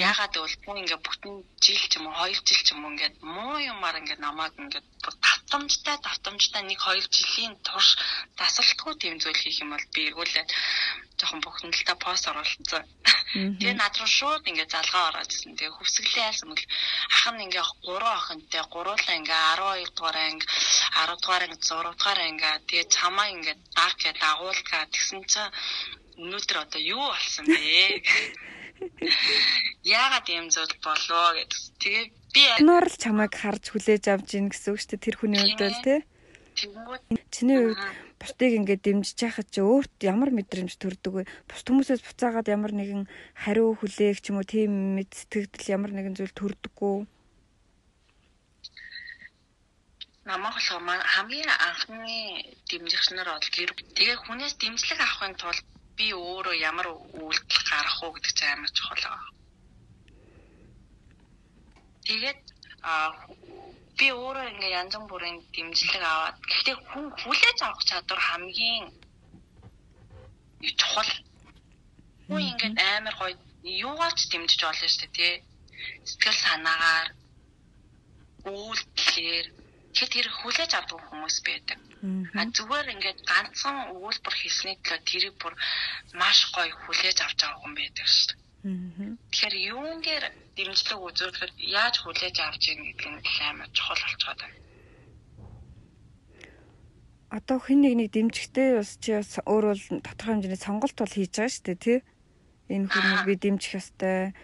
Ягаад 0.00 0.32
гэвэл 0.32 0.56
бүр 0.64 0.80
ингээ 0.80 1.00
бүтэн 1.04 1.34
жил 1.60 1.84
ч 1.84 1.92
юм 2.00 2.08
уу, 2.08 2.16
хоёр 2.16 2.40
жил 2.48 2.62
ч 2.64 2.68
юм 2.72 2.80
уу 2.88 2.92
ингээ 2.96 3.12
муу 3.20 3.56
юмар 3.60 4.00
ингээ 4.00 4.24
намайг 4.24 4.56
ингээ 4.56 4.82
татамжтай 5.04 5.96
татамжтай 6.00 6.62
нэг 6.64 6.80
хоёр 6.80 7.04
жилийн 7.12 7.60
турш 7.60 7.88
дасалтгүй 8.40 8.94
тийм 8.96 9.20
зүйл 9.20 9.36
хийх 9.36 9.60
юм 9.60 9.76
бол 9.76 9.86
би 9.92 10.00
эргүүлээд 10.08 10.48
жоохон 11.18 11.40
бухимдалтай 11.42 11.96
пост 11.98 12.24
оруулсан. 12.30 12.86
Тэгээ 13.60 13.74
над 13.76 13.94
руу 13.98 14.08
шууд 14.08 14.46
ингээ 14.46 14.68
залгаа 14.70 15.04
ороодсэн. 15.10 15.58
Тэгээ 15.58 15.76
хөвсгөлээ 15.76 16.28
яасан 16.30 16.48
бол 16.54 16.64
ах 17.14 17.26
нь 17.34 17.44
ингээ 17.46 17.64
3 17.84 18.18
охинтой 18.18 18.62
гуруулаа 18.72 19.14
ингээ 19.18 19.40
12 19.58 19.96
дугаар 19.98 20.18
анги 20.18 20.46
10 20.46 21.20
дугаар 21.20 21.42
анги 21.44 21.58
6 21.60 21.98
дугаар 21.98 22.20
анги 22.22 22.48
тэгээ 22.68 22.86
чамаа 22.94 23.28
ингээ 23.34 23.56
даг 23.76 23.92
гэ 24.00 24.10
дагуулгаа 24.22 24.84
тэгсэн 24.94 25.20
чинь 25.26 25.52
өнөөдөр 26.22 26.58
одоо 26.64 26.80
юу 26.82 27.04
болсон 27.12 27.44
бэ? 27.46 28.02
Яагаад 29.98 30.26
юм 30.30 30.46
зүйл 30.54 30.74
болов 30.82 31.34
гэдэг. 31.34 31.62
Тэгээ 31.82 32.04
би 32.34 32.42
нор 32.66 32.86
л 32.86 32.96
чамайг 32.98 33.32
харж 33.34 33.64
хүлээж 33.70 34.04
авч 34.10 34.28
ийн 34.38 34.48
гэсэн 34.50 34.70
үг 34.74 34.80
шүү 34.82 34.90
дээ 34.94 35.04
тэр 35.04 35.16
хүний 35.18 35.38
хувьд 35.42 35.62
л 35.62 35.82
тий. 35.86 36.00
Чиний 37.34 37.58
хувьд 37.62 37.82
бусдыг 38.18 38.52
ингээд 38.58 38.82
дэмжиж 38.82 39.18
яхад 39.28 39.48
чи 39.54 39.60
өөрт 39.62 39.94
ямар 40.02 40.30
мэдрэмж 40.34 40.74
төрдөг 40.74 41.12
вэ? 41.14 41.22
Бус 41.46 41.62
хүмүүсээс 41.62 42.02
буцаагаад 42.02 42.50
ямар 42.50 42.72
нэгэн 42.74 43.06
хариу 43.42 43.78
хүлээх 43.78 44.18
ч 44.18 44.34
юм 44.34 44.42
уу 44.42 44.46
тийм 44.48 44.98
мэд 44.98 45.10
сэтгэгдэл 45.14 45.72
ямар 45.76 45.92
нэгэн 45.94 46.18
зүйл 46.18 46.34
төрдөггүй. 46.34 47.06
намайг 50.28 50.54
болохоор 50.60 51.00
хамгийн 51.14 51.52
анхны 51.68 52.16
дэмжигчнэр 52.68 53.28
бол 53.32 53.48
гэр 53.56 53.70
тэгээ 53.96 54.16
хүнээс 54.20 54.54
дэмжлэг 54.60 55.00
авахын 55.00 55.34
тулд 55.40 55.64
би 55.96 56.06
өөрөө 56.12 56.56
ямар 56.70 56.88
үйлдэл 57.16 57.62
гарах 57.70 57.98
уу 58.04 58.12
гэдэг 58.12 58.32
чинь 58.36 58.52
амар 58.52 58.70
чухал 58.76 59.04
байгаа. 59.08 59.32
Тэгээд 62.06 62.40
би 63.98 64.08
өөрөө 64.14 64.46
ингээ 64.52 64.76
янз 64.80 64.94
бүрийн 65.10 65.38
дэмжлэг 65.54 66.02
аваад 66.06 66.36
гэхдээ 66.50 66.76
хүн 66.88 67.06
хүлээж 67.20 67.58
авах 67.62 67.82
чадвар 67.88 68.20
хамгийн 68.28 68.86
чухал. 70.80 71.12
Хүн 72.26 72.42
ингээ 72.50 72.72
амар 72.96 73.14
гоё 73.18 73.34
юугаач 73.84 74.18
дэмжиж 74.30 74.60
болно 74.64 74.88
шүү 74.88 75.00
дээ 75.02 75.16
тий. 75.18 75.34
Сэтгэл 76.08 76.38
санаагаар 76.44 77.08
үйлдэлээр 78.46 79.46
тэгэхэд 79.94 80.14
тэр 80.14 80.28
хүлээж 80.38 80.72
авдаг 80.78 81.00
хүмүүс 81.08 81.36
байдаг. 81.46 81.78
А 82.38 82.42
зүгээр 82.54 82.92
ингээд 82.94 83.20
ганцхан 83.30 83.76
өгүүлбэр 83.94 84.34
хийсний 84.38 84.76
төлөө 84.78 85.00
тэрийг 85.10 85.34
бүр 85.42 85.54
маш 86.20 86.38
гоё 86.54 86.74
хүлээж 86.86 87.18
авч 87.22 87.38
байгаа 87.42 87.60
хүн 87.60 87.74
байдаг 87.74 88.06
шүү 88.06 88.26
дээ. 88.30 88.47
Тэгэхээр 88.62 89.56
юунгээр 89.70 90.24
дэмжлэг 90.58 90.98
үзүүлэхэд 90.98 91.52
яаж 91.62 91.94
хүлээж 92.02 92.36
авч 92.42 92.62
ийн 92.74 92.80
гэдэг 92.90 93.06
нь 93.06 93.22
амар 93.46 93.70
чухал 93.70 94.02
болчиход 94.02 94.38
байна. 94.42 94.58
Одоо 97.30 97.58
хэн 97.62 97.80
нэг 97.86 97.94
нэг 97.94 98.10
дэмжихтэй 98.10 98.82
бас 98.82 98.98
чи 98.98 99.14
бас 99.14 99.38
өөр 99.46 99.64
бол 99.70 99.82
тодорхой 100.02 100.34
хэмжээний 100.34 100.58
сонголт 100.58 100.96
бол 100.98 101.14
хийж 101.14 101.32
байгаа 101.38 101.54
шүү 101.54 101.64
дээ 101.70 101.78
тий. 101.78 101.98
Энэ 102.74 102.90
хүнийг 102.90 103.22
би 103.28 103.34
дэмжих 103.38 103.78
ёстой. 103.78 104.34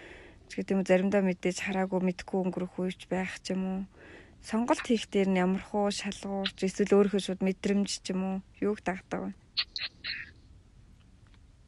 гэдэг 0.54 0.74
юм 0.78 0.82
заримдаа 0.86 1.22
мэдээж 1.26 1.58
хараагүй 1.66 2.00
мэдгүй 2.04 2.38
өнгөрөх 2.38 2.78
үеч 2.78 3.10
байх 3.10 3.42
ч 3.42 3.58
юм 3.58 3.62
уу. 3.66 3.80
Сонголт 4.44 4.84
хийх 4.86 5.10
дээр 5.10 5.28
нь 5.32 5.40
ямар 5.42 5.64
хуу 5.64 5.90
шалгуурч 5.90 6.60
эсвэл 6.62 6.94
өөрийнхөө 6.94 7.22
шууд 7.24 7.40
мэдрэмж 7.42 7.90
ч 8.04 8.14
юм 8.14 8.20
уу 8.22 8.36
юуг 8.62 8.78
дагдаг 8.86 9.20
вэ? 9.26 9.30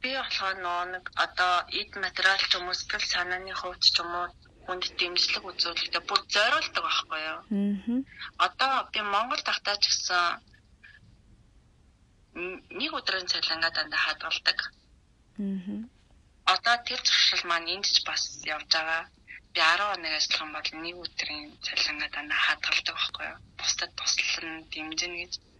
Би 0.07 0.13
болохоор 0.15 0.55
нэг 0.93 1.05
одоо 1.25 1.53
эд 1.79 1.91
материал 2.05 2.39
ч 2.49 2.51
юм 2.57 2.65
уу 2.67 2.79
сэтгэл 2.79 3.05
санааны 3.13 3.53
хувьд 3.59 3.83
ч 3.83 3.97
юм 4.03 4.11
уу 4.19 4.27
хүнд 4.65 4.83
дэмжлэг 4.99 5.43
үзүүлэхдээ 5.49 6.03
бүр 6.07 6.21
зориулдаг 6.33 6.83
байхгүй 6.85 7.21
юу. 7.31 7.39
Аа. 7.43 7.99
Одоо 8.45 8.73
би 8.93 8.99
Монгол 9.13 9.41
тахтаа 9.43 9.75
ч 9.81 9.83
гэсэн 9.91 10.23
нэг 12.79 12.91
өдрийн 12.99 13.27
цалингаа 13.31 13.71
дандаа 13.75 14.01
хадгалдаг. 14.03 14.59
Аа. 15.43 15.79
Одоо 16.53 16.75
тэр 16.87 16.99
зуршил 17.07 17.43
маань 17.47 17.71
энд 17.75 17.87
ч 17.95 17.97
бас 18.07 18.23
явж 18.55 18.67
байгаа. 18.75 19.03
Би 19.53 19.59
10 19.59 19.91
хоног 19.91 20.13
ажиллах 20.15 20.43
юм 20.43 20.51
бол 20.55 20.69
нэг 20.83 20.95
өдрийн 21.03 21.45
цалингаа 21.65 22.09
дандаа 22.15 22.39
хадгалдаг 22.47 22.95
байхгүй 22.95 23.25
юу. 23.31 23.39
Бусдад 23.59 23.91
туслан 23.97 24.55
дэмжинэ 24.71 25.17
гэж. 25.19 25.33
Аа 25.35 25.56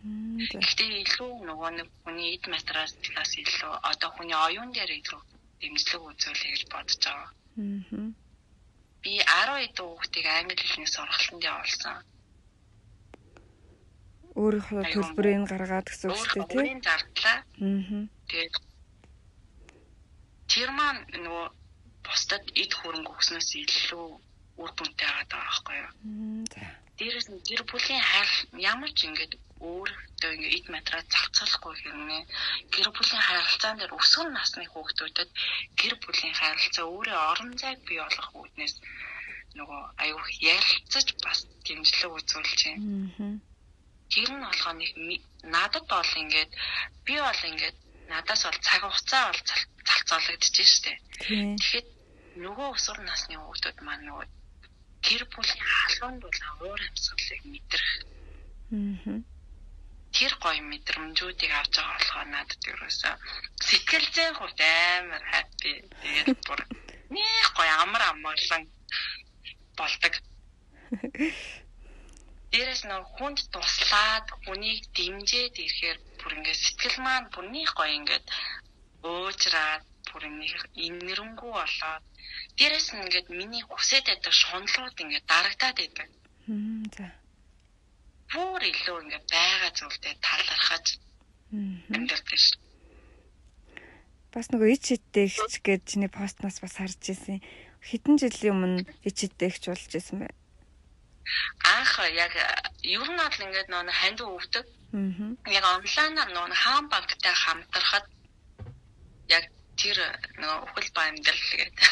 Гэхдээ 0.00 1.04
илүү 1.04 1.32
нөгөө 1.44 1.70
нэг 1.76 1.88
хүний 2.02 2.32
эд 2.36 2.44
материалаас 2.48 3.32
илүү 3.36 3.72
одоо 3.84 4.10
хүний 4.16 4.32
оюун 4.32 4.72
дээр 4.72 4.92
илүү 4.96 5.20
дэмжлэг 5.60 6.02
үзүүлэх 6.08 6.52
гэж 6.56 6.62
бодож 6.72 7.00
байгаа. 7.04 7.30
Аа. 7.60 8.08
Би 9.04 9.12
10 9.20 9.64
эд 9.66 9.76
хүүхдийг 9.76 10.26
англи 10.26 10.56
хэлний 10.56 10.88
сургалтанд 10.88 11.44
явуулсан. 11.44 11.96
Өөрийнхөө 14.40 14.82
төлбөрийг 14.88 15.44
гаргаад 15.52 15.86
гэсэн 15.88 16.08
үг 16.08 16.24
шүү 16.24 16.40
дээ 16.40 16.48
тийм. 16.48 16.60
Өөрийн 16.60 16.80
зардлаа. 16.80 17.38
Аа. 17.44 18.00
Тэгээд 18.28 18.56
тэр 20.48 20.68
маань 20.72 21.02
нөгөө 21.12 21.46
бусдад 22.08 22.44
эд 22.56 22.72
хөрөнгө 22.72 23.12
өгснөөс 23.20 23.50
илүү 23.62 24.06
үр 24.60 24.70
дүнтэй 24.76 25.08
байгаа 25.08 25.26
даа 25.28 25.44
байхгүй 25.44 25.76
юу? 25.76 25.92
За. 26.52 26.60
Дээрээс 26.96 27.28
нь 27.32 27.44
гэр 27.48 27.62
бүлийн 27.68 28.00
хайр 28.00 28.30
ямар 28.72 28.90
ч 28.96 29.08
ингэдэг 29.08 29.40
өөртөө 29.60 30.32
ингээ 30.34 30.56
эд 30.56 30.66
материал 30.72 31.04
зарцуулахгүй 31.12 31.74
хэрнээ 31.76 32.22
гэр 32.72 32.88
бүлийн 32.96 33.24
харилцаан 33.28 33.76
дээр 33.76 33.92
өсвөр 34.00 34.28
насны 34.32 34.64
хүүхдүүдэд 34.72 35.30
гэр 35.80 35.94
бүлийн 36.00 36.34
харилцаа 36.40 36.84
өөрөө 36.88 37.18
орон 37.30 37.52
зайг 37.60 37.80
бий 37.84 38.00
болгох 38.00 38.30
үүднээс 38.40 38.74
нөгөө 39.58 39.80
аюух 40.04 40.28
ярилцаж 40.56 41.06
бас 41.24 41.38
дэмжлэг 41.64 42.12
үзүүлж 42.16 42.60
байна. 42.64 43.36
Тэр 44.12 44.30
нь 44.32 44.44
болохоо 44.48 44.74
нэг 44.80 45.22
надад 45.54 45.84
бол 45.92 46.12
ингээд 46.22 46.50
би 47.04 47.14
бол 47.20 47.42
ингээд 47.50 47.76
надаас 48.08 48.42
бол 48.48 48.60
цаг 48.64 48.80
хугацаа 48.80 49.24
бол 49.28 49.42
залцуулагдчих 49.88 50.68
штеп. 50.72 50.98
Тэгэхэд 51.60 51.88
нөгөө 52.44 52.68
өсвөр 52.76 52.98
насны 53.04 53.36
хүүхдүүд 53.36 53.78
маань 53.84 54.08
нөгөө 54.08 54.26
гэр 55.04 55.22
бүлийн 55.32 55.64
халуунд 55.68 56.20
бол 56.24 56.40
уур 56.64 56.80
амьсгалыг 56.88 57.42
мэдрэх. 57.52 57.90
Аа 58.72 59.39
тэр 60.16 60.32
гоё 60.42 60.60
мэдрэмжүүдийг 60.70 61.52
авч 61.54 61.74
байгаа 61.78 61.96
болохоор 61.98 62.28
надад 62.34 62.62
ерөөсөө 62.72 63.14
сэтгэл 63.66 64.06
зүйн 64.14 64.34
хувьд 64.36 64.60
амар 64.98 65.22
хаппи. 65.30 65.72
Тэгээд 66.02 66.40
бүр 66.46 66.60
нэг 67.14 67.46
гоё 67.56 67.74
амар 67.84 68.02
амгалан 68.10 68.62
болдог. 69.78 70.14
Дээрээс 72.50 72.82
нь 72.86 73.06
хүнд 73.14 73.38
туслаад 73.54 74.26
хүнийг 74.42 74.82
дэмжиж 74.96 75.54
ирэхээр 75.54 75.98
бүр 76.18 76.32
ингээд 76.36 76.62
сэтгэл 76.64 76.98
маань 77.06 77.30
бүр 77.30 77.46
нэг 77.54 77.68
гоё 77.78 77.94
ингээд 77.98 78.26
уужраад 79.06 79.84
бүр 80.10 80.22
нэг 80.26 80.54
инэрэнгүү 80.86 81.52
болоод 81.54 82.04
дээрээс 82.58 82.88
нь 82.90 83.02
ингээд 83.06 83.28
миний 83.38 83.62
хүсэж 83.66 84.04
байдаг 84.10 84.34
шунлууд 84.42 84.96
ингээд 85.02 85.30
дарагдаад 85.30 85.76
байдаг. 85.78 86.08
За 86.96 87.19
бүр 88.30 88.62
илүү 88.62 88.96
ингээ 89.02 89.22
байгаа 89.26 89.70
зүйлдээ 89.74 90.14
талархаж 90.22 90.86
амьдардаг 91.94 92.38
ш. 92.38 92.58
Бас 94.30 94.46
нөгөө 94.54 94.68
ич 94.70 94.84
хиттэйгч 94.94 95.58
гэж 95.66 95.80
чиний 95.90 96.10
постнаас 96.10 96.62
бас 96.62 96.78
харж 96.78 97.02
ирсэн. 97.10 97.42
Хэдэн 97.82 98.14
жилийн 98.22 98.54
өмнө 98.54 98.82
ич 99.02 99.16
хиттэйгч 99.26 99.66
болж 99.66 99.90
исэн 99.90 100.22
бэ? 100.22 100.28
Анх 101.66 101.94
яг 102.14 102.34
ер 102.86 103.02
нь 103.02 103.18
бол 103.18 103.44
ингээд 103.44 103.68
нөгөө 103.70 103.98
ханд 103.98 104.20
өвдөг. 104.22 104.66
Аа. 104.94 105.34
Яг 105.50 105.64
онлайнаар 105.74 106.30
нөгөө 106.30 106.54
хаан 106.62 106.86
банктай 106.86 107.34
хамтрахад 107.34 108.06
яг 109.26 109.44
тэр 109.74 109.98
нөгөө 110.38 110.58
өхөл 110.70 110.90
ба 110.94 111.02
амьдрал 111.10 111.50
гэдэг 111.58 111.88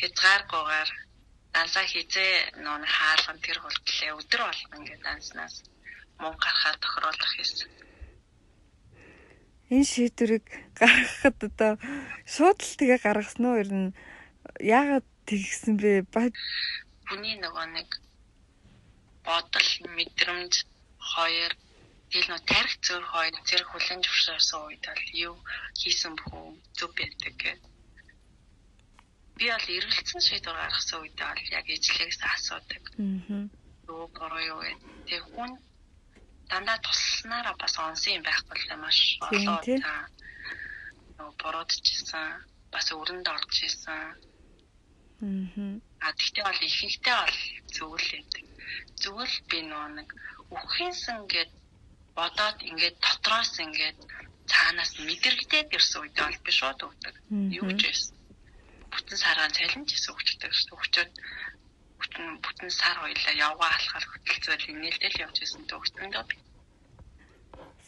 хязгааргүйгээр 0.00 0.90
дансаа 1.54 1.84
хизээ 1.92 2.34
нүүн 2.64 2.84
хаалган 2.96 3.38
тэр 3.44 3.58
болтлээ 3.60 4.12
өдөр 4.20 4.42
болгон 4.44 4.78
ингээд 4.80 5.02
данснаас 5.04 5.54
мөн 6.20 6.34
гарахаар 6.42 6.78
тохируулах 6.80 7.32
хийсэн. 7.36 7.70
Энэ 9.72 9.88
шийдвэрийг 9.92 10.46
гаргахад 10.80 11.38
одоо 11.48 11.72
шууд 12.34 12.58
л 12.60 12.76
тэгээ 12.78 13.00
гаргасан 13.04 13.44
уу 13.48 13.60
ер 13.62 13.70
нь 13.72 13.96
яагаад 14.60 15.06
тэгсэн 15.28 15.74
бэ? 15.80 16.08
Хүний 17.08 17.36
нөгөө 17.40 17.66
нэг 17.76 17.88
бодол 19.26 19.70
мэдрэмж 19.96 20.54
хоёр 21.12 21.52
тэгэл 22.10 22.30
нөө 22.30 22.42
тарих 22.50 22.74
зөөр 22.84 23.04
хоёр 23.12 23.34
зэрэг 23.48 23.68
хүлэн 23.70 24.00
зөвшөөрсөн 24.04 24.60
үед 24.66 24.84
бол 24.88 25.06
юу 25.28 25.36
хийсэн 25.80 26.12
бөхөө 26.16 26.44
зөв 26.76 26.90
байдаг 26.98 27.34
гэх. 27.40 27.60
Би 29.38 29.46
бол 29.50 29.68
эргэлцсэн 29.76 30.20
шийдвэр 30.20 30.58
гаргасан 30.60 30.98
үед 31.02 31.16
бол 31.16 31.42
яг 31.58 31.66
ижлэгээс 31.68 32.20
асуудаг. 32.34 32.84
Аа. 32.98 33.48
Юу 33.88 34.06
буруу 34.16 34.42
юу 34.52 34.60
вэ? 34.62 34.72
Тэг 35.08 35.22
хүн 35.32 35.50
дандаа 36.50 36.78
тусласнараа 36.84 37.54
бас 37.58 37.74
онсон 37.78 38.12
юм 38.20 38.22
байхгүй 38.24 38.56
л 38.60 38.76
маш 38.76 38.98
олон 39.20 39.80
нөгөө 41.16 41.34
буруудчихсан 41.40 42.26
бас 42.72 42.86
өрөнд 42.92 43.26
орж 43.34 43.54
исэн. 43.68 44.02
Аа. 45.22 45.80
А 46.04 46.12
тэгтээ 46.18 46.44
бол 46.44 46.60
ихэнхдээ 46.66 47.16
бол 47.22 47.38
зөвл 47.76 48.06
байдаг. 48.12 48.44
Зөвл 49.02 49.34
би 49.48 49.58
нөгөө 49.70 49.90
нэг 49.98 50.08
үхэнсэн 50.50 51.18
гэд 51.32 51.50
бодоод 52.18 52.58
ингээд 52.68 52.96
дотроос 53.04 53.54
ингээд 53.64 53.98
цаанаас 54.50 54.92
мэдрэгдээд 55.06 55.68
ирсэн 55.76 56.00
үед 56.02 56.16
бол 56.18 56.38
би 56.44 56.52
шууд 56.58 56.80
өгдөг. 56.86 57.14
Юу 57.58 57.70
ч 57.78 57.82
байсан. 57.88 58.16
Бүтэн 58.92 59.18
сараа 59.18 59.48
цалинж 59.48 59.88
гэсэн 59.88 60.12
өгчдөг. 60.12 60.52
Өгчөөд 60.76 61.10
бүтэн 62.00 62.26
бүтэн 62.44 62.70
сар 62.70 62.96
хоёлаа 63.00 63.34
явгаа 63.34 63.70
алхаар 63.72 64.06
хөтөлцөөл 64.06 64.70
инээлдэл 64.72 65.22
явж 65.24 65.36
исэн 65.42 65.64
төгсдөн 65.70 66.10
дөө 66.12 66.24
би. 66.28 66.36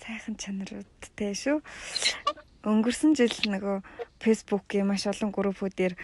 Сайхан 0.00 0.36
чанаруудтай 0.40 1.32
шүү. 1.36 1.58
Өнгөрсөн 2.64 3.12
жил 3.18 3.36
нөгөө 3.52 3.76
фэйсбүүкийн 4.24 4.88
маш 4.88 5.04
олон 5.10 5.30
группүүдээр 5.36 5.94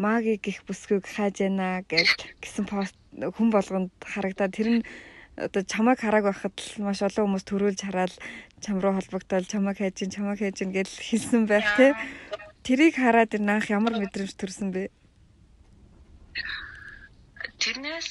маги 0.00 0.36
гих 0.36 0.64
бүсгүйг 0.68 1.04
хааж 1.08 1.40
яана 1.44 1.80
гэж 1.88 2.40
гисэн 2.40 2.66
пост 2.68 2.96
хүн 3.16 3.48
болгонд 3.52 3.92
харагдаад 4.00 4.52
тэр 4.56 4.68
нь 4.80 4.84
одоо 5.36 5.62
чамайг 5.64 6.00
харааг 6.00 6.24
байхад 6.28 6.56
л 6.56 6.84
маш 6.84 7.00
олон 7.00 7.24
хүмүүс 7.32 7.44
төрүүлж 7.48 7.80
хараад 7.84 8.12
чам 8.60 8.80
руу 8.80 8.96
холбогдоод 8.96 9.48
чамайг 9.48 9.80
хайж 9.80 10.04
ин 10.04 10.12
чамайг 10.12 10.40
хайж 10.40 10.60
ин 10.64 10.72
гэж 10.76 10.88
хэлсэн 10.88 11.48
байх 11.48 11.64
тий. 11.76 11.92
Тэрийг 12.66 12.94
хараад 13.00 13.32
энэ 13.36 13.52
анх 13.52 13.66
ямар 13.72 13.94
мэдрэмж 13.96 14.32
төрсөн 14.36 14.68
бэ? 14.74 14.92
Тэрнээс 17.60 18.08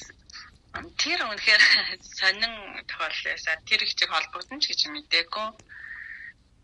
тэр 1.02 1.18
үнэхээр 1.26 1.62
сонин 2.18 2.54
тохиоллоосаа 2.90 3.56
тэр 3.68 3.80
их 3.86 3.92
чиг 3.98 4.10
холбогдсон 4.10 4.58
ч 4.62 4.64
гэж 4.70 4.80
мэдээгүй. 4.90 5.48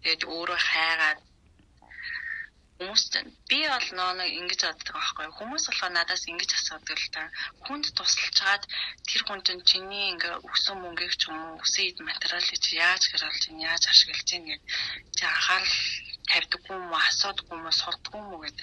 Тэгээд 0.02 0.22
өөрөө 0.30 0.60
хайгаад 0.70 1.20
хүмүүс 2.76 3.02
би 3.48 3.58
бол 3.72 3.88
нөө 3.98 4.26
ингэж 4.38 4.60
боддог 4.68 4.94
байхгүй 4.96 5.26
хүмүүс 5.38 5.64
болохоо 5.68 5.90
надаас 5.96 6.24
ингэж 6.28 6.50
асуудаг 6.54 6.98
л 7.00 7.08
та 7.14 7.22
хүнд 7.64 7.86
тусалж 7.96 8.36
чаад 8.38 8.62
тэр 9.08 9.22
хүнд 9.24 9.46
нь 9.56 9.66
чиний 9.68 10.12
ингээ 10.12 10.44
өгсөн 10.48 10.76
мөнгөийг 10.84 11.14
ч 11.16 11.22
юм 11.32 11.40
уу 11.40 11.64
өсөн 11.64 11.88
эд 11.88 11.98
материалыг 12.04 12.58
чи 12.64 12.72
яаж 12.76 13.02
хэрэглэж 13.08 13.42
чинь 13.44 13.64
яаж 13.70 13.82
ашиглаж 13.88 14.24
чинь 14.28 14.48
гэж 14.50 14.62
чи 15.16 15.22
анхаарал 15.24 15.76
тавьдаггүй 16.30 16.76
юм 16.76 16.90
уу 16.92 17.00
асуудаггүй 17.08 17.56
юм 17.58 17.66
уу 17.68 17.80
сурдаггүй 17.80 18.20
юм 18.22 18.30
уу 18.32 18.42
гэд 18.44 18.58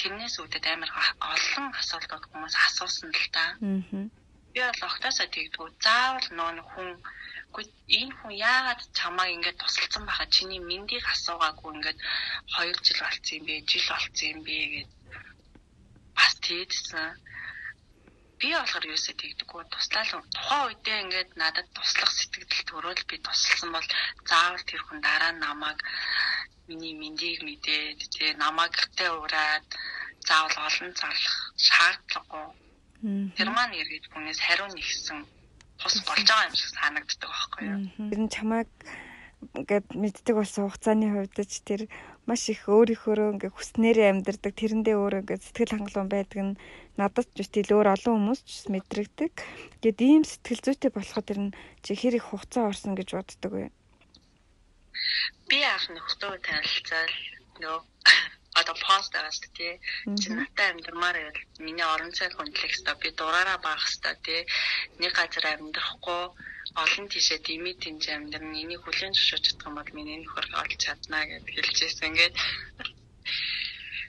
тэрнээс 0.00 0.34
үүдээд 0.40 0.66
амар 0.72 0.90
олон 1.34 1.66
асуултууд 1.80 2.24
хүмүүс 2.28 2.54
асуусан 2.66 3.10
л 3.12 3.28
та. 3.34 3.44
Аа. 3.60 4.08
Би 4.52 4.58
бол 4.66 4.82
огтосоо 4.88 5.26
тэгдэггүй 5.30 5.68
заавал 5.84 6.28
нөө 6.38 6.50
хүн 6.72 6.90
энэ 7.98 8.14
хүн 8.18 8.32
яагаад 8.50 8.80
чамайг 8.98 9.34
ингэж 9.34 9.56
тусалсан 9.58 10.04
байхад 10.06 10.30
чиний 10.36 10.62
мэндийг 10.70 11.04
асуугаагүй 11.14 11.70
ингэж 11.74 11.98
2 12.58 12.86
жил 12.86 13.00
болцсон 13.02 13.36
юм 13.38 13.44
бэ, 13.46 13.54
жил 13.70 13.86
болцсон 13.90 14.28
юм 14.34 14.40
бэ 14.46 14.56
гэж 14.74 14.88
бас 16.16 16.32
тийдсэн. 16.44 17.10
Би 18.40 18.48
болохоор 18.56 18.84
юусаа 18.88 19.14
тэгдэггүй 19.20 19.62
туслал 19.68 20.24
тухайн 20.32 20.64
үедээ 20.66 20.98
ингээд 21.04 21.30
надад 21.36 21.68
туслах 21.76 22.08
сэтгэл 22.08 22.64
төрөөл 22.70 23.02
би 23.04 23.16
тусалсан 23.20 23.70
бол 23.76 23.88
заавал 24.24 24.64
тэр 24.64 24.80
хүн 24.84 25.00
дараа 25.04 25.32
намайг 25.36 25.78
миний 26.68 26.94
мэндийг 26.96 27.44
мэдээд 27.44 28.00
тэгээ 28.16 28.40
намайг 28.40 28.72
гэртээ 28.72 29.10
ураад 29.12 29.66
заавал 30.24 30.56
олон 30.68 30.92
зарлах 30.96 31.36
шаардлагагүй. 31.68 32.46
Тэр 33.36 33.48
маань 33.52 33.76
эргээд 33.80 34.06
хүнээс 34.08 34.40
хариу 34.40 34.68
нэгсэн 34.72 35.18
тус 35.80 35.96
болж 36.08 36.24
байгаа 36.28 36.48
юм 36.48 36.56
шиг 36.56 36.70
санагддаг 36.76 37.28
байхгүй 37.28 37.62
юу. 37.68 37.80
Тэр 38.08 38.20
нь 38.24 38.32
чамайг 38.32 38.70
ингээд 39.56 39.86
мэддэг 39.96 40.36
болсон 40.36 40.68
хугацааны 40.68 41.06
хувьд 41.08 41.36
ч 41.48 41.64
тэр 41.64 41.82
маш 42.28 42.44
их 42.52 42.68
өөрийнхөө 42.68 43.40
ингээд 43.40 43.56
хүснээрээ 43.56 44.08
амьдардаг 44.12 44.52
тэрэндээ 44.52 44.96
өөрөө 45.00 45.20
ингээд 45.24 45.44
сэтгэл 45.48 45.72
хангалуун 45.72 46.10
байдаг 46.12 46.40
нь 46.44 46.58
надад 46.98 47.26
ч 47.34 47.44
биш 47.44 47.50
илүү 47.54 47.80
олон 47.94 48.14
хүмүүс 48.16 48.40
ч 48.46 48.66
мэдрэгдэг. 48.72 49.32
Гэт 49.82 49.98
ийм 50.00 50.22
сэтгэл 50.26 50.64
зүйтэй 50.64 50.90
болоход 50.94 51.26
тэр 51.28 51.40
нь 51.44 51.54
чи 51.84 51.92
хэр 51.94 52.18
их 52.18 52.26
хугацаа 52.30 52.70
орсон 52.70 52.94
гэж 52.98 53.08
боддог 53.14 53.52
вэ? 53.54 53.66
Би 55.48 55.58
анх 55.62 55.86
нөхдөд 55.90 56.42
танилцал 56.46 57.14
нөө 57.62 57.78
одоо 58.60 58.76
пост 58.86 59.12
аваад 59.14 59.44
тий 59.56 59.72
чи 60.20 60.28
надтай 60.34 60.66
амьдрмаар 60.70 61.16
байвал 61.18 61.40
миний 61.66 61.86
орон 61.86 62.10
зай 62.10 62.28
хөндлөх 62.34 62.72
хэвээр 62.74 62.98
би 63.02 63.08
дураараа 63.14 63.58
баах 63.62 63.84
хэвээр 63.86 64.18
тий 64.26 64.40
нэг 65.00 65.12
газар 65.14 65.46
амьдрахгүй 65.54 66.24
олон 66.82 67.06
тийшээ 67.10 67.38
дими 67.46 67.72
тэнж 67.82 68.04
амьдрын 68.10 68.60
энийг 68.62 68.82
хүлэн 68.82 69.14
зөвшөөрч 69.14 69.44
чадах 69.46 69.68
юм 69.68 69.74
бол 69.78 69.90
миний 69.96 70.18
нөхөр 70.20 70.46
олж 70.62 70.72
чаднаа 70.84 71.24
гэж 71.30 71.44
хэлжсэн. 71.46 72.08
Ингээд 72.10 72.34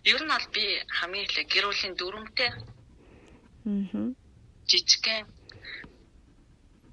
ер 0.03 0.21
нь 0.23 0.33
бол 0.33 0.47
би 0.55 0.65
хамгийн 0.97 1.25
эхлээ 1.25 1.45
гэр 1.53 1.65
бүлийн 1.67 1.95
дүрмтэй 1.97 2.51
аа 2.51 4.09
жижигхэн 4.69 5.25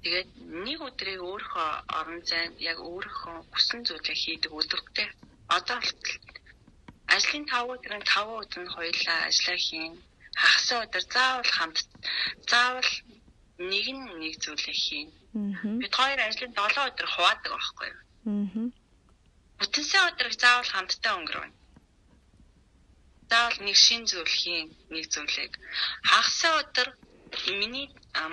тэгээд 0.03 0.29
нэг 0.65 0.79
өдрийг 0.87 1.21
өөрөө 1.31 1.69
орон 1.99 2.21
зайд 2.29 2.53
яг 2.71 2.77
өөрөө 2.79 3.35
хүссэн 3.53 3.81
зүйлээ 3.87 4.17
хийдэг 4.23 4.51
өдөртэй 4.59 5.07
одоо 5.57 5.77
ажлын 7.15 7.45
5 7.51 7.73
өдрийн 7.73 8.03
5 8.05 8.37
өдөр 8.41 8.61
нь 8.63 8.73
хоёулаа 8.75 9.19
ажиллаа 9.29 9.59
хийн. 9.67 9.93
Хагас 10.41 10.69
өдөр 10.83 11.03
заавал 11.13 11.51
хамт 11.57 11.77
заавал 12.51 12.91
нэг 13.71 13.85
нь 13.97 14.03
нэг 14.21 14.33
зүйлээ 14.43 14.77
хийн. 14.83 15.09
Бид 15.81 15.93
хоёр 15.99 16.19
ажлын 16.21 16.53
7 16.53 16.87
өдөр 16.89 17.07
хуваадаг 17.11 17.51
байхгүй 17.53 17.87
юу? 17.91 18.01
Аа. 18.29 18.67
Бүтэнсээ 19.59 20.01
өдрийг 20.09 20.35
заавал 20.37 20.69
хамтдаа 20.73 21.13
өнгөрөөнө. 21.17 21.58
Заавал 23.29 23.59
нэг 23.65 23.77
шин 23.85 24.01
зүйл 24.09 24.33
хийн, 24.39 24.67
нэг 24.93 25.05
зүйлийг. 25.13 25.53
Хагас 26.09 26.41
өдөр 26.61 26.89
миний 27.61 27.87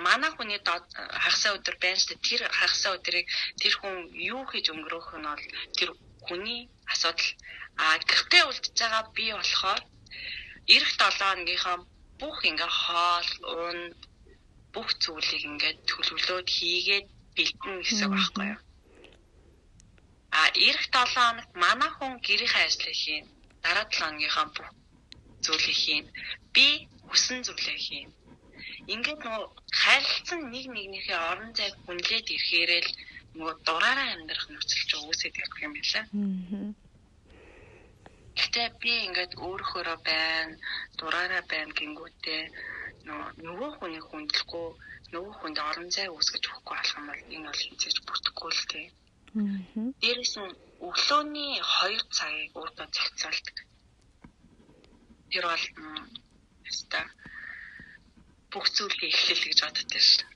манай 0.05 0.31
хүний 0.33 0.59
хагасаа 0.65 1.57
өдөр 1.57 1.75
байна 1.81 1.99
шүү 2.01 2.17
дээ. 2.17 2.25
Тэр 2.27 2.41
хагасаа 2.59 2.97
өдрийг 2.97 3.27
тэр 3.61 3.73
хүн 3.79 3.95
юу 4.33 4.43
хийж 4.49 4.65
өнгөрөөх 4.73 5.09
нь 5.21 5.29
бол 5.29 5.45
тэр 5.77 5.89
хүний 6.25 6.61
асуудал 6.89 7.29
А 7.77 7.97
гэртээ 8.09 8.43
үлдчихэж 8.49 8.77
байгаа 8.81 9.03
би 9.15 9.25
болохоор 9.37 9.81
эх 10.75 10.85
7 10.97 11.21
хоногийнхаа 11.21 11.77
бүх 12.19 12.37
ингээ 12.49 12.71
хоол, 12.81 13.29
унд 13.61 13.99
бүх 14.73 14.89
зүйлийг 15.03 15.43
ингээд 15.49 15.79
төлөвлөөд 15.89 16.47
хийгээд 16.57 17.07
бэлдэн 17.35 17.75
гэсэн 17.85 18.09
байхгүй 18.13 18.45
юу. 18.53 18.59
А 20.39 20.43
эх 20.69 20.79
7 20.89 21.13
хоногт 21.13 21.51
манай 21.63 21.91
хүн 21.93 22.13
гэрийнхээ 22.25 22.65
ажлыг 22.65 22.97
хийн. 23.01 23.25
Дараа 23.63 23.85
7 23.85 24.01
хоногийнхаа 24.01 24.45
бүх 24.57 24.69
зүйлийг 25.47 25.79
хийн. 25.83 26.05
Би 26.53 26.67
хүсэн 27.09 27.39
зүйлээ 27.47 27.79
хийн. 27.87 28.09
Ингээд 28.93 29.21
нөгөө 29.23 29.45
харилцсан 29.81 30.41
нэг 30.53 30.65
нэгнийхээ 30.75 31.19
орон 31.31 31.51
зайг 31.57 31.73
хүнлээд 31.85 32.27
ирэхээрэл 32.35 32.91
нөгөө 33.37 33.55
дураараа 33.67 34.07
амьдрах 34.15 34.45
нөхцөл 34.49 34.83
ч 34.89 34.91
үүсээд 34.95 35.35
ирэх 35.39 35.57
юм 35.65 35.73
байна. 35.75 36.01
Аа 36.03 36.87
Гэтэ 38.37 38.63
би 38.81 38.91
ингээд 39.07 39.33
өөрөөрөө 39.47 39.97
байна, 40.09 40.55
дураараа 40.97 41.43
байна 41.51 41.73
гингүүтээ 41.79 42.41
нөгөө 43.47 43.69
хүний 43.77 44.03
хүндлэхгүй 44.05 44.67
нөгөө 45.13 45.33
хүнд 45.39 45.57
орон 45.69 45.89
зай 45.95 46.07
үүсгэж 46.11 46.43
өгөхгүй 46.45 46.75
болох 46.77 46.97
юм 46.99 47.05
бол 47.09 47.21
энэ 47.33 47.47
бол 47.49 47.63
хинцээж 47.65 47.97
бүтэхгүй 48.05 48.51
л. 48.53 48.63
Аа. 49.37 49.89
Дээрээс 50.01 50.33
нь 50.41 50.57
өглөөний 50.87 51.53
2 51.57 52.17
цагийг 52.17 52.51
өөртөө 52.59 52.87
зохицуулдаг. 52.95 53.57
Тэр 55.31 55.45
бол 55.49 55.65
яста 56.67 56.99
бүх 58.51 58.65
зүйлийг 58.75 59.11
эхлэл 59.11 59.43
гэж 59.47 59.59
боддог 59.63 60.01
шээ. 60.01 60.27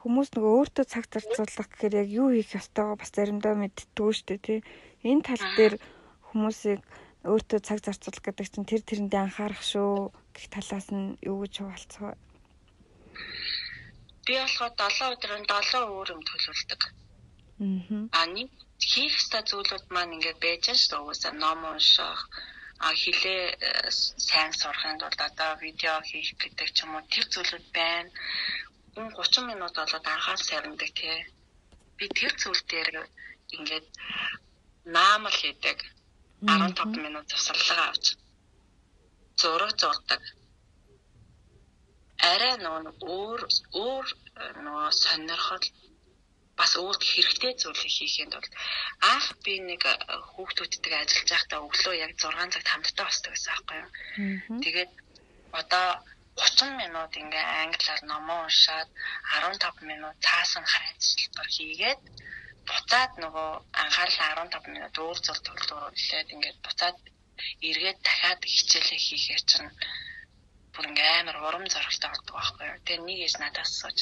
Хүмүүс 0.00 0.28
нөгөө 0.32 0.52
өөртөө 0.58 0.86
цаг 0.88 1.04
зарцуулах 1.12 1.68
гэхээр 1.68 1.94
яг 2.02 2.08
юу 2.08 2.28
хийх 2.32 2.56
ёстойгоо 2.56 2.96
бас 2.96 3.12
заримдаа 3.12 3.52
мэдтгүү 3.52 4.10
шүү 4.16 4.26
дээ 4.32 4.40
тий. 4.40 4.60
Энэ 5.04 5.26
тал 5.28 5.44
дээр 5.60 5.74
хүмүүсийг 6.32 6.80
өөртөө 7.28 7.60
цаг 7.60 7.78
зарцуулах 7.84 8.24
гэдэг 8.24 8.46
чинь 8.48 8.70
тэр 8.70 8.82
тэрэндээ 8.88 9.20
анхаарах 9.20 9.60
шүү 9.60 10.08
гэх 10.32 10.46
талаас 10.48 10.88
нь 10.88 11.20
юу 11.20 11.44
гэж 11.44 11.52
хуваалцах 11.60 12.00
вэ? 12.00 12.16
Би 14.24 14.34
болохоор 14.40 14.72
7 14.72 15.20
өдрөнд 15.20 15.48
7 15.52 15.84
өөр 15.84 16.08
юм 16.16 16.22
төлөвлөдөг. 16.24 16.82
Аа. 17.60 18.08
А 18.16 18.20
нэг 18.24 18.48
хийх 18.80 19.12
ёстой 19.20 19.42
зүйлүүд 19.44 19.84
маань 19.92 20.16
ингээд 20.16 20.40
байж 20.40 20.64
ш 20.80 20.96
уусаа 20.96 21.32
ном 21.36 21.60
унших 21.68 22.20
хилээ 22.80 23.44
э, 23.60 23.90
сайн 24.28 24.52
сурахын 24.60 24.98
тулд 24.98 25.20
одоо 25.28 25.52
видео 25.64 26.00
хийх 26.08 26.32
гэдэг 26.40 26.68
ч 26.74 26.78
юм 26.84 26.96
уу 26.96 27.04
тэр 27.12 27.24
зүйлүүд 27.32 27.66
байна. 27.76 28.10
Гүн 28.94 29.08
30 29.12 29.50
минут 29.50 29.74
болоод 29.76 30.06
анхаас 30.08 30.42
сарндаг 30.48 30.90
тий. 31.00 31.18
Би 31.96 32.04
тэр 32.18 32.32
зүйл 32.40 32.62
дээр 32.72 33.04
ингээд 33.56 33.86
наамал 34.96 35.36
хийдэг. 35.40 35.78
15 36.40 37.04
минут 37.04 37.26
завсарлага 37.28 37.84
авч 37.92 38.06
зураг 39.40 39.72
зурдаг. 39.80 40.22
Арай 42.32 42.54
нөгөө 42.64 42.92
өөр 43.16 43.40
өөр 43.84 44.06
э, 44.40 44.44
нөгөө 44.64 44.88
сонирхол 45.02 45.64
бас 46.60 46.72
өөр 46.82 46.96
хэрэгтэй 47.00 47.52
зүйлийг 47.62 47.92
хийхэд 47.96 48.32
бол 48.36 48.48
анх 49.12 49.26
би 49.44 49.54
нэг 49.70 49.82
э, 49.88 49.96
хүүхдүүдтэй 50.32 50.94
ажиллаж 51.00 51.28
байхдаа 51.32 51.60
өглөө 51.66 51.94
яг 52.04 52.12
6 52.20 52.52
цагт 52.52 52.68
хамтдаа 52.70 53.06
босдог 53.08 53.32
гэсэн 53.32 53.52
аахгүй 53.52 53.78
юу. 53.82 53.90
Тэгээд 54.64 54.92
одоо 55.60 55.86
30 56.36 56.80
минут 56.82 57.12
ингээ 57.22 57.46
англиар 57.64 58.00
номоо 58.10 58.38
уншаад 58.44 58.88
15 59.40 59.90
минут 59.90 60.16
цаасан 60.26 60.64
хайцлбар 60.72 61.48
хийгээд 61.56 62.00
буцаад 62.68 63.12
нөгөө 63.24 63.48
анхаарал 63.82 64.18
15 64.52 64.74
минут 64.74 64.94
өөр 65.04 65.18
зүйл 65.24 65.42
төлөвлөлээд 65.46 66.28
ингээд 66.34 66.58
буцаад 66.64 66.98
эргээд 67.68 67.98
дахиад 68.06 68.40
хичээлээ 68.54 69.00
хийхээр 69.06 69.42
чинь 69.50 69.70
бүр 70.74 70.86
ингээ 70.90 71.10
амар 71.20 71.38
урам 71.46 71.64
зоригтой 71.66 72.10
болдог 72.10 72.34
байхгүй 72.36 72.66
юу. 72.70 72.78
Тэгээ 72.86 73.06
нэг 73.06 73.18
ээж 73.26 73.34
надаас 73.42 73.70
асууж 73.74 73.98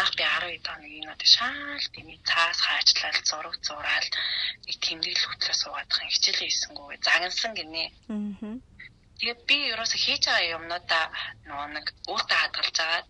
анх 0.00 0.12
би 0.16 0.24
12 0.24 0.64
хоног 0.64 0.92
энэ 0.98 1.26
шаал 1.34 1.86
тэмий 1.94 2.18
цаас 2.28 2.58
хаачлал 2.66 3.18
зураг 3.28 3.54
зураал 3.66 4.08
нэг 4.66 4.76
тэмдэглэл 4.84 5.28
хөтлөө 5.28 5.56
суугаадах 5.60 6.00
хичээлээ 6.08 6.48
хийсэнгүү 6.48 6.86
загнасан 7.04 7.52
гинэ. 7.58 7.84
Аа. 8.08 8.56
Тэгээ 9.20 9.36
би 9.48 9.56
ерөөсө 9.72 9.96
хийж 10.00 10.22
байгаа 10.24 10.56
юмнуудаа 10.56 11.04
нөгөө 11.48 11.68
нэг 11.76 11.86
өөртөө 12.12 12.38
хадгалж 12.40 12.76
агаад 12.80 13.06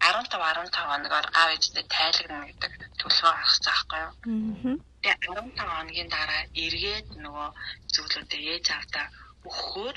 15 0.00 0.32
15 0.40 0.88
хоногоор 0.88 1.26
аав 1.36 1.50
ээжтэй 1.54 1.84
тайлагна 1.92 2.48
гэдэг 2.48 2.72
төлөвөө 3.00 3.32
гаргах 3.36 3.56
заахгүй 3.64 4.00
юу. 4.00 4.12
Аа. 4.16 4.76
Тэгээ 5.04 5.16
15 5.28 5.60
хоногийн 5.60 6.08
дараа 6.08 6.42
эргээд 6.64 7.08
нөгөө 7.24 7.48
зүйлүүдээ 7.92 8.42
ээж 8.54 8.66
авдаа 8.72 9.06
өгөхөөр 9.48 9.96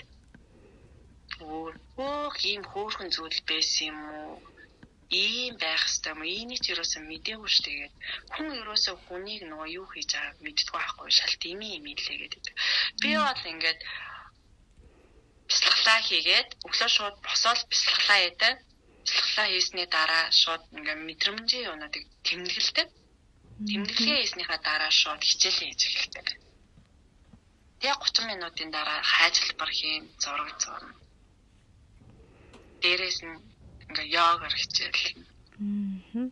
өөр 1.58 1.73
хөөх 1.95 2.36
ийм 2.51 2.63
хөөрхөн 2.71 3.10
зүйл 3.15 3.39
байсан 3.49 3.88
юм 3.91 3.99
уу? 4.17 4.36
ийм 5.13 5.58
байх 5.62 5.84
хэвээр 5.86 6.17
юм. 6.17 6.21
Энийг 6.25 6.62
ч 6.63 6.73
ерөөсөө 6.73 7.01
мэдээгүй 7.06 7.49
ш 7.56 7.58
тэгээд 7.65 7.93
хүн 8.34 8.49
ерөөсөө 8.62 8.95
хүнийг 9.06 9.41
нөгөө 9.45 9.69
юу 9.79 9.88
хийж 9.93 10.10
байгааг 10.13 10.38
мэддэггүй 10.45 10.79
байхгүй 10.79 11.12
шал 11.13 11.36
дими 11.43 11.67
юм 11.77 11.86
илээ 11.93 12.17
гэдэг. 12.21 12.45
Би 13.01 13.10
бол 13.21 13.43
ингээд 13.53 13.79
бясалгалаа 15.49 15.99
хийгээд 16.10 16.49
өглөө 16.65 16.89
шууд 16.97 17.15
босоод 17.25 17.60
бясалгалаа 17.71 18.19
яадаг. 18.27 18.56
Бясалгалаа 19.06 19.47
хийсний 19.53 19.88
дараа 19.95 20.25
шууд 20.41 20.63
ингээд 20.77 20.99
мэдрэмжийн 21.08 21.67
юмнуудыг 21.71 22.03
тэмдэглэдэг. 22.25 22.88
Тэмдэглэгээ 23.69 24.19
хийснийхаа 24.21 24.60
дараа 24.65 24.91
шууд 25.01 25.21
хичээлээ 25.29 25.67
хийж 25.69 25.82
эхэлдэг. 25.88 26.27
Тэгээ 27.79 27.95
30 28.01 28.32
минутын 28.32 28.69
дараа 28.73 28.99
хайжилбар 29.13 29.71
хийн, 29.77 30.03
зураг 30.23 30.49
зурна 30.63 31.02
дээрээс 32.84 33.19
нь 33.24 33.39
ингээ 33.88 34.08
йогоор 34.15 34.54
хичээл. 34.60 35.04
Аа. 35.63 36.28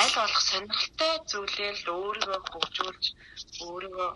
Аль 0.00 0.14
болох 0.18 0.42
сонирхолтой 0.48 1.14
зүйлээ 1.30 1.70
л 1.80 1.84
өөрийгөө 1.96 2.38
хөгжүүлж 2.52 3.04
өөрийгөө 3.66 4.10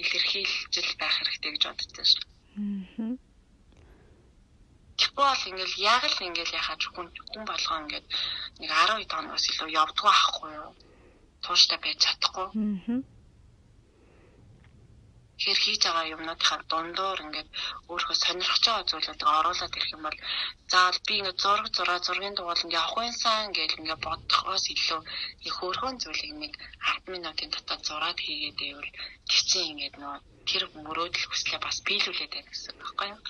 илэрхийлж 0.00 0.74
байх 1.00 1.14
хэрэгтэй 1.18 1.50
гэж 1.52 1.64
боддог 1.66 2.06
шээ. 2.10 2.24
Аа. 2.56 3.14
Тэгвэл 4.98 5.16
бол 5.18 5.42
ингээл 5.50 5.76
яг 5.94 6.02
л 6.08 6.26
ингээл 6.28 6.58
яхаж 6.62 6.82
хүн 6.94 7.08
хүн 7.30 7.44
болгоо 7.50 7.76
ингээд 7.82 8.06
нэг 8.60 8.70
12 8.70 9.10
тооноос 9.12 9.44
илүү 9.50 9.68
явдгаа 9.82 10.14
ахгүй 10.14 10.50
юу? 10.62 10.70
Тууштай 11.44 11.78
байж 11.82 11.98
чадахгүй. 12.04 12.46
Аа 12.54 13.11
Тэгэхээр 15.42 15.64
хийж 15.66 15.82
байгаа 15.90 16.12
юмнуудынхаа 16.14 16.60
дундуур 16.70 17.18
ингээд 17.26 17.50
өөрөө 17.90 18.14
сонирхож 18.14 18.62
байгаа 18.62 18.86
зүйлүүдийг 18.90 19.30
оруулаад 19.38 19.74
ирэх 19.74 19.94
юм 19.96 20.02
бол 20.06 20.18
заавал 20.70 21.00
би 21.06 21.14
ингээд 21.18 21.42
зураг 21.42 21.66
зураа 21.74 21.98
зургийн 22.06 22.34
дугуйл 22.38 22.62
ингээд 22.62 22.86
авахын 22.86 23.14
сан 23.22 23.50
гэж 23.50 23.70
ингээд 23.74 24.04
бодохоос 24.06 24.64
илүү 24.74 25.00
их 25.46 25.54
хөөрхөн 25.58 25.98
зүйлийг 25.98 26.34
нэг 26.38 26.52
10 26.94 27.10
минутын 27.14 27.50
дотор 27.50 27.80
зураад 27.82 28.18
хийгээд 28.22 28.58
байвал 28.62 28.90
гिचэн 29.30 29.70
ингээд 29.70 29.96
нөө 29.98 30.14
тэр 30.46 30.62
мөрөөдөл 30.86 31.26
хүслээ 31.26 31.58
бас 31.58 31.76
биелүүлээд 31.86 32.32
байна 32.34 32.50
гэсэн 32.54 32.70
үг 32.70 32.78
байхгүй 32.82 33.08
юу? 33.10 33.20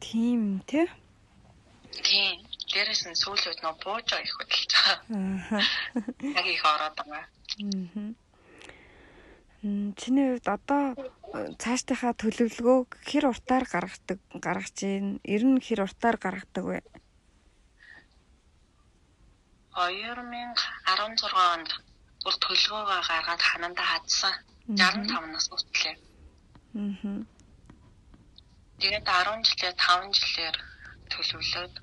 Тийм 0.00 0.42
тий. 0.64 0.88
Тийм. 2.08 2.36
Дээрээс 2.72 3.04
нь 3.04 3.20
сүүлүүд 3.20 3.60
нөө 3.60 3.74
бууж 3.84 4.08
их 4.16 4.32
хөдөлж 4.32 4.70
байгаа. 4.80 4.96
Аа. 5.12 5.60
Яг 6.40 6.46
их 6.48 6.64
ороод 6.72 6.96
байгаа. 6.96 7.24
Аа. 7.28 8.16
Чиний 9.62 10.26
хувьд 10.32 10.48
одоо 10.48 10.84
э, 11.36 11.52
цаашдынхаа 11.60 12.16
төлөвлөгөөг 12.16 12.88
хэр 13.04 13.24
уртаар 13.28 13.64
гаргадаг 13.68 14.18
гаргаж 14.40 14.72
гин? 14.72 15.20
Ер 15.20 15.44
нь 15.44 15.60
хэр 15.60 15.84
уртаар 15.84 16.16
гаргадаг 16.16 16.64
вэ? 16.64 16.80
2016 19.76 21.28
онд 21.52 21.70
бүр 22.24 22.34
төлөвлөгөөгөө 22.40 23.00
гаргаад 23.04 23.42
хананда 23.44 23.84
хадсан. 23.84 24.34
65 24.80 25.28
нас 25.28 25.46
хүртлээ. 25.52 25.96
Аа. 26.80 27.20
Тэгээд 28.80 29.04
10 29.04 29.44
жилээр 29.44 29.76
5 29.76 30.16
жилээр 30.16 30.56
төлөвлөөд 31.12 31.74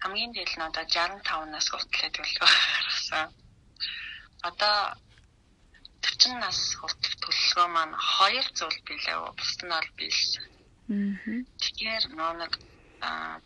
хамгийн 0.00 0.32
дээд 0.32 0.52
нь 0.56 0.64
одоо 0.64 0.84
65 0.88 1.52
нас 1.52 1.66
хүртлээ 1.68 2.10
төлөвлөгөө 2.16 2.50
гаргасан. 2.72 3.28
Одоо 4.48 4.76
40 6.08 6.40
нас 6.44 6.58
хүртэх 6.80 7.14
төлөвлөгөө 7.22 7.68
маань 7.76 7.96
хоёр 8.14 8.46
зүйл 8.58 8.80
билээ. 8.88 9.18
Бусд 9.38 9.60
нь 9.64 9.72
бол 9.76 9.90
биш. 9.98 10.20
Аа. 10.38 11.44
Тэгэхээр 11.60 12.04
нөө 12.16 12.32
нэг 12.40 12.52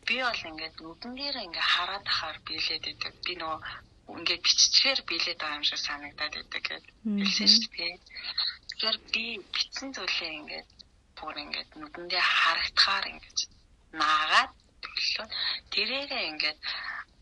би 0.06 0.16
бол 0.22 0.42
ингээд 0.50 0.76
нүдэн 0.80 1.12
дээр 1.18 1.36
ингээ 1.46 1.66
хараад 1.74 2.06
ахаар 2.08 2.38
биелээд 2.46 2.84
идэг. 2.92 3.14
Би 3.26 3.34
нөгөө 3.36 3.60
ингээд 4.18 4.44
биччихээр 4.46 5.00
биелээд 5.08 5.40
байгаа 5.40 5.58
юм 5.58 5.66
шиг 5.66 5.80
санагдаад 5.82 6.34
идэг 6.42 6.62
гэж 6.68 6.84
хэлсэн 7.20 7.48
шүү 7.52 7.68
дээ. 7.74 7.94
Тэгэхээр 8.68 8.98
би 9.12 9.24
бичсэн 9.54 9.88
зүйлээ 9.96 10.32
ингээд 10.38 10.68
бүр 11.18 11.34
ингээд 11.44 11.70
нүдэндээ 11.80 12.24
харагдахаар 12.38 13.06
ингээд 13.12 13.38
наагаад 14.00 14.52
төлөө 14.84 15.26
тэрээрээ 15.72 16.24
ингээд 16.32 16.58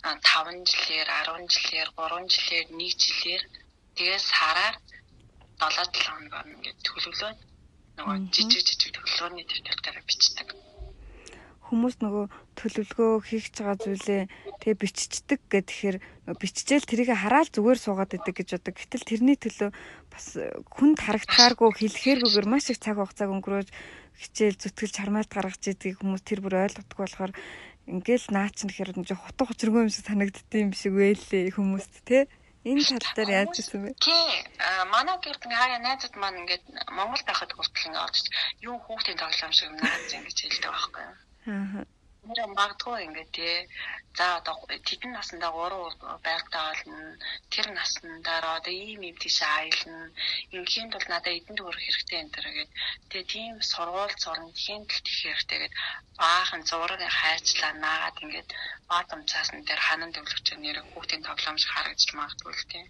5 0.01 0.65
жилээр 0.71 1.09
10 1.29 1.53
жилээр 1.55 1.89
3 1.97 2.33
жилээр 2.35 2.67
1 2.73 3.03
жилээр 3.03 3.43
тэгээс 3.97 4.27
хараар 4.39 4.77
7 5.61 5.93
7 5.93 6.09
хоногор 6.09 6.47
ингээд 6.49 6.79
төлөвлөөд 6.89 7.39
нөгөө 8.01 8.17
жижиг 8.33 8.65
жижиг 8.65 8.91
төлөвлөгөөний 8.97 9.45
дэвтэрээр 9.45 10.07
бичдэг. 10.09 10.49
Хүмүүс 11.71 12.03
нөгөө 12.03 12.25
төлөвлөгөө 12.59 13.13
хийх 13.29 13.47
байгаа 13.55 13.77
зүйлээ 13.79 14.23
тэгээ 14.59 14.81
биччихдэг 14.83 15.41
гэхээр 15.53 15.97
биччихэл 16.41 16.89
тэрийг 16.89 17.15
хараад 17.15 17.53
зүгээр 17.55 17.79
суугаад 17.79 18.17
идэг 18.17 18.35
гэж 18.43 18.49
бодог. 18.59 18.75
Гэтэл 18.75 19.07
тэрний 19.07 19.39
төлөө 19.39 19.71
бас 20.11 20.27
хүнд 20.75 20.99
харагдахааргүй 20.99 21.71
хэлэхээргүйгээр 21.79 22.47
маш 22.51 22.75
их 22.75 22.83
цаг 22.83 22.99
хугацааг 22.99 23.31
өнгөрөөж 23.31 23.69
хичээл 24.19 24.59
зүтгэл 24.59 24.97
чармайлт 24.99 25.31
гаргаж 25.31 25.63
идгийг 25.63 26.03
хүмүүс 26.03 26.23
тэр 26.27 26.41
бүр 26.43 26.59
ойлгодог 26.67 26.99
болохоор 26.99 27.33
ингээл 27.87 28.27
наа 28.35 28.51
чин 28.51 28.67
гэхээр 28.67 28.99
нэг 28.99 29.15
хутга 29.15 29.47
учиргүй 29.47 29.87
юм 29.87 29.93
шиг 29.95 30.11
санагддсан 30.11 30.61
юм 30.67 30.73
шиг 30.75 30.93
байлээ 30.99 31.55
хүмүүст 31.55 31.95
те. 32.03 32.27
Энэ 32.69 33.01
тал 33.01 33.17
дээр 33.17 33.31
яаж 33.41 33.57
ирсэн 33.57 33.81
бэ? 33.83 33.91
Тий. 33.97 34.29
Манай 34.93 35.17
гэрд 35.25 35.45
ингээ 35.45 35.61
хаяа 35.61 35.81
найзууд 35.81 36.15
маань 36.21 36.41
ингээд 36.45 36.65
Монгол 36.93 37.23
байхад 37.25 37.51
хүртэл 37.57 37.89
ингээ 37.89 38.05
орж 38.05 38.25
юу 38.69 38.77
хүүхдийн 38.85 39.21
тоглоом 39.21 39.53
шиг 39.57 39.69
юм 39.73 39.77
наац 39.81 40.13
ингэж 40.13 40.39
хэлдэг 40.45 40.71
байхгүй 40.73 41.03
юу? 41.09 41.17
Аа 41.49 41.85
нэр 42.29 42.41
магадгүй 42.53 42.99
ингээд 43.07 43.31
тий. 43.33 43.57
За 44.19 44.25
одоо 44.39 44.55
тэдэн 44.69 45.13
наснда 45.17 45.49
3 45.49 46.21
байгтаа 46.27 46.63
болно. 46.69 47.17
Тэр 47.53 47.67
наснда 47.79 48.35
одоо 48.59 48.73
ийм 48.73 49.01
юм 49.11 49.17
тийш 49.23 49.39
аялна. 49.43 50.13
Инхийн 50.57 50.91
тул 50.91 51.07
надад 51.09 51.33
эдэн 51.39 51.57
төгрөх 51.57 51.81
хэрэгтэй 51.81 52.19
энэ 52.21 52.35
төр 52.35 52.47
гэдэг. 52.51 52.77
Тэгээ 53.11 53.33
тийм 53.33 53.55
сургууль 53.73 54.17
зурна 54.23 54.53
тийм 54.53 54.83
тал 54.91 55.03
тэх 55.07 55.17
хэрэгтэй 55.23 55.59
гэдэг. 55.65 55.73
Баахан 56.21 56.63
зураг 56.69 57.01
хайчлаа 57.01 57.73
наагаад 57.85 58.17
ингээд 58.25 58.51
баад 58.91 59.09
умцаасан 59.15 59.61
дээр 59.65 59.81
ханан 59.87 60.13
төвлөгч 60.13 60.47
нэр 60.61 60.79
хүүхдийн 60.93 61.25
тоглоом 61.25 61.57
шиг 61.59 61.73
харагдаж 61.73 62.11
магадгүй 62.19 62.53
л 62.53 62.71
тий. 62.73 62.85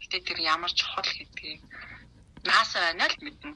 Гэтэ 0.00 0.18
тэр 0.28 0.38
ямар 0.54 0.72
чухал 0.78 1.10
гэдгийг 1.18 1.60
нааса 2.46 2.78
байна 2.84 3.10
л 3.10 3.16
мэднэ. 3.24 3.50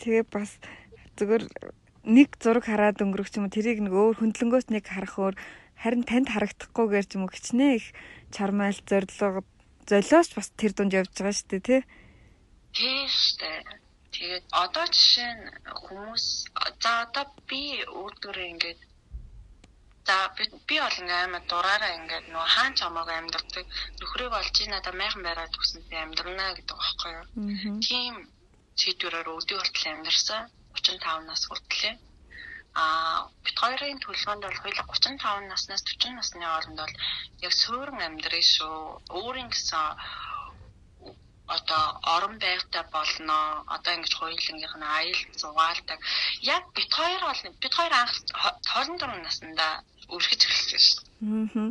Тэгээ 0.00 0.24
бас 0.28 0.50
зүгээр 1.16 1.44
нэг 2.04 2.28
зураг 2.40 2.64
хараад 2.64 3.02
өнгөрөх 3.04 3.28
юм 3.36 3.52
тэрийг 3.52 3.84
нэг 3.84 3.92
өөр 3.92 4.16
хөндлөнгөөс 4.20 4.72
нэг 4.72 4.84
харах 4.88 5.16
өөр 5.20 5.34
харин 5.82 6.04
танд 6.08 6.28
харагдахгүйгээр 6.32 7.06
ч 7.08 7.12
юм 7.16 7.24
уу 7.24 7.32
хичнээн 7.32 7.76
их 7.76 7.86
чармайл 8.32 8.80
зорилго 8.88 9.44
золиос 9.88 10.28
бас 10.36 10.48
тэр 10.56 10.72
дунд 10.72 10.92
явж 10.96 11.12
байгаа 11.12 11.36
шүү 11.36 11.48
дээ 11.50 11.62
тий. 11.68 11.82
Тийм 12.76 13.04
шүү 13.08 13.36
дээ. 13.40 13.58
Тэгээд 14.10 14.44
одоо 14.64 14.86
жишээ 14.90 15.32
нь 15.36 15.44
хүмүүс 15.70 16.24
за 16.82 16.90
одоо 17.04 17.24
би 17.48 17.80
өөртөө 17.84 18.32
ингээд 18.52 18.80
за 20.08 20.16
би 20.36 20.76
бол 20.80 21.00
ингээ 21.00 21.20
аймаа 21.20 21.42
дураараа 21.48 21.96
ингээд 21.98 22.26
нөө 22.32 22.46
хаан 22.54 22.72
чамааг 22.80 23.08
амьдардаг 23.12 23.66
нөхрийг 24.00 24.32
олж 24.40 24.54
ий 24.60 24.68
надаа 24.70 24.94
майхан 24.96 25.22
байраад 25.24 25.58
өгсөн 25.58 25.82
би 25.88 25.96
амьдрнаа 25.96 26.50
гэдэг 26.56 26.76
байхгүй 26.76 27.12
юу. 27.18 27.26
Тийм 27.86 28.14
сэдвэрээр 28.80 29.28
өдөө 29.36 29.58
хүртэл 29.60 29.92
амьдарсан 29.94 30.42
35 30.82 31.28
нас 31.30 31.42
хүртлээ. 31.46 31.94
А 32.74 33.26
бит 33.44 33.56
хоёрын 33.58 33.98
төлөвөнд 34.02 34.42
бол 34.46 34.62
хоёул 34.62 34.80
35 34.94 35.50
наснаас 35.50 35.82
40 35.82 36.14
насны 36.18 36.44
хооронд 36.46 36.78
бол 36.78 36.94
яг 37.46 37.52
суурин 37.52 38.00
амьдрын 38.06 38.46
шүү. 38.54 38.78
Өөрийн 39.18 39.50
гэсэн 39.50 39.98
одоо 41.56 41.82
орон 42.14 42.38
байгатай 42.38 42.84
болно. 42.94 43.36
Одоо 43.74 43.92
ингэж 43.94 44.12
хоёулынгийнх 44.16 44.76
нь 44.78 44.90
аял 44.98 45.20
зугаалдаг. 45.40 45.98
Яг 46.54 46.64
бит 46.76 46.90
хоёр 46.94 47.22
бол 47.26 47.42
бит 47.62 47.74
хоёр 47.74 47.92
анх 47.92 48.14
24 48.70 49.26
наснда 49.26 49.66
өргөж 50.14 50.40
эхэлсэн 50.46 50.80
шүү. 50.86 51.02
Аа. 51.26 51.68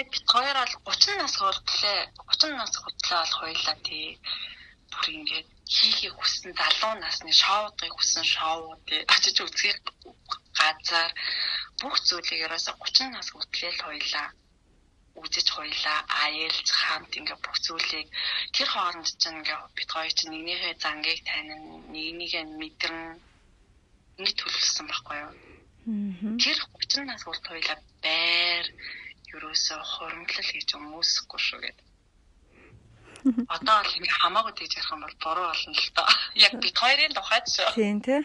Яг 0.00 0.06
бит 0.14 0.24
хоёр 0.34 0.56
бол 0.56 0.94
30 0.96 1.20
нас 1.20 1.34
хүртлээ 1.36 2.00
30 2.32 2.56
нас 2.56 2.72
хүртлээ 2.80 3.18
бол 3.20 3.34
хоёулаа 3.40 3.76
тий 3.84 4.06
бүр 4.92 5.06
ингэж 5.16 5.46
хийхийг 5.76 6.14
хүссэн 6.16 6.52
залуу 6.60 6.94
насны 7.00 7.32
шоудыг 7.42 7.92
хүссэн 7.94 8.26
шоуд 8.34 8.86
очиж 9.14 9.36
үзэх 9.46 9.76
газар 10.58 11.10
бүх 11.80 11.96
зүйлийг 12.08 12.40
ерөөсө 12.46 12.72
30 12.76 13.14
нас 13.14 13.28
хүртэл 13.30 13.78
хоёлаа 13.86 14.28
үзэж 15.22 15.46
хоёлаа 15.56 15.98
аялж 16.24 16.68
хамт 16.80 17.12
ингээ 17.18 17.38
бүх 17.44 17.56
зүйлийг 17.64 18.08
тэр 18.56 18.68
хооронд 18.74 19.08
ч 19.20 19.22
ингээ 19.28 19.60
бид 19.76 19.90
хоёр 19.94 20.12
чинь 20.16 20.32
нэгнийхээ 20.32 20.74
зангийг 20.82 21.20
танин 21.28 21.62
нэгнийг 21.94 22.34
нь 22.46 22.58
мэдэрн 22.60 23.02
ингэ 24.18 24.32
төлөвлөсөн 24.40 24.86
байхгүй 24.88 25.18
юу. 25.24 25.32
Тэр 26.42 26.58
30 26.80 27.10
нас 27.10 27.22
хүртэл 27.24 27.52
хоёлаа 27.52 27.78
байр 28.04 28.66
ерөөсө 29.36 29.74
хуримтлал 29.92 30.50
гэж 30.56 30.68
өмөөсөхгүй 30.78 31.40
шүү 31.46 31.60
гэдэг 31.64 31.91
Одоо 33.22 33.74
бол 33.82 33.96
ингээ 33.96 34.18
хамаагүй 34.18 34.52
тэгж 34.58 34.72
ярих 34.74 34.90
юм 34.90 35.02
бол 35.06 35.16
буруу 35.22 35.46
болно 35.46 35.72
л 35.78 35.90
доо. 35.94 36.10
Яг 36.34 36.52
бид 36.58 36.74
хоёрын 36.74 37.14
тухайд 37.14 37.46
шүү. 37.46 37.70
Тийм 37.78 38.00
тий. 38.02 38.22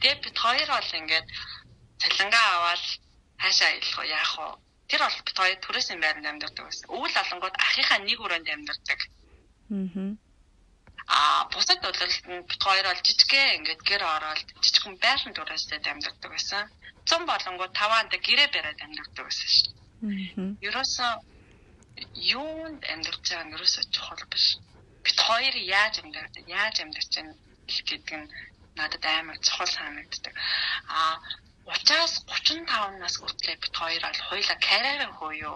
Тэгээ 0.00 0.16
бид 0.24 0.36
хоёр 0.38 0.68
бол 0.72 0.90
ингээд 0.96 1.26
цалингаа 2.00 2.46
аваад 2.56 2.84
хаашаа 3.36 3.68
аялах 3.68 3.98
уу 3.98 4.06
яах 4.08 4.32
вэ? 4.38 4.48
Тэр 4.88 5.00
бол 5.04 5.18
бид 5.28 5.36
хоёр 5.36 5.58
түрээсийн 5.60 6.00
байранд 6.00 6.30
амьдардаг 6.30 6.64
байсан. 6.64 6.86
Өвөл 6.88 7.20
олонгууд 7.20 7.56
ахийнхаа 7.60 7.98
нэг 8.00 8.18
өрөөнд 8.24 8.48
амьдардаг. 8.48 9.00
Аа. 9.76 10.16
Аа, 11.08 11.42
бусад 11.52 11.84
үйлрэлт 11.84 12.24
нь 12.32 12.46
бид 12.48 12.62
хоёр 12.64 12.86
бол 12.88 13.04
жижигхэн 13.04 13.56
ингээд 13.60 13.82
гэр 13.84 14.02
ороод 14.04 14.40
жижигхэн 14.64 14.96
байшин 15.04 15.32
дураастай 15.36 15.80
амьдардаг 15.84 16.30
байсан. 16.32 16.64
Зам 17.04 17.22
болонгууд 17.28 17.72
таваанд 17.76 18.12
гэрээ 18.16 18.48
бариад 18.52 18.80
амьдардаг 18.80 19.24
байсан 19.28 19.48
шүү. 19.52 19.72
Аа. 20.08 20.56
Ерөөсөн 20.64 21.12
юунд 22.14 22.80
амьдарч 22.92 23.24
байгаа 23.28 23.46
нь 23.46 23.54
ерөөсөө 23.56 23.84
чухал 23.94 24.22
биш. 24.32 24.46
Бид 25.04 25.18
хоёр 25.26 25.54
яаж 25.78 25.94
амьдарч 26.02 26.34
яаж 26.60 26.76
амьдарч 26.84 27.12
байгаа 27.16 27.36
гэдэг 27.88 28.16
нь 28.20 28.28
надад 28.78 29.04
амар 29.18 29.38
чухал 29.46 29.70
санагддаг. 29.76 30.34
А 30.98 31.00
учраас 31.72 32.14
35 32.26 33.02
нас 33.02 33.14
хүртэл 33.18 33.62
бид 33.62 33.74
хоёр 33.80 34.02
аль 34.08 34.22
хоёлаа 34.28 34.58
карьер 34.68 35.02
хөөё. 35.18 35.54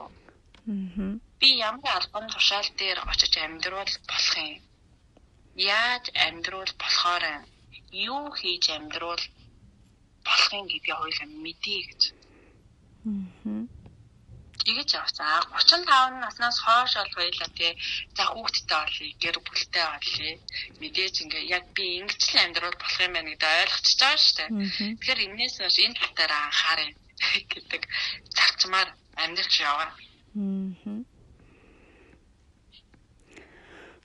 Аа. 0.70 1.12
Би 1.40 1.48
ямар 1.70 1.92
албан 1.98 2.26
тушаал 2.34 2.68
дээр 2.80 2.98
очиж 3.10 3.34
амьдруул 3.38 3.94
болох 4.08 4.36
юм? 4.48 4.62
Яаж 5.78 6.04
амьдруул 6.26 6.72
болохоор 6.82 7.24
юу 8.10 8.24
хийж 8.38 8.64
амьдруул 8.76 9.24
болох 10.26 10.50
юм 10.58 10.66
гэдгийг 10.70 10.98
хоёлаа 11.00 11.28
мэдье 11.44 11.78
гэж. 11.88 12.02
Аа 13.06 13.71
тэгэж 14.66 14.88
явсан. 15.00 15.26
35 15.52 16.24
наснаас 16.24 16.58
хойш 16.64 16.92
бол 16.98 17.12
хоёлаа 17.16 17.50
тий 17.58 17.72
за 18.16 18.24
хүүхдтэй 18.32 18.78
болъё, 18.82 19.06
гэр 19.22 19.36
бүлтэй 19.46 19.86
болъё. 19.92 20.32
Мэдээж 20.80 21.14
ингээ 21.22 21.44
яг 21.56 21.64
би 21.76 21.84
ингэж 22.00 22.20
л 22.32 22.42
амьдрал 22.44 22.76
болох 22.80 22.98
юм 23.04 23.12
байна 23.14 23.30
гэдэг 23.30 23.50
ойлгочихж 23.62 23.98
байгаа 24.00 24.20
шүү 24.22 24.36
дээ. 24.38 24.48
Тэгэхээр 24.98 25.20
энэс 25.26 25.54
бас 25.62 25.76
энэ 25.84 25.96
тал 25.98 26.12
дээр 26.16 26.32
анхаарай 26.32 26.90
гэдэг 27.52 27.82
зарчмаар 28.36 28.88
амьдрч 29.22 29.52
яваа. 29.60 29.90
Аа 29.92 31.12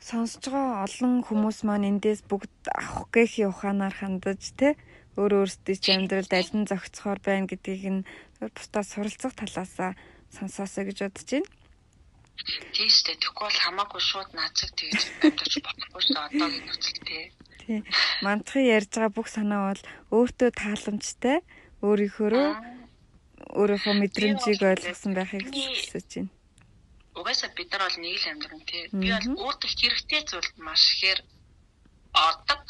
сонсож 0.08 0.44
байгаа 0.48 0.88
олон 0.88 1.14
хүмүүс 1.28 1.68
маань 1.68 1.90
эндээс 1.92 2.22
бүгд 2.32 2.72
авах 2.72 3.12
гэхийн 3.12 3.52
ухаанаар 3.52 3.96
хандаж 3.98 4.56
те 4.56 4.80
өөр 5.20 5.32
өөрсдөө 5.44 5.76
чи 5.84 5.90
амьдралд 5.92 6.32
аль 6.32 6.54
нь 6.56 6.70
зохицохоор 6.72 7.20
байна 7.28 7.50
гэдгийг 7.52 7.84
нь 7.92 8.08
бусдаас 8.56 8.88
суралцах 8.96 9.36
талаасаа 9.36 9.92
сонсоосоо 10.36 10.84
гэж 10.88 10.98
бодож 11.04 11.30
байна. 11.32 11.50
Тийм 12.74 12.90
шүү 12.92 13.06
дээ. 13.08 13.34
Бол 13.34 13.58
хамаагүй 13.64 14.02
шууд 14.02 14.30
наацаг 14.38 14.72
тэгж 14.78 15.02
амьдарч 15.26 15.54
болохгүй 15.66 16.02
шүү 16.06 16.14
дээ. 16.14 16.26
Одоогийн 16.28 16.66
нөхцөл 16.68 17.02
тий. 17.08 17.26
Мандахын 18.24 18.66
ярьж 18.78 18.92
байгаа 18.94 19.12
бүх 19.18 19.28
санаа 19.28 19.62
бол 19.68 19.84
өөртөө 20.16 20.50
тааламжтай, 20.56 21.38
өөрийнхөө 21.84 22.46
өөрийнхөө 23.60 23.94
мэдрэмжийг 24.02 24.62
ойлгосон 24.64 25.12
байхыг 25.18 25.50
хүсэж 25.52 26.10
байна. 26.16 26.32
Угаасаа 27.18 27.50
бид 27.58 27.70
нар 27.74 27.84
бол 27.90 27.98
нэг 28.00 28.16
л 28.22 28.30
амьдран 28.32 28.64
тий. 28.70 28.84
Би 28.94 29.08
бол 29.12 29.28
өөртөө 29.50 29.70
хэрэгтэй 29.74 30.22
зүйл 30.30 30.50
маш 30.62 30.84
ихээр 30.94 31.20
ордог. 32.14 32.64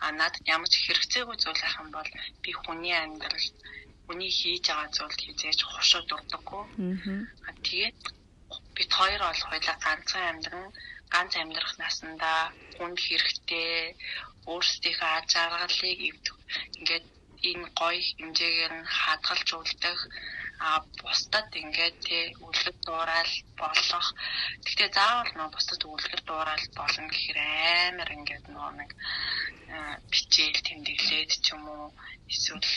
А 0.00 0.08
надад 0.12 0.42
ямар 0.48 0.68
ч 0.72 0.74
хэрэгцээгүй 0.82 1.36
зүйл 1.38 1.62
ах 1.62 1.78
юм 1.80 1.88
бол 1.92 2.10
би 2.42 2.50
хүний 2.52 2.96
амьдрал 2.96 3.46
хүний 4.06 4.32
хийж 4.38 4.64
байгаа 4.68 4.90
зүйлд 4.96 5.20
хизээж 5.24 5.60
хошоо 5.64 6.02
дурдаггүй. 6.08 6.64
Аа. 7.46 7.52
Тэгээд 7.66 8.00
бид 8.76 8.90
хоёр 8.98 9.20
бол 9.24 9.42
хоёлаа 9.50 9.76
ганцхан 9.84 10.24
амьдран 10.30 10.66
ганц 11.12 11.32
амьдрах 11.36 11.74
насандаа 11.82 12.40
хүнд 12.76 12.98
хэрэгтэй 13.06 13.96
өөрсдийнхөө 14.52 15.10
аз 15.16 15.24
жаргалыг 15.32 16.00
ингээд 16.78 17.06
энэ 17.50 17.66
гоё 17.78 18.00
хэмжээгээр 18.18 18.72
нь 18.80 18.90
хадгалжуулдаг 18.98 19.98
а 20.66 20.68
бусдад 21.00 21.50
ингээд 21.62 21.96
тий 22.06 22.24
үлгэр 22.46 22.76
дуурайл 22.86 23.34
болох. 23.60 24.08
Гэхдээ 24.64 24.90
заавал 24.96 25.32
нөө 25.36 25.48
бусдад 25.54 25.82
үлгэр 25.84 26.22
дуурайл 26.24 26.66
болно 26.78 27.06
гэхээр 27.10 27.38
амар 27.88 28.10
ингээд 28.16 28.46
нөө 28.54 28.70
нэг 28.78 28.90
бичээл 30.12 30.60
тэмдэглээд 30.66 31.30
ч 31.44 31.46
юм 31.54 31.62
уу 31.74 31.86
эсвэл 32.32 32.68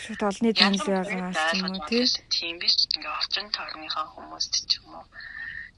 шууд 0.00 0.22
олны 0.24 0.50
танил 0.56 0.84
байгаа 0.86 1.52
юм 1.56 1.76
уу 1.76 1.86
тий. 1.88 2.06
Тийм 2.32 2.58
биш. 2.58 2.76
Ингээ 2.96 3.12
орчин 3.20 3.46
тойрныхаа 3.52 4.06
хүмүүст 4.16 4.54
ч 4.68 4.80
юм 4.80 4.96
уу 4.96 5.06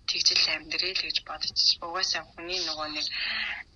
тэгжил 0.07 0.45
амьдрэл 0.55 1.01
гэж 1.01 1.17
бодож 1.25 1.59
угаасаа 1.81 2.23
хүний 2.37 2.61
нөгөө 2.63 2.89
нэг 2.95 3.07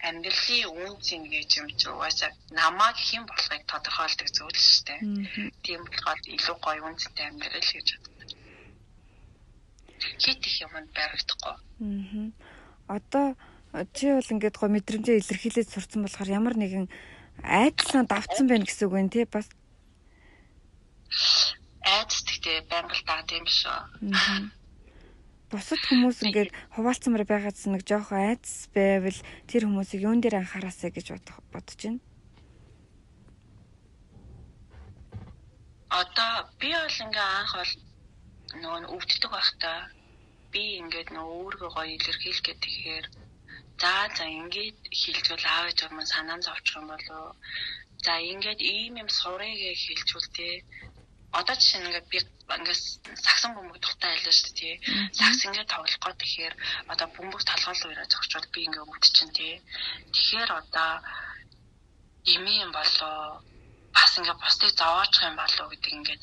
амьдралын 0.09 0.71
үнцэн 0.85 1.23
гэж 1.27 1.51
юм 1.59 1.69
чи 1.75 1.87
угаасаа 1.89 2.31
намаа 2.53 2.93
хэн 2.95 3.25
болохыг 3.27 3.63
тодорхойлдог 3.67 4.29
зүйл 4.31 4.55
шүү 4.55 4.85
дээ. 4.87 5.01
Тийм 5.65 5.81
болохоор 5.83 6.21
илүү 6.37 6.57
гоё 6.61 6.83
үнцэнтэй 6.87 7.27
амьдрал 7.27 7.71
гэж 7.73 7.89
боддог. 7.97 8.31
Хит 10.23 10.47
их 10.47 10.57
юмд 10.63 10.91
баригдахгүй. 10.95 11.57
Аа. 11.83 12.31
Одоо 12.87 13.27
чи 13.97 14.13
бол 14.13 14.33
ингээд 14.33 14.57
гоё 14.61 14.71
мэдрэмжээ 14.71 15.19
илэрхийлээд 15.19 15.73
сурцсан 15.73 16.05
болохоор 16.05 16.29
ямар 16.29 16.55
нэгэн 16.61 16.87
айдлаа 17.43 18.05
давтсан 18.05 18.47
байна 18.47 18.65
гэсэн 18.69 18.87
үг 18.87 18.95
байна 18.95 19.11
тий 19.11 19.25
бас 19.25 19.47
айдас 21.83 22.21
тэгтээ 22.27 22.69
байнга 22.71 22.95
л 22.95 23.05
даа 23.09 23.23
тийм 23.25 23.45
шүү. 23.49 23.79
Бусад 25.49 25.81
хүмүүс 25.89 26.19
ингээд 26.29 26.53
хуваалцмаар 26.77 27.25
байгаадс 27.25 27.65
нэг 27.73 27.83
жоох 27.89 28.13
айдас 28.13 28.69
байвал 28.77 29.21
тэр 29.49 29.65
хүмүүсийг 29.65 30.05
юун 30.05 30.21
дээр 30.21 30.45
анхаараасаа 30.45 30.93
гэж 30.93 31.17
бодож 31.49 31.81
байна. 31.81 32.01
Одоо 35.89 36.33
би 36.61 36.69
бол 36.69 36.99
ингээ 37.05 37.29
анх 37.41 37.53
бол 37.57 37.73
нөгөө 38.61 38.93
өвддөг 38.93 39.31
байхдаа 39.33 39.79
би 40.53 40.63
ингээд 40.85 41.09
нөгөө 41.17 41.37
өөргөө 41.41 41.71
гоё 41.73 41.97
илэрхийлэх 41.97 42.61
гэхээр 42.61 43.07
за 43.81 43.93
за 44.17 44.25
ингээд 44.29 44.79
хилжүүл 45.01 45.47
аав 45.49 45.65
ээж 45.69 45.79
юм 45.89 46.05
санаан 46.13 46.43
зовчих 46.45 46.77
юм 46.77 46.87
болоо 46.93 47.33
за 48.05 48.13
ингээд 48.33 48.61
ийм 48.61 48.95
юм 49.03 49.09
сурыг 49.09 49.57
хэлжүүл 49.85 50.29
тээ 50.37 50.55
одоо 51.41 51.55
жишээ 51.59 51.79
нь 51.81 51.87
ингээд 51.89 52.09
би 52.13 52.19
ингээд 52.59 52.81
сагсан 53.27 53.51
бөмбөг 53.55 53.79
тухтай 53.81 54.11
айлаа 54.13 54.35
шүү 54.35 54.51
дээ 54.51 54.59
тий. 54.59 54.75
Сагс 55.19 55.41
ингээд 55.47 55.73
тоглох 55.73 55.99
гоо 56.03 56.15
тэгэхээр 56.19 56.55
одоо 56.93 57.07
бөмбөг 57.17 57.43
талгаал 57.47 57.83
уураа 57.87 58.09
зогчвол 58.13 58.47
би 58.55 58.61
ингээд 58.67 58.89
өвдчихэн 58.91 59.31
тий. 59.39 59.55
Тэгэхээр 60.15 60.51
одоо 60.61 60.91
эми 62.35 62.55
юм 62.65 62.71
болоо 62.73 63.43
бас 63.95 64.09
бас 64.09 64.19
ингээ 64.19 64.41
бусдыг 64.43 64.71
зовоочих 64.81 65.23
юм 65.29 65.37
болов 65.37 65.61
уу 65.61 65.71
гэдэг 65.73 65.93
ингээд 65.99 66.23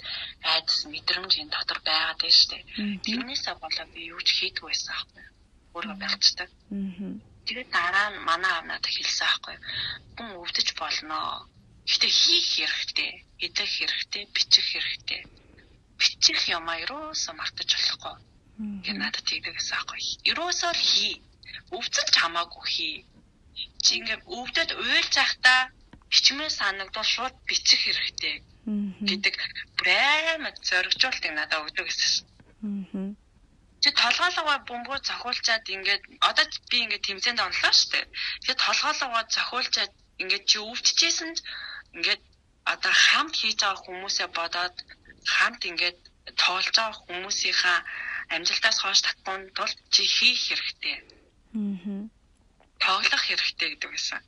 айдас 0.53 0.79
мэдрэмж 0.91 1.31
энэ 1.41 1.53
дотор 1.55 1.79
байгаад 1.85 2.19
байна 2.21 2.37
шүү 2.39 2.49
дээ. 2.51 2.63
Тэрнээсээ 3.05 3.55
болоо 3.63 3.85
би 3.93 4.01
юу 4.13 4.21
ч 4.25 4.29
хийдгүй 4.37 4.69
байсан 4.69 4.93
аахгүй. 4.95 5.23
Өөрөө 5.75 5.95
байгчдаг. 6.01 6.49
Тэгээд 7.45 7.69
дараа 7.69 8.07
нь 8.09 8.23
манай 8.29 8.51
аав 8.53 8.65
надад 8.65 8.89
хэлсэн 8.89 9.27
аахгүй. 9.27 9.55
Хүн 10.17 10.29
өвдөж 10.41 10.67
болно. 10.81 11.19
Гэтэ 11.85 12.07
хийх 12.09 12.47
хэрэгтэй, 12.57 13.11
идэх 13.45 13.69
хэрэгтэй, 13.77 14.23
бичих 14.33 14.65
хэрэгтэй. 14.73 15.21
Бичих 15.99 16.39
юм 16.49 16.65
аа 16.69 16.81
юусоо 16.81 17.33
мартаж 17.37 17.69
болохгүй. 17.73 18.15
Гэр 18.85 18.97
надад 18.97 19.27
гэсэн 19.29 19.75
аахгүй. 19.77 19.99
Юусоо 20.33 20.73
л 20.73 20.81
хий. 20.89 21.21
Өвцөлж 21.75 22.15
хамаагүй 22.17 22.65
хий. 22.73 22.95
Чи 23.83 24.01
ингээд 24.01 24.23
өвдөд 24.25 24.69
уйлж 24.81 25.11
захтаа 25.13 25.69
хичмээ 26.09 26.49
санагдвал 26.49 27.07
шууд 27.13 27.35
бичих 27.47 27.81
хэрэгтэй 27.85 28.35
гэдэг 29.09 29.33
бүр 29.77 29.87
аймаг 29.93 30.55
зоригжуултыг 30.67 31.31
надад 31.35 31.61
өгдөг 31.69 31.85
гэсэн. 31.85 32.25
Аа. 32.65 33.13
Чи 33.81 33.89
толгойлогоо 34.01 34.57
бөмбөг 34.65 35.05
зохиулчаад 35.05 35.65
ингээд 35.75 36.03
одоо 36.29 36.45
би 36.71 36.77
ингээд 36.83 37.05
тэмцээнд 37.05 37.45
онлоо 37.45 37.73
шүү 37.75 37.89
дээ. 37.93 38.05
Тэгээд 38.41 38.63
толгойлогоо 38.65 39.23
зохиулчаад 39.35 39.93
ингээд 40.21 40.45
чи 40.49 40.57
өвччихсэн 40.69 41.31
ч 41.37 41.39
ингээд 41.95 42.21
одоо 42.73 42.93
хамт 43.05 43.35
хийж 43.39 43.59
байгаа 43.61 43.83
хүмүүсээ 43.85 44.27
бодоод 44.39 44.75
хамт 45.35 45.61
ингээд 45.71 45.99
тоолж 46.41 46.67
байгаа 46.75 47.01
хүмүүсийнхаа 47.05 47.79
амжилтаас 48.35 48.77
хойш 48.81 48.99
татсан 49.03 49.41
тул 49.57 49.73
чи 49.93 50.03
хийх 50.15 50.39
хэрэгтэй. 50.47 50.97
Аа 51.55 52.03
тоглох 52.85 53.23
хэрэгтэй 53.25 53.69
гэдэг 53.73 53.89
байсан. 53.89 54.21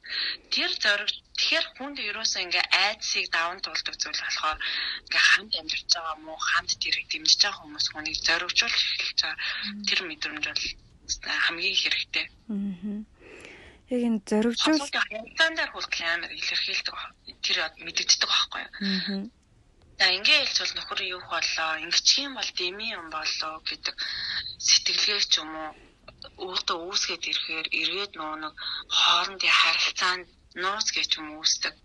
Тэр 0.50 0.72
зориг 0.82 1.12
тэгэхээр 1.38 1.66
хүнд 1.78 1.98
ерөөсөө 2.10 2.42
ингээ 2.48 2.66
айдсыг 2.72 3.26
даван 3.30 3.60
туулдаг 3.62 3.96
зүйл 4.00 4.18
болохоор 4.24 4.60
ингээ 5.06 5.24
хамт 5.30 5.54
амьдарч 5.60 5.88
байгаа 5.94 6.16
мó 6.26 6.34
хамт 6.40 6.72
тэрийг 6.82 7.08
дэмжиж 7.12 7.42
байгаа 7.44 7.62
хүмүүс 7.62 7.86
хүнийг 7.92 8.18
зоригжуулж 8.24 8.80
эхэлж 8.82 9.20
байгаа 9.22 9.38
тэр 9.88 10.00
мэдрэмж 10.10 10.46
бол 10.48 10.64
хамгийн 11.46 11.78
хэрэгтэй. 11.78 12.26
Аа. 12.50 13.17
Яг 13.88 14.02
энэ 14.08 14.20
зоригжуул 14.28 14.84
хяналтаар 15.40 15.72
хүртэл 15.72 16.04
амар 16.12 16.32
илэрхийлдэг 16.36 16.96
тэр 17.46 17.58
мэдэгддэг 17.88 18.30
байхгүй 18.30 18.62
юу? 18.68 18.72
Аа. 18.84 19.24
За 19.98 20.06
ингээ 20.14 20.40
хэлцвэл 20.44 20.76
нөхөр 20.78 21.02
юу 21.16 21.22
болоо, 21.32 21.72
ингэчих 21.82 22.28
юм 22.28 22.34
бол 22.38 22.52
дэмий 22.60 22.92
юм 23.00 23.08
болоо 23.10 23.54
гэдэг 23.66 23.96
сэтгэлгээ 24.68 25.20
ч 25.32 25.34
юм 25.42 25.52
уу 25.56 25.72
өөртөө 26.46 26.78
үүсгээд 26.86 27.24
ирэхээр 27.32 27.68
эргээд 27.82 28.14
нөө 28.20 28.34
нэг 28.44 28.54
хоорондын 29.00 29.58
харилцаанд 29.62 30.28
нууц 30.64 30.88
гэж 30.94 31.10
юм 31.20 31.28
үүсдэг. 31.40 31.76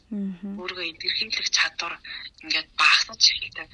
Өөрийгөө 0.61 0.86
илэрхийлэх 0.90 1.48
чадвар 1.57 1.94
ингээд 2.42 2.68
багасж 2.80 3.22
эхэлдэг. 3.32 3.68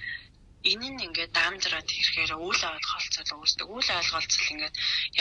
Энэ 0.71 0.89
нь 0.91 1.05
ингээд 1.07 1.33
даамжраад 1.39 1.89
ирэхээр 1.89 2.33
үйл 2.47 2.63
ойлголцол 2.71 3.31
үүсдэг. 3.41 3.67
Үйл 3.75 3.91
ойлголцол 3.99 4.53
ингээд 4.53 4.75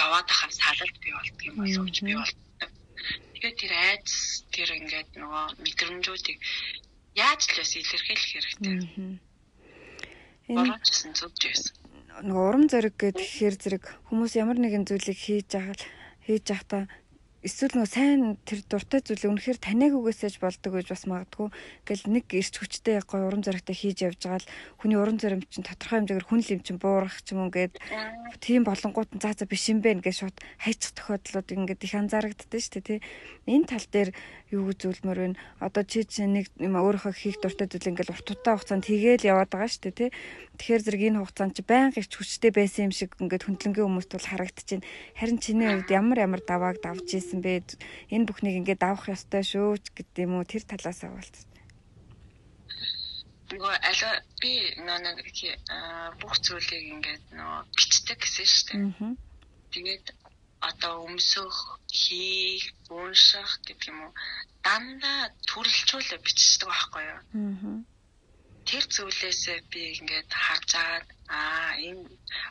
яваад 0.03 0.27
ахаар 0.29 0.53
салалт 0.53 0.97
бий 1.01 1.13
болдго 1.13 1.43
юм 1.49 1.55
болов 1.61 1.83
уу 1.85 2.05
би 2.05 2.13
болдог. 2.17 2.46
Тэгээд 3.37 3.57
тэр 3.61 3.73
айдас 3.77 4.17
тэр 4.49 4.69
ингээд 4.81 5.09
нөгөө 5.21 5.45
мэдрэмжүүдийг 5.61 6.39
яаж 7.13 7.41
л 7.45 7.57
бас 7.61 7.71
илэрхийлэх 7.77 8.29
хэрэгтэй. 8.33 8.75
Энэ 10.49 10.73
ч 10.81 10.89
зүгж 11.13 11.41
байсан 11.45 11.77
нөгөө 12.25 12.45
урам 12.49 12.65
зориг 12.65 12.97
гэхээр 12.97 13.55
зэрэг 13.61 13.83
хүмүүс 14.09 14.41
ямар 14.41 14.57
нэгэн 14.57 14.89
зүйлийг 14.89 15.19
хийж 15.21 15.53
байгаа 15.53 15.77
хийж 16.25 16.45
байхдаа 16.49 16.83
эсвэл 17.45 17.77
нөгөө 17.77 17.91
сайн 17.93 18.21
тэр 18.49 18.65
дуртай 18.65 19.01
зүйлээ 19.05 19.29
үнэхээр 19.29 19.59
таниагүйгээсэж 19.61 20.41
болдог 20.41 20.71
гэж 20.73 20.87
бас 20.89 21.03
магадгүй. 21.05 21.47
Ингээл 21.85 22.05
нэг 22.09 22.25
ирч 22.33 22.53
хүчтэй 22.57 22.97
гой 23.05 23.21
урам 23.21 23.45
зоригтой 23.45 23.77
хийж 23.77 23.97
явж 24.09 24.19
байгаа 24.25 24.41
л 24.41 24.49
хүний 24.81 24.97
урам 24.97 25.21
зориг 25.21 25.45
чинь 25.53 25.61
тодорхой 25.61 26.01
хэмжээгээр 26.01 26.27
хүн 26.27 26.41
л 26.41 26.53
юм 26.57 26.61
чинь 26.65 26.81
буурах 26.81 27.21
ч 27.21 27.37
юм 27.37 27.45
уу 27.45 27.53
гээд 27.53 27.77
тийм 28.41 28.65
болонгууд 28.65 29.13
нь 29.13 29.21
заа 29.21 29.37
за 29.37 29.45
биш 29.45 29.69
юм 29.69 29.85
бэ 29.85 30.01
ингээд 30.01 30.17
шууд 30.17 30.37
хайчих 30.57 30.97
тохиолдлууд 30.97 31.47
ингээд 31.53 31.85
их 31.85 31.93
анзаарагддаг 31.93 32.57
шүү 32.57 32.73
дээ 32.73 32.85
тий. 32.89 32.99
Энэ 33.45 33.69
тал 33.69 33.85
дээр 33.85 34.09
юу 34.51 34.71
зүйлмөр 34.71 35.19
вэ? 35.19 35.27
Одоо 35.59 35.83
чи 35.83 36.07
чинь 36.07 36.31
нэг 36.39 36.47
юм 36.55 36.79
өөрийнхөө 36.79 37.11
хийх 37.11 37.37
дуртай 37.43 37.67
зүйл 37.67 37.91
ингээд 37.91 38.13
урт 38.15 38.31
удаа 38.31 38.55
хугацаанд 38.55 38.87
хийгээл 38.87 39.27
яваад 39.27 39.51
байгаа 39.51 39.67
шүү 39.67 39.83
дээ 39.91 39.99
тий. 39.99 40.09
Тэгэхээр 40.55 40.83
зэрэг 40.87 41.03
энэ 41.11 41.19
хугацаанд 41.19 41.53
чи 41.59 41.63
байнга 41.67 41.99
их 41.99 42.07
хүчтэй 42.07 42.51
байсан 42.55 42.87
юм 42.87 42.93
шиг 42.95 43.11
ингээд 43.19 43.43
хөндлөнгийн 43.43 43.87
хүмүүст 43.91 44.11
бол 44.15 44.31
харагдчихээн. 44.31 44.87
Харин 45.19 45.39
чиний 45.43 45.67
хувьд 45.67 45.91
ямар 45.91 46.19
ямар 46.23 46.41
давааг 46.47 46.79
давж 46.79 47.07
исэн 47.11 47.43
бэ? 47.43 47.75
Энэ 48.07 48.27
бүхнийг 48.31 48.55
ингээд 48.63 48.79
давах 48.79 49.11
ёстой 49.11 49.43
шүү 49.43 49.83
ч 49.83 49.91
гэдэг 49.91 50.23
юм 50.23 50.39
уу 50.39 50.47
тэр 50.47 50.63
талаас 50.63 51.03
авалт. 51.03 51.35
Нөгөө 53.51 53.75
аль 53.83 54.23
би 54.39 54.53
нэг 54.79 55.17
бүх 56.19 56.35
зүйлийг 56.39 56.83
ингээд 56.95 57.25
нөгөө 57.35 57.61
бичдэг 57.75 58.17
гэсэн 58.19 58.47
шүү 58.47 58.63
дээ. 58.71 59.15
Тэгээд 59.71 60.05
одоо 60.69 60.93
өмсөх, 61.07 61.55
хийх, 61.87 62.65
унших 62.89 63.49
гэдэг 63.65 63.89
юм 63.91 63.99
уу 64.05 64.13
дандаа 64.65 65.21
төрөлчүүлээ 65.49 66.19
бичдэг 66.25 66.67
байхгүй 66.69 67.03
юу? 67.13 67.21
Аа 67.21 67.85
тэр 68.67 68.83
зүйлээсээ 68.83 69.59
би 69.71 69.81
ингээд 69.95 70.27
харж 70.27 70.69
агаад 70.75 71.07
аа 71.31 71.71
энэ 71.87 72.03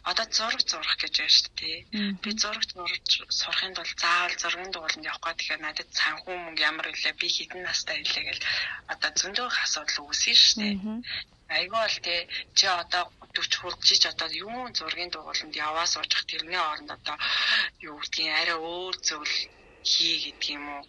одоо 0.09 0.27
зураг 0.37 0.61
зурах 0.65 0.97
гэж 0.97 1.15
байна 1.21 1.37
шүү 1.37 1.53
дээ. 1.61 1.79
Би 2.25 2.31
зураг 2.41 2.65
зурж 2.73 3.09
сурахын 3.29 3.77
тулд 3.77 3.99
заавал 4.01 4.37
зургийн 4.41 4.73
дугууланд 4.73 5.09
явах 5.11 5.23
гоо 5.25 5.35
тэгэхээр 5.37 5.61
надад 5.61 5.91
санхүү 5.93 6.37
мөнгө 6.41 6.67
ямар 6.71 6.87
илээ 6.89 7.15
би 7.21 7.29
хэдэн 7.29 7.63
настай 7.69 8.01
илээ 8.01 8.25
гэл 8.33 8.43
одоо 8.93 9.11
зөндөө 9.21 9.47
асуудал 9.65 10.09
үүснэ 10.09 10.33
шүү 10.41 10.57
дээ. 10.61 10.75
Айгүй 11.55 11.81
бол 11.85 11.99
тий 12.07 12.21
чи 12.59 12.67
одоо 12.83 13.05
40 13.35 13.61
хүрчиж 13.61 14.03
одоо 14.13 14.29
юу 14.47 14.61
зургийн 14.79 15.11
дугууланд 15.13 15.55
яваа 15.67 15.87
суучих 15.95 16.23
тэрний 16.31 16.63
оронд 16.71 16.91
одоо 16.99 17.17
юу 17.89 17.97
гэдгийг 18.01 18.33
арай 18.41 18.59
өөр 18.73 18.95
зүйл 19.07 19.35
хий 19.91 20.17
гэдэг 20.25 20.49
юм 20.57 20.65
уу. 20.75 20.85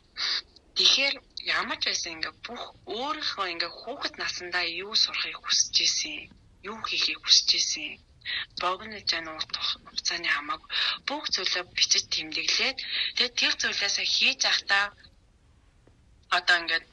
Тэгэхээр 0.78 1.16
ямар 1.60 1.78
ч 1.82 1.84
байсан 1.88 2.14
ингээ 2.16 2.36
бүх 2.46 2.62
өөрийнхөө 2.98 3.46
ингээ 3.54 3.72
хүүхэд 3.80 4.16
насандаа 4.22 4.66
юу 4.84 4.94
сурахыг 5.04 5.38
хүсэж 5.42 5.76
исэн, 5.88 6.18
юу 6.70 6.78
хийхийг 6.88 7.20
хүсэж 7.22 7.50
исэн 7.60 7.92
богино 8.62 9.00
жан 9.10 9.26
урт 9.36 9.54
хугацааны 9.68 10.30
хамааг 10.36 10.64
бүх 11.08 11.24
зүйлөө 11.34 11.64
бичиж 11.76 12.04
тэмдэглээд 12.14 12.78
тэгээд 13.16 13.38
тэр 13.40 13.54
зүйлээсээ 13.62 14.08
хийж 14.16 14.42
ахтаа 14.52 14.86
одоо 16.38 16.56
ингээд 16.62 16.86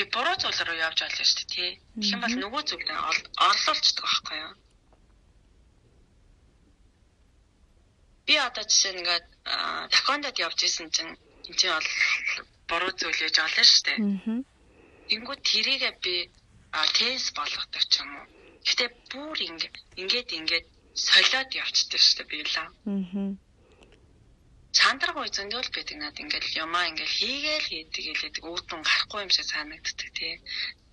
би 0.00 0.08
буруу 0.08 0.36
зүйл 0.40 0.60
рүү 0.64 0.78
явж 0.80 0.98
байна 1.04 1.24
шүү 1.28 1.36
дээ 1.36 1.52
тий. 1.52 1.70
Тэгэх 2.00 2.12
юм 2.16 2.20
бол 2.24 2.36
нөгөө 2.40 2.62
зүйлээ 2.72 2.98
орлуулцдаг 3.44 4.04
байхгүй 4.04 4.38
юу? 4.40 4.54
Би 8.24 8.34
одоо 8.40 8.64
жишээ 8.64 8.92
нь 8.96 9.00
ингээд 9.04 9.26
такондод 9.92 10.36
явж 10.40 10.58
исэн 10.64 10.88
чинь 10.88 11.12
энэ 11.52 11.58
чинь 11.60 11.76
бол 11.76 11.90
буруу 12.70 12.92
зүйл 12.96 13.20
гэж 13.20 13.36
олно 13.44 13.64
шүү 13.68 13.82
дээ. 13.84 13.98
Тэнгүү 15.10 15.36
тэрийгээ 15.50 15.94
би 16.00 16.14
тенс 16.96 17.24
болгодог 17.36 17.84
ч 17.92 17.94
юм 18.00 18.10
уу. 18.16 18.26
Гэтэ 18.64 18.84
бүр 19.12 19.36
ингэ 19.36 19.68
ингээд 20.00 20.30
ингээд 20.38 20.66
солиод 20.96 21.50
явчихдаг 21.52 22.00
шүү 22.00 22.16
дээ 22.24 22.28
би 22.32 22.38
л. 22.48 22.56
Аа. 22.56 22.72
Чандраг 24.78 25.16
үе 25.18 25.30
зөндөл 25.34 25.70
байдаг 25.74 25.96
над 25.98 26.16
ингээд 26.22 26.46
юмаа 26.64 26.84
ингээд 26.90 27.12
хийгээл 27.18 27.66
хийдэг 27.70 28.04
хэлээд 28.06 28.36
үүдэн 28.46 28.80
гарахгүй 28.86 29.20
юм 29.26 29.30
шиг 29.34 29.46
санагддаг 29.50 30.08
тий. 30.14 30.34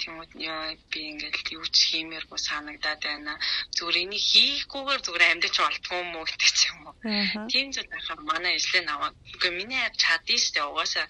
Тэмүүт 0.02 0.32
яа 0.50 0.74
би 0.92 1.00
ингээд 1.14 1.48
юу 1.58 1.66
ч 1.70 1.78
хиймээргүй 1.94 2.40
санагдаад 2.42 3.02
байна. 3.06 3.34
Зүгээр 3.78 4.02
энийг 4.04 4.24
хийхгүйгээр 4.32 5.02
зүгээр 5.06 5.26
амьдч 5.30 5.56
болтгоо 5.62 5.98
юм 6.02 6.12
уу 6.18 6.26
гэдэг 6.26 6.52
ч 6.58 6.60
юм 6.74 6.80
уу. 6.90 6.96
Тийм 7.52 7.68
зүйл 7.74 7.94
байхаар 7.94 8.22
манай 8.26 8.54
ижлээ 8.58 8.84
наваа. 8.86 9.12
Үгүй 9.38 9.52
миний 9.54 9.82
яг 9.88 9.94
чаддээ 10.02 10.40
дээ. 10.54 10.66
Угаасаа 10.70 11.06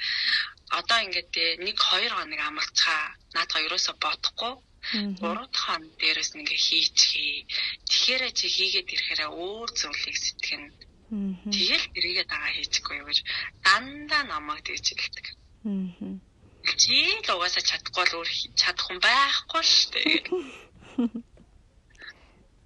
одоо 0.80 1.00
ингээд 1.06 1.34
нэг 1.64 1.78
хоёр 1.80 2.12
хоног 2.16 2.42
амгалцгаа 2.44 3.02
наад 3.36 3.50
хоёроосоо 3.56 3.96
бодохгүй 4.04 4.54
гурав 5.20 5.48
дахь 5.52 5.66
хоног 5.68 5.94
дээрээс 6.00 6.32
ингээ 6.40 6.62
хийчихээ. 6.68 7.48
Тэгэхээр 7.90 8.24
чи 8.38 8.46
хийгээд 8.56 8.94
ирэхээр 8.94 9.22
өөр 9.32 9.70
зүйлийг 9.80 10.18
сэтгэн. 10.20 10.64
Тэгэл 11.08 11.86
тэрийгээ 11.96 12.26
дагаа 12.28 12.52
хийчихгүй 12.52 13.00
юу 13.00 13.08
гэж 13.08 13.20
дандаа 13.64 14.24
намайг 14.28 14.60
тэгж 14.68 14.86
хэлдэг. 14.92 15.26
Чи 16.82 16.98
л 17.24 17.30
угаасаа 17.36 17.64
чадахгүй 17.64 18.06
л 18.12 18.18
өөр 18.20 18.30
чадах 18.60 18.86
хүн 18.86 19.00
байхгүй 19.00 19.64
шүү 19.64 19.88
дээ. 19.94 20.20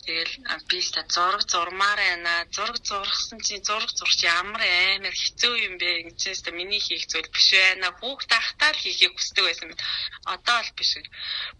Тэгэл 0.01 0.33
би 0.65 0.81
ста 0.81 1.05
зураг 1.05 1.45
зурмаар 1.45 1.99
байна. 2.01 2.33
Зураг 2.49 2.81
зурхсан 2.81 3.39
чи 3.45 3.61
зураг 3.61 3.91
зурч 3.93 4.25
ямар 4.25 4.61
амар 4.61 5.13
хэцүү 5.13 5.53
юм 5.67 5.77
бэ 5.77 6.09
гэж 6.09 6.33
ста 6.41 6.49
миний 6.49 6.81
хийх 6.81 7.05
зүйл 7.05 7.29
биш 7.29 7.53
байна. 7.53 7.93
Хүүхд 8.01 8.31
ахтаар 8.33 8.75
хийхийг 8.81 9.13
хүсдэг 9.13 9.45
байсан 9.45 9.67
мэт. 9.69 9.81
Одоо 10.25 10.59
л 10.65 10.71
биш. 10.73 10.97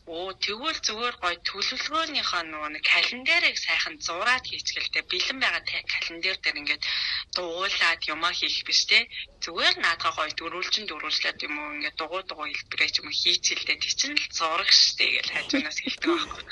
Оо 0.10 0.34
тэгвэл 0.34 0.80
зүгээр 0.82 1.16
гой 1.22 1.36
төлөвлөгөөнийхөө 1.46 2.42
нөгөө 2.50 2.70
нэг 2.74 2.84
календарыг 2.84 3.56
сайхан 3.62 4.02
зураад 4.02 4.46
хийцгэлтэй 4.50 5.04
бэлэн 5.06 5.38
байгаа 5.38 5.62
календар 5.94 6.38
дээр 6.42 6.58
ингээд 6.62 6.84
дуулаад 7.38 8.02
юмаа 8.10 8.34
хийх 8.34 8.66
биш 8.66 8.89
те. 8.89 9.06
Зүгээр 9.46 9.76
наадгаа 9.86 10.14
гой 10.18 10.30
дөрүүлжин 10.34 10.89
дөрүүлжлээд 10.89 11.46
юм 11.46 11.56
уу 11.62 11.76
ингээд 11.78 11.98
дугуй 12.02 12.24
дугуй 12.26 12.50
хэлбэрээ 12.58 12.89
ч 12.89 12.96
юм 13.02 13.08
уу 13.08 13.16
хийцгэлтэй. 13.22 13.78
Тэг 13.78 13.94
чинь 13.94 14.18
л 14.18 14.28
зураг 14.34 14.70
штэ 14.74 15.06
гэж 15.22 15.28
хажуунаас 15.30 15.80
хэлдэг 15.82 16.10
байхгүй. 16.10 16.44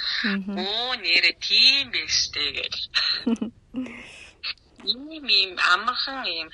Оо 0.62 0.94
нэрэ 1.02 1.32
тийм 1.80 1.96
биш 1.96 2.16
штэ 2.28 2.44
гэж. 2.60 2.76
ийм 4.84 5.26
ийм 5.40 5.52
амархан 5.74 6.28
ийм 6.28 6.48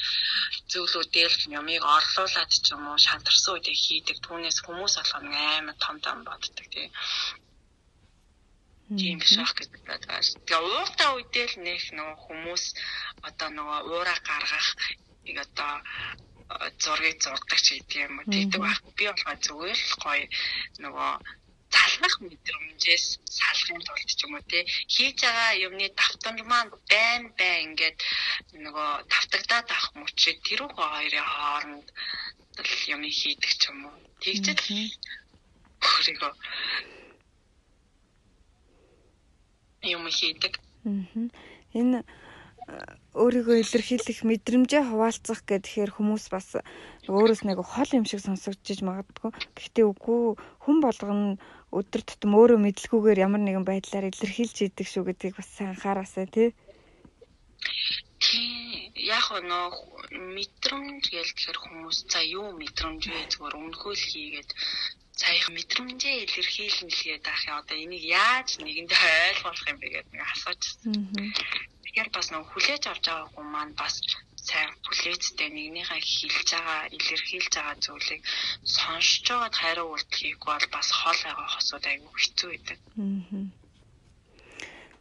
зүйлүүдэл 0.69 1.35
юмыг 1.59 1.81
орлуулад 1.97 2.51
ч 2.53 2.65
юм 2.73 2.83
уу 2.89 2.97
шантарсан 3.01 3.57
үедээ 3.57 3.77
хийдэг 3.83 4.17
түүнээс 4.21 4.57
хүмүүс 4.65 4.93
болгоно 4.97 5.41
амар 5.57 5.77
том 5.81 5.97
том 6.05 6.19
боддог 6.27 6.65
тийм 6.73 6.91
тийм 8.97 9.17
биш 9.21 9.33
байх 9.37 9.53
гэж 9.57 9.69
бодож. 9.89 10.25
Тэгээ 10.45 10.61
ууртаа 10.61 11.09
үедээ 11.17 11.45
л 11.49 11.55
нэх 11.65 11.83
нөгөө 11.97 12.17
хүмүүс 12.25 12.63
одоо 13.29 13.49
нөгөө 13.57 13.79
уураа 13.89 14.19
гаргах 14.29 14.69
нэг 15.25 15.37
одоо 15.45 15.73
зургийг 16.81 17.17
зурдаг 17.25 17.59
ч 17.65 17.67
гэдэг 17.81 17.97
юм 18.05 18.13
уу 18.21 18.29
тэгдэг 18.29 18.61
байх. 18.61 18.79
Би 18.97 19.03
болгоо 19.09 19.35
зүгээр 19.45 19.79
л 19.89 19.93
гоё 20.05 20.25
нөгөө 20.85 21.11
залгах 21.75 22.15
мэдрэмжээс 22.27 23.05
салахын 23.37 23.81
тулд 23.87 24.09
ч 24.17 24.21
юм 24.25 24.33
уу 24.35 24.43
те 24.51 24.59
хийж 24.93 25.17
байгаа 25.23 25.51
юмны 25.67 25.87
давтамж 25.99 26.39
маань 26.51 26.71
байн 26.91 27.23
байн 27.39 27.61
ингээд 27.67 27.97
нөгөө 28.65 28.89
давтагдаад 29.11 29.67
авах 29.71 29.91
мөчөө 29.99 30.33
тэрүүг 30.47 30.73
хоёрын 30.79 31.27
хооронд 31.33 31.87
юм 32.93 33.01
хийдэг 33.19 33.51
ч 33.59 33.63
юм 33.69 33.79
уу 33.87 33.95
тэгжэл 34.23 34.61
өөрийгөө 35.85 36.33
юм 39.95 40.07
хийдэг. 40.09 40.53
Энэ 41.79 41.99
өөрийгөө 43.13 43.61
илэрхийлэх 43.61 44.19
мэдрэмжээ 44.25 44.83
хуваалцах 44.89 45.45
гэхээр 45.45 45.91
хүмүүс 45.93 46.25
бас 46.33 46.57
өөрөөс 47.05 47.41
нэг 47.45 47.61
хол 47.61 47.91
юм 47.93 48.05
шиг 48.09 48.21
сонсогдож 48.25 48.79
магадгүй. 48.81 49.31
Гэхдээ 49.53 49.85
үгүй 49.85 50.21
хүн 50.65 50.77
болгоно 50.81 51.37
өдөр 51.79 52.01
тутам 52.07 52.31
өөрөө 52.39 52.59
мэдлгүйгээр 52.65 53.23
ямар 53.27 53.41
нэгэн 53.43 53.65
байдлаар 53.67 54.09
илэрхийлж 54.09 54.57
идэг 54.63 54.87
шүү 54.89 55.03
гэдгийг 55.07 55.35
бас 55.37 55.49
сайн 55.51 55.71
анхаараасай 55.73 56.27
тий. 56.35 56.49
Яг 59.15 59.27
нөө 59.51 59.69
мэдрэмж 60.35 61.03
гэж 61.13 61.27
тэгэхээр 61.35 61.59
хүмүүс 61.61 61.97
за 62.11 62.19
юу 62.37 62.47
мэдрэмж 62.61 63.03
вэ 63.11 63.21
зүгээр 63.31 63.57
өмнөхөө 63.59 63.93
л 63.95 64.07
хийгээд 64.09 64.49
саяхан 65.21 65.53
мэдрэмжээ 65.55 66.15
илэрхийлнэ 66.25 66.91
л 66.91 67.03
гээд 67.07 67.25
ах 67.31 67.41
яа 67.47 67.59
одоо 67.61 67.77
энийг 67.83 68.03
яаж 68.03 68.49
нэгэндээ 68.59 68.99
ойлгуулах 69.31 69.69
юм 69.71 69.77
бэ 69.79 69.87
гэдэг 69.93 70.13
нэг 70.15 70.27
асуучихсан. 70.33 70.93
Тэгэхээр 71.83 72.09
бас 72.11 72.27
нөгөө 72.31 72.51
хүлээж 72.51 72.83
авч 72.87 73.05
байгаа 73.07 73.31
хүмүүс 73.31 73.51
маань 73.53 73.73
бас 73.79 73.95
сайн 74.45 74.71
хүлээцтэй 74.85 75.49
нэгнийхээ 75.49 76.01
хэлж 76.01 76.49
байгаа, 76.53 76.81
илэрхийлж 76.97 77.53
байгаа 77.57 77.75
зүйлийг 77.81 78.21
сонсож 78.61 79.25
байгаад 79.29 79.55
хариу 79.57 79.87
үйлдэл 79.89 80.21
хийхгүй 80.21 80.51
бол 80.53 80.67
бас 80.75 80.87
хол 80.99 81.21
байгаа 81.25 81.49
хосууд 81.53 81.85
айгүй 81.89 82.13
хэцүү 82.13 82.49
байдаг. 82.53 82.79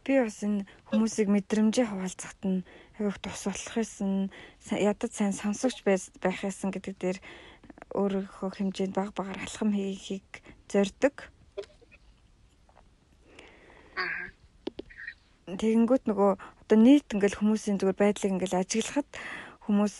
Би 0.05 0.13
бас 0.21 0.37
энэ 0.45 0.65
хүмүүсийг 0.89 1.29
мэдрэмжээ 1.33 1.85
хуваалцахад 1.89 2.41
нь 2.45 2.65
айгүйх 2.97 3.17
тус 3.21 3.41
болох 3.49 3.75
юмсан 3.81 4.29
ядад 4.71 5.11
сайн 5.13 5.33
сонсогч 5.33 5.77
байх 5.85 6.39
юмсан 6.45 6.69
гэдэг 6.73 6.95
дээр 7.01 7.17
өөрийнхөө 7.99 8.49
хэмжээнд 8.55 8.95
баг 8.97 9.09
багаар 9.17 9.39
алхам 9.41 9.71
хийхийг 9.73 10.29
зорддог. 10.71 11.29
Тэгэнгүүт 15.45 16.09
нөгөө 16.09 16.31
одоо 16.65 16.81
нийт 16.81 17.05
ингээл 17.13 17.37
хүмүүсийн 17.37 17.77
зүгээр 17.77 18.01
байдлыг 18.01 18.31
ингээл 18.33 18.57
ажиглахад 18.57 19.09
хүмүүс 19.69 19.95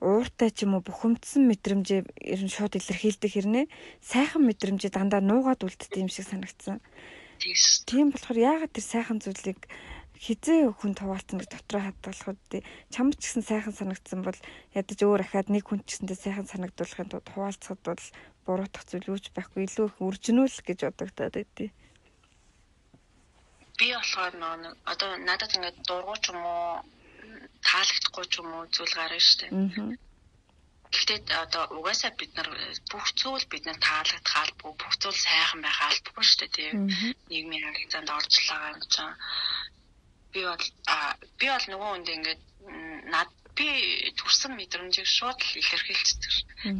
ууртай 0.00 0.50
ч 0.54 0.64
юм 0.64 0.80
уу 0.80 0.82
бухимдсан 0.88 1.44
мэдрэмжээ 1.44 2.00
ер 2.32 2.40
нь 2.40 2.54
шууд 2.54 2.80
илэрхийлдэг 2.80 3.28
хэрнээ 3.28 3.66
сайхан 4.00 4.42
мэдрэмжээ 4.48 4.94
дандаа 4.94 5.20
нуугаад 5.20 5.60
үлддэг 5.68 6.00
юм 6.00 6.08
шиг 6.08 6.24
санагдсан. 6.30 6.80
Тийм 7.84 8.14
болохоор 8.14 8.38
яагаад 8.40 8.72
тэр 8.72 8.86
сайхан 8.88 9.18
зүйлийг 9.20 9.68
хизээ 10.16 10.70
хүн 10.74 10.94
хуваалцна 10.96 11.44
гэж 11.44 11.50
дотроо 11.52 11.82
хадгалахад 11.84 12.40
чамд 12.94 13.14
ч 13.18 13.22
гэсэн 13.28 13.44
сайхан 13.44 13.74
санагдсан 13.76 14.20
бол 14.22 14.38
ядаж 14.74 14.98
өөр 15.04 15.22
ахаад 15.22 15.52
нэг 15.52 15.66
хүн 15.66 15.84
ч 15.86 16.00
гэсэндээ 16.00 16.18
сайхан 16.18 16.46
санагдуулахын 16.50 17.10
тулд 17.10 17.28
хуваалцахад 17.30 17.80
бол 17.86 18.04
буруутах 18.46 18.84
зүйл 18.88 19.12
үүж 19.14 19.30
байхгүй 19.36 19.70
илүү 19.70 19.86
их 19.92 19.96
үржинүүл 20.02 20.56
гэж 20.66 20.78
бодогдоод 20.88 21.34
байдیں۔ 21.38 21.70
Би 23.78 23.86
болохоор 23.94 24.34
нөө 24.42 24.74
одоо 24.92 25.10
надад 25.28 25.54
ингээд 25.56 25.78
дургуй 25.88 26.18
ч 26.24 26.26
юм 26.32 26.42
уу 26.42 26.82
таалагдахгүй 27.68 28.26
ч 28.32 28.34
юм 28.42 28.48
уу 28.54 28.64
зүйл 28.74 28.94
гарна 28.98 29.20
штэ. 29.28 29.46
Гэхдээ 30.88 31.20
одоо 31.44 31.62
угаасаа 31.76 32.12
бид 32.20 32.32
нар 32.34 32.48
бүх 32.90 33.06
зүйл 33.20 33.44
бид 33.52 33.64
нар 33.66 33.78
таалагдах 33.88 34.36
албагүй 34.42 34.74
бүх 34.80 34.94
зүйл 35.02 35.20
сайхан 35.26 35.60
байх 35.62 35.78
албагүй 35.88 36.24
штэ 36.26 36.46
тийм. 36.56 36.76
Нийгмийн 37.30 37.64
харилцаанд 37.66 38.10
юм 38.10 38.26
чинь. 38.94 39.16
Би 40.32 40.40
бол 40.48 40.66
би 41.38 41.46
бол 41.52 41.66
нөгөө 41.70 41.88
хүнд 41.92 42.08
ингээд 42.16 42.42
над 43.14 43.30
би 43.56 43.68
төрсэн 44.18 44.52
мэдрэмжийг 44.56 45.08
шууд 45.16 45.38
л 45.38 45.58
илэрхийлчихдэг. 45.60 46.32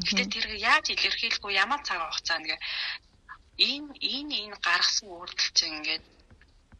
Гэтэ 0.06 0.24
тэр 0.34 0.46
яаж 0.70 0.86
илэрхийлэхгүй 0.94 1.52
ямар 1.64 1.80
цаг 1.86 1.98
хугацаа 2.02 2.38
нэгэ 2.38 2.58
энэ 3.70 3.90
энэ 4.14 4.34
энэ 4.44 4.56
гаргасан 4.66 5.08
үйлдэл 5.10 5.50
чинь 5.58 5.76
ингээд 5.78 6.04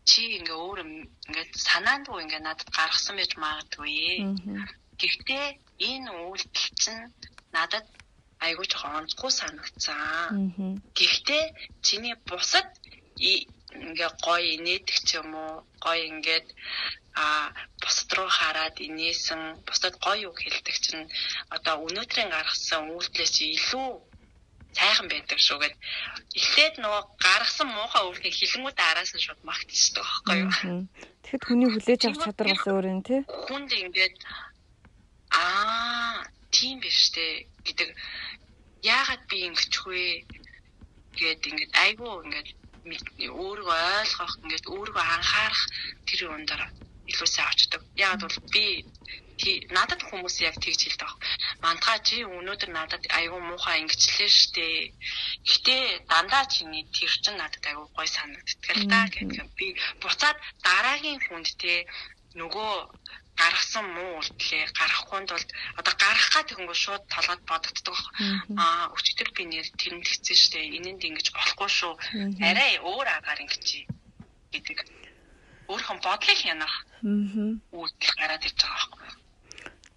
чи 0.08 0.20
ингээ 0.38 0.58
өөр 0.64 0.78
ингээд 0.84 1.52
санаандгүй 1.68 2.18
ингээ 2.24 2.42
надад 2.44 2.68
гаргасан 2.78 3.14
байж 3.18 3.32
магадгүй. 3.44 4.24
Гэхдээ 5.00 5.46
энэ 5.90 6.10
үйлдэл 6.26 6.68
чинь 6.80 7.04
надад 7.56 7.86
айгүй 8.46 8.66
жоохон 8.70 8.98
онцгүй 9.00 9.30
санагцсан. 9.40 10.32
Гэхдээ 10.98 11.44
чиний 11.86 12.16
бусад 12.28 12.68
ингээ 13.86 14.10
гоё 14.24 14.48
инээдэг 14.56 14.98
ч 15.06 15.08
юм 15.20 15.30
уу 15.44 15.54
гоё 15.84 16.02
ингээд 16.12 16.46
а 17.24 17.26
бусад 17.82 18.10
руу 18.16 18.30
хараад 18.38 18.76
инээсэн 18.88 19.42
бусдад 19.66 19.94
гоё 20.06 20.26
үг 20.30 20.38
хэлдэг 20.40 20.76
чинь 20.84 21.04
одоо 21.56 21.74
өнөөдрийн 21.86 22.30
гаргасан 22.32 22.82
үйлдэлээс 22.94 23.36
илүү 23.56 23.88
сайхан 24.76 25.06
байдаг 25.08 25.38
шүү 25.40 25.58
гэд. 25.62 25.74
Эхлээд 26.38 26.74
нөгөө 26.82 27.02
гаргасан 27.24 27.68
муухай 27.72 28.02
үйлдэл 28.04 28.38
хилэнгүүд 28.38 28.78
араас 28.78 29.12
нь 29.14 29.24
шууд 29.24 29.40
магтчихдаг 29.44 30.04
байхгүй 30.04 30.36
юу? 30.44 30.52
Тэгэхэд 31.24 31.46
хүний 31.46 31.68
хүлээж 31.72 32.02
авах 32.04 32.24
чадвар 32.24 32.48
бас 32.52 32.64
өөр 32.68 32.86
юм 32.92 33.00
тий 33.04 33.20
Хүнд 33.26 33.70
ингээд 33.72 34.16
аа 35.32 36.24
тийм 36.52 36.76
биш 36.80 37.12
үү 37.12 37.48
гэдэг 37.66 37.88
яагаад 38.82 39.22
би 39.30 39.36
ингэчихвэ 39.48 40.04
гээд 41.18 41.42
ингээд 41.50 41.72
айгүй 41.84 42.12
ингээд 42.24 42.48
өөрийгөө 43.28 43.78
ойлгох 44.00 44.34
ингээд 44.44 44.66
өөрийгөө 44.72 45.04
анхаарах 45.04 45.64
тэр 46.06 46.20
юундаар 46.28 46.62
илүү 47.10 47.28
сайн 47.28 47.48
очдог. 47.48 47.82
Яг 47.96 48.20
бол 48.20 48.36
би 48.52 48.64
надад 49.70 50.02
хүмүүс 50.02 50.42
яг 50.42 50.58
тэгж 50.58 50.80
хэлдэг 50.82 51.06
баг. 51.06 51.18
Мантаа 51.62 51.98
чи 52.02 52.26
өнөөдөр 52.26 52.70
надад 52.74 53.04
аюу 53.18 53.38
муухай 53.38 53.80
ингэчлээ 53.86 54.28
штэ. 54.28 54.66
Гэтэ 55.46 55.76
дандаа 56.10 56.44
чиний 56.50 56.84
тэр 56.90 57.12
чин 57.22 57.38
надад 57.38 57.64
аюу 57.70 57.86
гой 57.94 58.08
санагддаг 58.10 58.76
л 58.76 58.86
да 58.90 59.06
гэдэг. 59.06 59.46
Би 59.54 59.78
буцаад 60.02 60.36
дараагийн 60.66 61.22
хүнд 61.22 61.54
те 61.62 61.86
нөгөө 62.34 62.74
гаргасан 63.38 63.86
муу 63.94 64.18
үйлдэлээ 64.18 64.64
гаргахгүй 64.74 65.20
тулд 65.30 65.48
одоо 65.78 65.94
гаргах 66.02 66.30
гад 66.34 66.48
хөнгөө 66.50 66.78
шууд 66.82 67.04
толгойд 67.06 67.42
бодогддог. 67.46 67.98
Аа 68.58 68.90
өчтөр 68.96 69.28
би 69.36 69.42
нэр 69.46 69.66
тэрэнд 69.78 70.06
хэцэн 70.10 70.38
штэ. 70.42 70.60
Энэнд 70.76 71.06
ингэж 71.06 71.30
болохгүй 71.30 71.70
шүү. 71.70 71.94
Арай 72.42 72.82
өөр 72.82 73.06
агаар 73.06 73.38
ингэж 73.46 73.86
гэдэг. 74.50 74.78
Өөрхөн 75.70 75.98
бодлыг 76.02 76.38
хянах. 76.42 76.74
Үйлдэл 77.02 78.14
гараад 78.18 78.42
ирж 78.42 78.58
байгаа 78.58 78.88
байхгүй. 78.90 79.12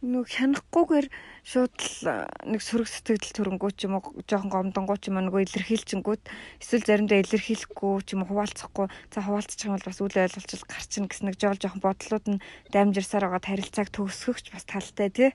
Нүг 0.01 0.27
хянахгүйгээр 0.33 1.07
шууд 1.45 1.73
л 1.77 2.25
нэг 2.45 2.61
сөрөг 2.61 2.89
сэтгэл 2.89 3.37
төрөнгөө 3.37 3.71
ч 3.73 3.89
юм 3.89 3.97
уу 3.97 4.21
жоохон 4.29 4.53
гомдонгоо 4.53 4.97
ч 5.01 5.09
юм 5.09 5.17
уу 5.17 5.25
нөгөө 5.29 5.45
илэрхийлчингүүд 5.45 6.21
эсвэл 6.61 6.85
заримдаа 6.85 7.21
илэрхийлэхгүй 7.21 7.93
ч 8.05 8.13
юм 8.13 8.21
уу 8.25 8.29
хуваалцахгүй 8.29 8.87
за 8.89 9.19
хуваалцчих 9.21 9.65
юм 9.65 9.77
бол 9.77 9.89
бас 9.89 10.01
үл 10.01 10.13
ойлголцол 10.13 10.63
гарчин 10.69 11.05
гэсэн 11.09 11.25
нэг 11.29 11.37
жоол 11.41 11.57
жоохон 11.61 11.81
бодлууд 11.85 12.25
нь 12.29 12.43
дамжирсаар 12.73 13.25
байгаа 13.29 13.41
харилцааг 13.45 13.89
төгсгөхч 13.93 14.45
бас 14.53 14.65
талтай 14.69 15.09
тий. 15.09 15.31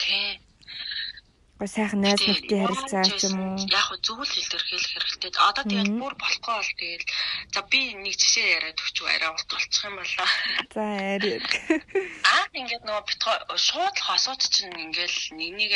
Тий. 0.00 0.45
Гой 1.56 1.68
сайхан 1.72 2.00
найз 2.04 2.20
нөхдөд 2.20 2.52
харилцаа 2.52 3.04
ч 3.08 3.32
юм 3.32 3.40
уу. 3.40 3.56
Яг 3.72 3.84
хөө 3.88 3.98
зөвл 4.04 4.28
илэрхийлэх 4.28 4.92
хэрэгтэй. 4.92 5.32
Одоо 5.40 5.64
тэгээд 5.64 5.92
бүр 5.96 6.14
болохгүй 6.20 6.52
бол 6.52 6.72
тэгээд 6.76 7.04
за 7.54 7.60
би 7.72 7.80
нэг 7.96 8.14
жишээ 8.20 8.46
яриад 8.60 8.76
өгч 8.76 8.96
арай 9.08 9.30
урт 9.32 9.48
болчих 9.48 9.84
юм 9.88 9.96
болоо. 9.96 10.28
За 10.76 10.84
ари. 11.16 11.32
Аа 12.36 12.44
ингээд 12.60 12.84
нөгөө 12.84 13.04
битгой 13.08 13.36
шууд 13.56 13.96
хосууд 14.04 14.42
чинь 14.52 14.76
ингээл 14.84 15.20
нэг 15.40 15.52
нэг 15.56 15.72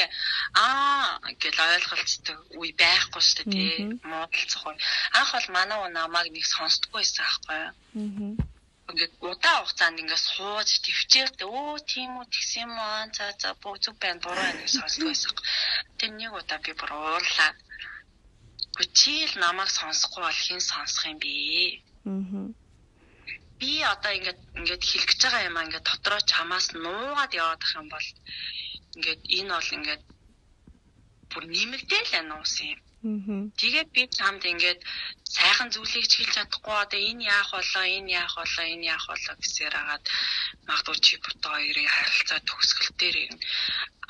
аа 0.52 1.16
гэж 1.40 1.54
ойлголцдог 1.56 2.38
үе 2.60 2.76
байхгүй 2.76 3.22
шүү 3.24 3.44
дээ. 3.48 4.04
Муудалцах 4.04 4.68
үе. 4.68 4.76
Анх 5.16 5.32
бол 5.32 5.48
манай 5.56 5.80
намайг 5.96 6.28
нэг 6.28 6.44
сонсдоггүй 6.44 7.00
байсан 7.00 7.24
аахгүй 7.24 7.56
юу. 7.56 8.36
Аа 8.36 8.59
ингээд 8.90 9.14
удаан 9.30 9.58
хугацаанд 9.62 10.00
ингээд 10.02 10.26
сууж 10.34 10.68
төвчээрдэ 10.84 11.44
өө 11.46 11.78
тийм 11.92 12.10
үү 12.18 12.26
тэгсэн 12.34 12.62
юм 12.66 12.74
аа 12.78 13.06
за 13.16 13.24
за 13.42 13.50
зүг 13.84 13.96
байна 14.02 14.22
буруу 14.24 14.44
байна 14.44 14.60
гэж 14.62 14.72
сонсдог 14.76 15.06
байсан. 15.08 15.34
Тэр 15.98 16.10
нэг 16.18 16.32
удаа 16.34 16.58
би 16.64 16.72
бүр 16.80 16.90
уурлаа. 16.94 17.52
Гэхдээ 18.76 18.96
чи 18.98 19.14
л 19.30 19.34
намайг 19.44 19.70
сонсохгүй 19.70 20.22
бол 20.24 20.40
хэн 20.44 20.62
сонсох 20.70 21.04
юм 21.12 21.18
бэ? 21.22 21.32
Аа. 22.10 22.48
Би 23.60 23.72
одоо 23.94 24.12
ингээд 24.18 24.40
ингээд 24.58 24.82
хэлэх 24.88 25.08
гэж 25.10 25.20
байгаа 25.22 25.48
юм 25.48 25.56
аа 25.56 25.66
ингээд 25.66 25.88
дотроо 25.88 26.20
чамаас 26.32 26.66
нуугаад 26.74 27.32
яваад 27.42 27.62
ах 27.62 27.74
юм 27.80 27.88
бол 27.94 28.08
ингээд 28.96 29.22
энэ 29.38 29.52
бол 29.54 29.70
ингээд 29.76 30.02
бүр 31.30 31.44
нэмэгдээл 31.54 32.10
байна 32.14 32.34
уусан 32.40 32.66
юм. 32.74 32.80
Тэгээд 33.00 33.88
би 33.96 34.02
чамд 34.12 34.44
ингээд 34.44 34.80
сайхан 35.24 35.72
зүйлийг 35.72 36.04
ч 36.04 36.12
хэлж 36.20 36.32
чадахгүй 36.36 36.76
одоо 36.84 37.00
энэ 37.00 37.24
яах 37.32 37.50
болоо 37.56 37.84
энэ 37.96 38.12
яах 38.20 38.34
болоо 38.36 38.66
энэ 38.74 38.88
яах 38.92 39.06
болоо 39.08 39.34
гэсээр 39.40 39.74
хагаад 39.76 40.04
магадгүй 40.68 40.96
чи 41.06 41.14
бот 41.24 41.40
хоёрын 41.40 41.88
харилцаа 41.94 42.40
төгсгөл 42.44 42.92
дээр. 43.00 43.16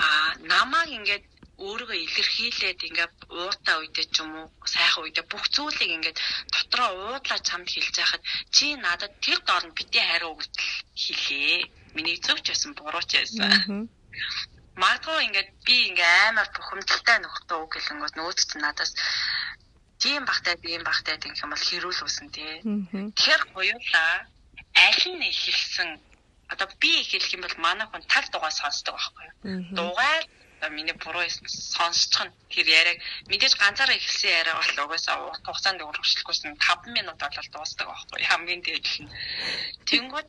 Аа 0.06 0.30
намайг 0.52 0.90
ингээд 0.98 1.24
өөрийгөө 1.66 1.98
илэрхийлээд 2.06 2.80
ингээд 2.88 3.14
уутаа 3.38 3.76
үедээ 3.78 4.06
ч 4.10 4.16
юм 4.24 4.32
уу 4.42 4.48
сайхан 4.74 5.02
үедээ 5.04 5.26
бүх 5.30 5.44
зүйлийг 5.54 5.90
ингээд 5.96 6.18
дотроо 6.54 6.90
уудлаа 7.14 7.40
чамд 7.48 7.68
хэлж 7.70 7.94
яхад 8.04 8.22
чи 8.54 8.66
надад 8.74 9.12
тэр 9.24 9.38
доорн 9.46 9.70
битээ 9.78 10.04
хариу 10.08 10.34
өгдөл 10.34 10.70
хэлээ. 11.02 11.58
Миний 11.94 12.18
зөвч 12.24 12.44
байсан 12.48 12.72
буруу 12.74 13.04
ч 13.10 13.12
байсан 13.22 13.86
магадгүй 14.82 15.18
ингээд 15.28 15.50
би 15.66 15.76
ингээ 15.90 16.12
амар 16.28 16.48
бухимдалтай 16.56 17.18
нөхөртөө 17.20 17.58
үг 17.60 17.72
хэлэнгүүт 17.76 18.14
нөөц 18.16 18.40
чинь 18.48 18.64
надаас 18.64 18.92
тийм 20.02 20.24
багтай 20.24 20.56
тийм 20.56 20.82
багтай 20.88 21.16
гэх 21.20 21.42
юм 21.44 21.52
бол 21.52 21.68
хэрүүл 21.68 22.04
үсэн 22.08 22.28
тий. 22.32 22.52
Тэгэхээр 23.16 23.42
гоёлаа 23.52 24.12
аль 24.88 25.04
нь 25.12 25.28
ихэлсэн 25.30 25.90
одоо 26.52 26.68
би 26.82 26.90
ихэлэх 27.04 27.34
юм 27.36 27.42
бол 27.44 27.56
манай 27.60 27.86
хүн 27.88 28.02
тал 28.08 28.26
дугаа 28.32 28.50
сонсдог 28.50 28.96
байхгүй 28.96 29.24
юу. 29.28 29.34
Дугаар 29.76 30.24
миний 30.68 30.92
буруу 30.92 31.24
сонсчих 31.28 32.20
нь 32.24 32.32
тэр 32.52 32.66
яриаг 32.80 32.98
мэдээж 33.28 33.54
ганцаараа 33.56 33.96
ихэлсэн 33.96 34.32
яриа 34.40 34.56
бол 34.60 34.84
угаасаа 34.84 35.16
урт 35.28 35.44
хугацаанд 35.44 35.80
үргэлжлэхгүйсэн 35.80 36.56
5 36.56 36.96
минут 36.96 37.16
болол 37.16 37.48
дуустдаг 37.52 37.86
байхгүй 37.88 38.20
хамгийн 38.28 38.62
дээд 38.64 38.86
нь. 39.04 39.12
Тэнгүүд 39.88 40.28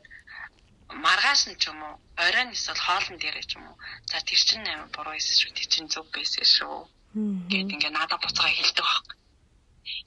маргааш 1.06 1.42
нь 1.48 1.58
ч 1.60 1.72
юм 1.72 1.80
уу 1.82 1.94
оройн 2.26 2.50
эсвэл 2.56 2.84
хоолн 2.86 3.16
дээрээ 3.18 3.46
ч 3.50 3.52
юм 3.56 3.64
уу 3.68 3.76
за 4.10 4.18
тэр 4.28 4.40
чинь 4.48 4.68
амар 4.72 4.90
буруу 4.94 5.14
байсан 5.14 5.36
шүү 5.40 5.52
тэр 5.56 5.68
чинь 5.72 5.92
зөв 5.92 6.06
байсан 6.14 6.46
шүү 6.56 6.78
гэд 7.52 7.68
ингээ 7.74 7.92
надад 7.92 8.20
буцаага 8.24 8.56
хэлдэг 8.56 8.84
баг. 8.88 9.06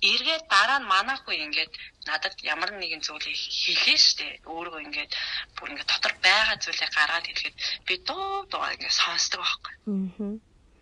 Эргээд 0.09 0.43
дараа 0.49 0.79
нь 0.81 0.89
манайхгүй 0.93 1.38
ингээд 1.45 1.73
надад 2.09 2.36
ямар 2.53 2.71
нэгэн 2.73 3.05
зүйлийг 3.05 3.38
хэлээ 3.38 3.99
штэ 4.05 4.27
өөрөө 4.49 4.79
ингээд 4.86 5.11
бүр 5.55 5.69
ингээд 5.71 5.91
дотор 5.91 6.13
байгаа 6.25 6.57
зүйлийг 6.63 6.91
гаргаад 6.97 7.25
хэлэхэд 7.27 7.55
би 7.88 7.93
дуу 8.07 8.45
дуу 8.51 8.65
ингээд 8.73 8.99
сонсдог 9.01 9.41
байхгүй. 9.43 9.73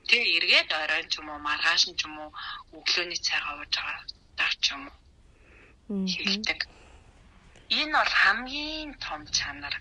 Тэгээ 0.07 0.33
эргээд 0.37 0.69
оройн 0.83 1.07
ч 1.11 1.13
юм 1.19 1.27
уу 1.31 1.39
маргааш 1.47 1.83
нь 1.89 1.97
ч 1.99 2.01
юм 2.07 2.15
уу 2.23 2.29
өглөөний 2.77 3.19
цайгаа 3.27 3.53
ууж 3.59 3.73
байгаа 3.75 4.03
даа 4.39 4.51
ч 4.63 4.65
юм 4.75 4.83
уу 4.87 6.07
хэлдэг. 6.07 6.59
Энэ 7.79 7.93
бол 7.99 8.13
хамгийн 8.21 8.91
том 9.03 9.21
чанар 9.37 9.75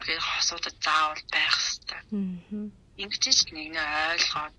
тэгээд 0.00 0.24
хосуудад 0.24 0.76
заавал 0.84 1.22
байх 1.32 1.56
хэрэгтэй. 1.56 2.00
Ингэж 3.02 3.22
ч 3.22 3.40
нэг 3.56 3.68
нэ 3.74 3.82
ойлгоод 4.12 4.56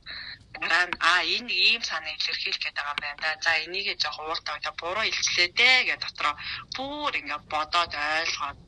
дараа 0.53 0.85
нь 0.89 0.95
а 0.99 1.13
энэ 1.35 1.53
ийм 1.67 1.81
санаа 1.89 2.13
илэрхийлэх 2.17 2.73
байгаа 2.73 2.93
юм 2.93 2.99
байна 3.03 3.19
да. 3.23 3.29
За 3.43 3.51
энийгээ 3.65 3.97
жоох 4.01 4.17
ууртаа 4.19 4.57
удаа 4.57 4.73
буруу 4.81 5.05
илчлээ 5.07 5.49
дээ 5.59 5.79
гэж 5.89 5.99
дотроо 6.01 6.33
бүр 6.75 7.13
ингээ 7.19 7.41
бодоод 7.51 7.93
ойлгоод 7.93 8.59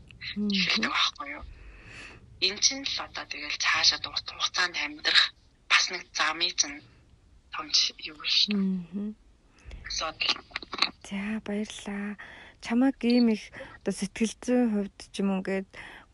эхэлдэг 0.55 0.91
байхгүй 0.93 1.28
юу. 1.38 1.45
Эн 2.45 2.55
чинь 2.63 2.86
л 2.86 2.97
одоо 3.05 3.26
тэгэл 3.32 3.63
цаашаа 3.63 3.99
урт 4.11 4.28
хугацаанд 4.30 4.76
амьдрах 4.86 5.24
бас 5.71 5.86
нэг 5.91 6.03
замын 6.17 6.53
чинь 6.59 6.80
томч 7.53 7.78
юу 8.11 8.19
шүү 8.24 8.53
дээ. 10.19 10.36
За 11.07 11.39
баярлаа. 11.45 12.17
Чамаг 12.63 12.95
ийм 13.03 13.28
их 13.36 13.43
одоо 13.84 13.93
сэтгэл 13.93 14.36
зүйн 14.43 14.67
хувьд 14.71 14.97
ч 15.11 15.19
юм 15.19 15.36
уу 15.36 15.43
гээд 15.43 15.67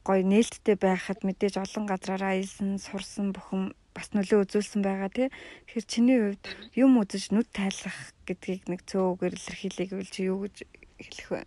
гоё 0.09 0.25
нээлттэй 0.25 0.73
байхад 0.73 1.21
мэдээж 1.21 1.61
олон 1.61 1.85
газраараа 1.85 2.33
аялсан, 2.33 2.81
сурсан 2.81 3.29
бүхэн 3.29 3.77
бас 3.93 4.09
нөлөө 4.17 4.41
үзүүлсэн 4.41 4.81
байгаа 4.81 5.13
тий. 5.13 5.29
Тэгэхээр 5.69 5.85
чиний 5.85 6.17
хувьд 6.17 6.45
юм 6.73 6.97
үзэж 6.97 7.29
нүд 7.29 7.49
тайлах 7.53 8.17
гэдгийг 8.25 8.65
нэг 8.73 8.81
цөөгөр 8.89 9.37
илэрхийлээ 9.37 9.87
гэвэл 9.93 10.09
чи 10.09 10.21
юу 10.25 10.49
гэж 10.49 10.65
хэлэх 10.97 11.29
вэ? 11.29 11.41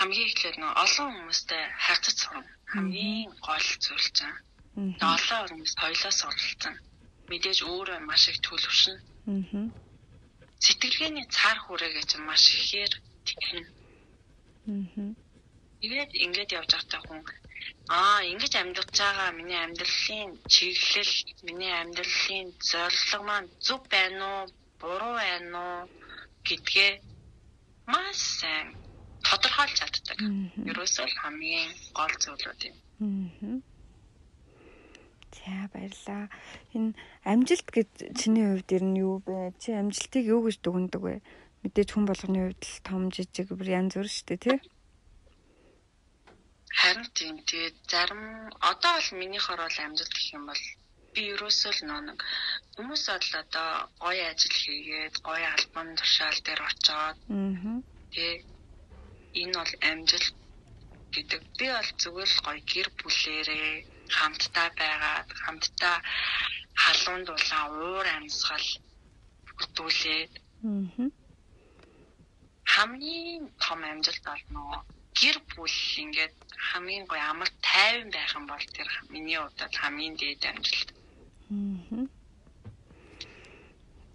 хамгийн 0.00 0.28
эхлээд 0.32 0.56
нөө 0.60 0.72
олон 0.84 1.08
хүмүүстэй 1.12 1.62
харьцаж 1.84 2.16
сурна. 2.24 2.52
Хамгийн 2.72 3.30
гол 3.44 3.68
зүйл 3.84 4.08
чинь. 4.16 4.36
Олон 5.00 5.44
хүмүүс 5.48 5.72
хоёлоо 5.76 6.12
суралцсан. 6.12 6.74
Мэдээж 7.28 7.58
өөрөө 7.68 7.98
маш 8.08 8.32
их 8.32 8.40
төлөвшнө. 8.44 8.96
Аа. 9.28 9.68
Сэтгэлгээний 10.64 11.26
цаар 11.36 11.58
хүрээгээ 11.64 12.04
чинь 12.10 12.24
маш 12.28 12.42
ихээр 12.48 12.92
тэгнэ 13.28 13.62
Тэгээд 14.64 16.12
ингээд 16.24 16.56
явж 16.56 16.70
байхдаа 16.72 17.00
хүн 17.04 17.20
аа 17.92 18.24
ингэж 18.24 18.52
амьдарч 18.56 18.96
байгаа 18.96 19.30
миний 19.36 19.60
амьдралын 19.60 20.30
чиглэл, 20.48 21.14
миний 21.46 21.74
амьдралын 21.82 22.48
зорилго 22.70 23.18
маань 23.28 23.48
зөв 23.66 23.80
байна 23.92 24.24
уу, 24.24 24.44
буруу 24.80 25.14
байна 25.20 25.60
уу 25.60 25.88
гэдгээ 26.48 26.92
маш 27.92 28.18
сайн 28.40 28.72
тодорхойлж 29.28 29.76
чаддаг. 29.76 30.18
Ерөөсөө 30.70 31.06
хамгийн 31.20 31.70
гол 31.96 32.14
зүйлүүд 32.22 32.60
юм. 32.68 32.76
За 35.36 35.68
баярлаа. 35.72 36.24
Энэ 36.72 36.96
амжилт 37.24 37.68
гэж 37.68 37.88
чиний 38.16 38.48
хувьд 38.48 38.70
ер 38.76 38.84
нь 38.84 39.00
юу 39.04 39.20
бэ? 39.20 39.52
Чи 39.60 39.76
амжилтыг 39.76 40.24
юу 40.24 40.40
гэж 40.48 40.56
дүгнэдэг 40.64 41.02
вэ? 41.04 41.14
Мэдээж 41.64 41.88
хүн 41.92 42.04
болгоны 42.06 42.38
хувьд 42.44 42.62
л 42.68 42.78
том 42.84 43.02
жижиг 43.14 43.48
бүр 43.56 43.68
янз 43.80 43.96
бүр 43.96 44.08
шүү 44.12 44.26
дээ 44.28 44.40
тий. 44.44 44.58
Харин 46.78 47.08
тийм 47.16 47.36
тэгээд 47.48 47.76
зарим 47.88 48.52
одоо 48.70 48.92
бол 49.00 49.10
минийхоор 49.20 49.60
бол 49.64 49.78
амжилт 49.80 50.12
гэх 50.14 50.28
юм 50.36 50.44
бол 50.50 50.64
би 51.14 51.22
ерөөсөө 51.34 51.72
л 51.72 51.82
нэг 51.88 52.18
хүмүүс 52.76 53.04
бол 53.08 53.32
одоо 53.42 53.70
гоё 54.04 54.24
ажил 54.28 54.56
хийгээд 54.60 55.14
гоё 55.26 55.48
албан 55.56 55.88
тушаал 55.96 56.38
дээр 56.44 56.60
очоод 56.70 57.18
тий 58.14 58.32
энэ 59.40 59.56
бол 59.58 59.74
амжилт 59.90 60.36
гэдэг. 61.14 61.42
Би 61.58 61.66
бол 61.72 61.90
зүгээр 62.02 62.30
л 62.34 62.44
гоё 62.46 62.60
гэр 62.72 62.88
бүлээрээ 62.98 63.70
хамтдаа 64.16 64.68
байгаад 64.80 65.28
хамтдаа 65.42 65.96
халуун 66.82 67.22
дулаан 67.24 67.68
уур 67.72 68.06
амьсгал 68.16 68.68
бүтүүлээд 69.56 70.32
хамгийн 72.74 73.42
том 73.64 73.80
амжилт 73.92 74.24
бол 74.28 74.44
нөгөө 74.54 74.80
гэр 75.20 75.36
бүл 75.54 75.76
ингээд 76.02 76.36
хамгийн 76.68 77.04
гоё 77.10 77.22
амар 77.30 77.50
тайван 77.68 78.10
байх 78.10 78.32
юм 78.38 78.46
бол 78.50 78.64
тэр 78.76 78.88
миний 79.12 79.38
хувьд 79.38 79.74
хамгийн 79.82 80.14
дээд 80.18 80.42
амжилт. 80.50 80.88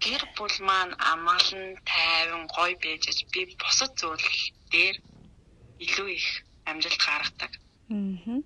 Гэр 0.03 0.23
бүл 0.35 0.55
маань 0.67 0.93
амгалан 1.11 1.65
тайван 1.91 2.43
гоё 2.55 2.75
байж 2.83 3.03
би 3.33 3.41
бусад 3.61 3.91
зүйл 3.99 4.27
дээр 4.73 4.97
илүү 5.85 6.07
их 6.19 6.27
амжилт 6.69 6.99
гаргадаг. 7.07 7.51
Аа. 7.95 8.39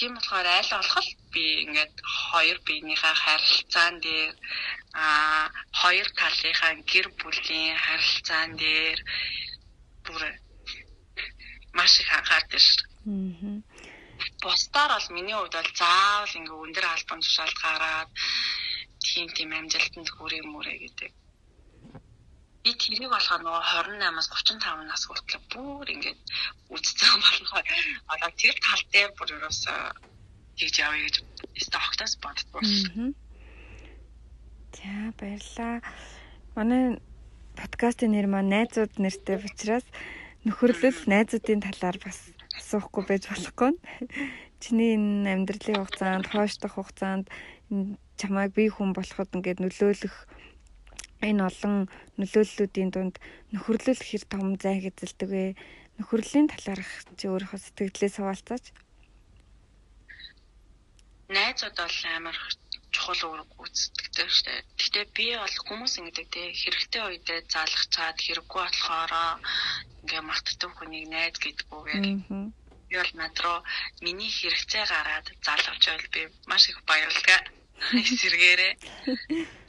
Тийм 0.00 0.14
болохоор 0.16 0.46
аль 0.48 0.72
болох 0.72 1.08
би 1.32 1.44
ингээд 1.64 1.94
хоёр 2.28 2.58
биенийхээ 2.66 3.14
харилцаан 3.24 3.94
дээр 4.00 4.32
а 5.04 5.04
хоёр 5.80 6.08
талынхаа 6.20 6.72
гэр 6.92 7.06
бүлийн 7.20 7.76
харилцаан 7.84 8.50
дээр 8.62 8.98
бүр 10.04 10.22
маш 11.76 11.92
их 12.00 12.10
анхаардаг 12.16 12.60
шүү. 12.64 12.84
Аа. 13.12 13.60
Бусдаар 14.42 14.90
бол 14.96 15.08
миний 15.16 15.36
хувьд 15.36 15.54
бол 15.58 15.70
заавал 15.80 16.38
ингээ 16.40 16.62
өндөр 16.64 16.86
албан 16.88 17.20
тушаалд 17.20 17.58
гараад 17.60 18.10
тийм 19.04 19.28
тийм 19.36 19.50
амжилтанд 19.52 20.08
хүрээ 20.16 20.42
мүрэ 20.48 20.74
гэдэг. 20.80 21.12
Би 22.60 22.70
тэрийг 22.76 23.08
болохоор 23.08 23.40
нөгөө 23.40 23.64
28-аас 23.72 24.28
35 24.28 24.84
нас 24.84 25.02
хүртэл 25.08 25.44
бүр 25.48 25.88
ингээд 25.88 26.20
үздсэн 26.68 27.16
болохоор 27.24 27.66
одоо 28.12 28.30
тэр 28.36 28.56
тал 28.60 28.84
дээр 28.92 29.10
бүр 29.16 29.28
ерөөсөө 29.36 29.80
тэгж 30.60 30.74
явъя 30.84 31.08
гэж 31.08 31.16
стохтоос 31.56 32.14
боддгоо. 32.20 32.60
За 34.76 34.92
баярлаа. 35.16 35.80
Манай 36.52 37.00
подкастын 37.56 38.12
нэр 38.12 38.28
маань 38.28 38.52
найзууд 38.52 38.92
нэртэй 39.00 39.40
учраас 39.40 39.86
нөхөрлөл 40.44 41.00
найзуудын 41.08 41.64
талаар 41.64 41.96
бас 42.04 42.28
асуухгүй 42.60 43.04
байж 43.08 43.24
болохгүй. 43.28 43.72
Чиний 44.60 45.00
энэ 45.00 45.32
амьдралын 45.32 45.80
хугацаанд, 45.80 46.28
хойшлох 46.28 46.76
хугацаанд 46.76 47.26
чамайг 48.20 48.52
бие 48.52 48.68
хүн 48.68 48.92
болоход 48.92 49.32
ингээд 49.32 49.64
нөлөөлөх 49.64 50.16
энэ 51.28 51.44
олон 51.48 51.76
нөлөөллүүдийн 52.16 52.90
дунд 52.92 53.16
нөхөрлөл 53.52 54.02
хэр 54.08 54.24
том 54.32 54.56
зай 54.56 54.80
хэзэлдэг 54.80 55.28
вэ? 55.28 55.44
Нөхөрлийн 56.00 56.48
талаарх 56.48 56.92
чи 57.18 57.28
өөрийнхөө 57.28 57.60
сэтгэлдээ 57.60 58.10
суулцаач. 58.16 58.64
Найзууд 61.28 61.76
бол 61.76 61.98
амар 62.16 62.38
чухал 62.90 63.22
үүрэг 63.28 63.50
гүйцэтгэдэг 63.52 64.28
штэ. 64.32 64.52
Гэхдээ 64.80 65.06
би 65.16 65.26
бол 65.36 65.56
хүмүүс 65.68 65.92
ингэдэг 66.00 66.26
те 66.32 66.42
хэрэгтэй 66.56 67.02
үедээ 67.04 67.40
заалах 67.52 67.84
чаад 67.94 68.18
хэрэггүй 68.18 68.62
болохоор 68.64 69.12
ингээ 70.02 70.22
мартдаг 70.24 70.70
хүнийг 70.74 71.06
найз 71.12 71.36
гэдгүүгээр. 71.38 72.04
Би 72.88 72.94
бол 72.98 73.12
над 73.20 73.36
руу 73.44 73.58
миний 74.02 74.32
хэрэгцээ 74.32 74.84
гараад 74.90 75.26
залгавч 75.46 75.84
байл 75.86 76.08
би 76.10 76.22
маш 76.50 76.64
их 76.72 76.78
баярлалаа 76.88 77.59
эсэргээрээ 77.80 78.74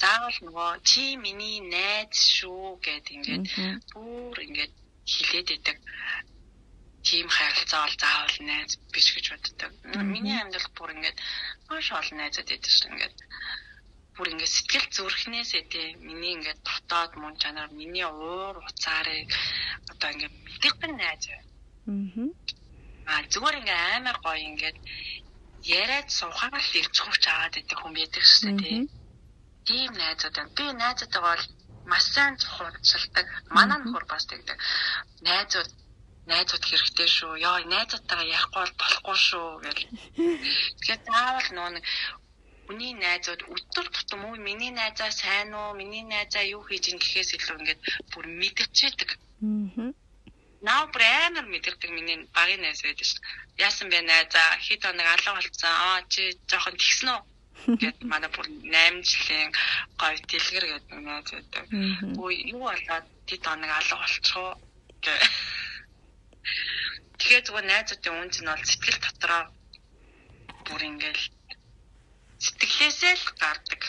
заавал 0.02 0.38
нөгөө 0.46 0.72
чи 0.84 1.16
миний 1.16 1.60
найз 1.64 2.20
шүү 2.38 2.78
гэд 2.84 3.06
ингээд 3.16 3.46
бүр 3.96 4.36
ингээд 4.46 4.74
хилээд 5.08 5.50
идэг. 5.56 5.78
Тийм 7.08 7.28
харилцаа 7.32 7.88
бол 7.88 7.98
заавал 8.04 8.38
найз 8.46 8.72
биш 8.94 9.08
гэж 9.16 9.26
боддог. 9.32 9.72
Миний 10.14 10.38
амьдрал 10.38 10.70
бүр 10.76 10.92
ингээд 10.96 11.18
маш 11.70 11.88
олон 11.92 12.18
найзууд 12.20 12.50
байдаг 12.52 12.72
шүү 12.76 12.90
ингээд. 12.92 13.18
Бүр 14.16 14.28
ингээд 14.36 14.56
сэтгэл 14.56 14.88
зүрхнээсээ 14.96 15.64
тий 15.72 15.88
миний 16.04 16.36
ингээд 16.36 16.60
дотоод 16.68 17.12
мөн 17.16 17.36
чанар 17.42 17.72
миний 17.72 18.06
уур 18.06 18.60
уцаарыг 18.60 19.30
одоо 19.92 20.10
ингээд 20.14 20.36
мэдгэн 20.46 20.94
найз. 21.00 21.24
Байна. 21.32 21.42
Аа 23.08 23.24
зүгээр 23.32 23.60
ингээд 23.60 23.82
амар 23.98 24.18
гоё 24.22 24.40
ингээд 24.52 24.78
яриад 25.64 26.10
сухаар 26.10 26.54
л 26.58 26.78
ирж 26.80 26.96
хурч 27.00 27.24
аваад 27.28 27.56
идэх 27.62 27.80
хүн 27.80 27.94
байдаг 27.94 28.24
шүү 28.26 28.50
дээ 28.50 28.58
тий. 28.62 28.80
Тийм 29.68 29.92
найзууд 29.94 30.36
байна. 30.36 30.56
Би 30.58 30.66
найзуудаа 30.74 31.22
бол 31.22 31.44
маш 31.86 32.04
сайн 32.14 32.36
хурцлдаг. 32.38 33.28
Манай 33.56 33.78
нөхөр 33.80 34.06
бас 34.10 34.26
тэгдэг. 34.26 34.58
Найзууд 35.22 35.70
найзууд 36.32 36.64
хэрэгтэй 36.66 37.10
шүү. 37.18 37.34
Яа, 37.46 37.62
найзуудтайгаа 37.76 38.32
ярихгүй 38.36 38.62
бол 38.62 38.76
болохгүй 38.82 39.18
шүү 39.28 39.48
гэл. 39.64 39.84
Тэгэхээр 40.82 41.02
заавал 41.06 41.50
нөө 41.54 41.70
нэг 41.78 41.86
хүний 42.66 42.94
найзууд 42.98 43.42
өдөр 43.54 43.88
тутам 43.94 44.22
уу 44.26 44.36
миний 44.48 44.72
найзаа 44.74 45.12
сайн 45.12 45.54
уу, 45.54 45.78
миний 45.78 46.06
найзаа 46.06 46.44
юу 46.56 46.64
хийж 46.66 46.86
ин 46.90 46.98
гэхээс 47.02 47.36
илүү 47.38 47.58
ингээд 47.60 47.82
бүр 48.12 48.26
мэдчихэдэг. 48.40 49.10
Аа 49.14 50.01
наа 50.62 50.86
бүр 50.94 51.04
амар 51.04 51.46
мэдэрдэг 51.50 51.90
миний 51.94 52.18
багын 52.38 52.62
найз 52.62 52.82
байдаг 52.86 53.08
шүү. 53.08 53.22
Яасан 53.58 53.88
бэ 53.90 54.00
найзаа 54.06 54.50
хэд 54.66 54.82
хоног 54.86 55.08
алга 55.10 55.32
болцсон. 55.36 55.74
Аа 55.74 56.00
чи 56.14 56.22
жоохон 56.50 56.78
тэгсэн 56.78 57.10
үү? 57.14 57.22
гэд 57.82 57.98
манай 58.12 58.30
бүр 58.34 58.48
8 58.48 59.02
жилийн 59.10 59.50
гоё 60.00 60.18
дэлгэр 60.30 60.66
гэдэг 60.70 61.00
найз 61.02 61.30
байдаг. 61.34 61.66
Үй 62.22 62.36
юу 62.54 62.66
болоод 62.70 63.06
тэд 63.28 63.42
хоног 63.46 63.72
алга 63.74 63.96
болчихоо 64.02 64.52
гэ. 65.04 65.16
Тэгээ 67.20 67.42
зүгээр 67.46 67.68
найзуудын 67.70 68.20
үнц 68.22 68.36
нь 68.42 68.50
бол 68.50 68.66
сэтгэл 68.70 69.00
дотроо 69.02 69.44
бүр 70.66 70.82
ингээл 70.90 71.24
сэтгэлээсээ 72.46 73.14
л 73.18 73.28
гардаг 73.42 73.82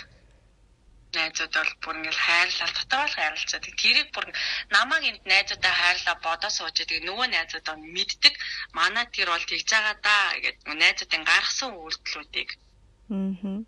найзууд 1.17 1.53
бол 1.55 1.73
бүр 1.83 1.97
ингээл 2.01 2.25
хайрлал 2.27 2.73
дотоол 2.77 3.15
хайрлцаад 3.17 3.65
тэрийг 3.83 4.09
бүр 4.15 4.27
намайг 4.75 5.05
энд 5.11 5.23
найзуудаа 5.33 5.75
хайрлаа 5.81 6.17
бодоо 6.27 6.51
сууж 6.53 6.77
байгаа 6.81 7.07
нөгөө 7.09 7.27
найзуудаа 7.33 7.77
мэддэг. 7.77 8.35
Манай 8.79 9.07
тэр 9.15 9.29
бол 9.31 9.45
тэгж 9.51 9.69
байгаа 9.73 9.97
да 10.07 10.17
гэдэг 10.45 10.67
найзуудын 10.83 11.25
гаргасан 11.31 11.71
үйлдэлүүдийг. 11.77 12.51
Аа 13.13 13.61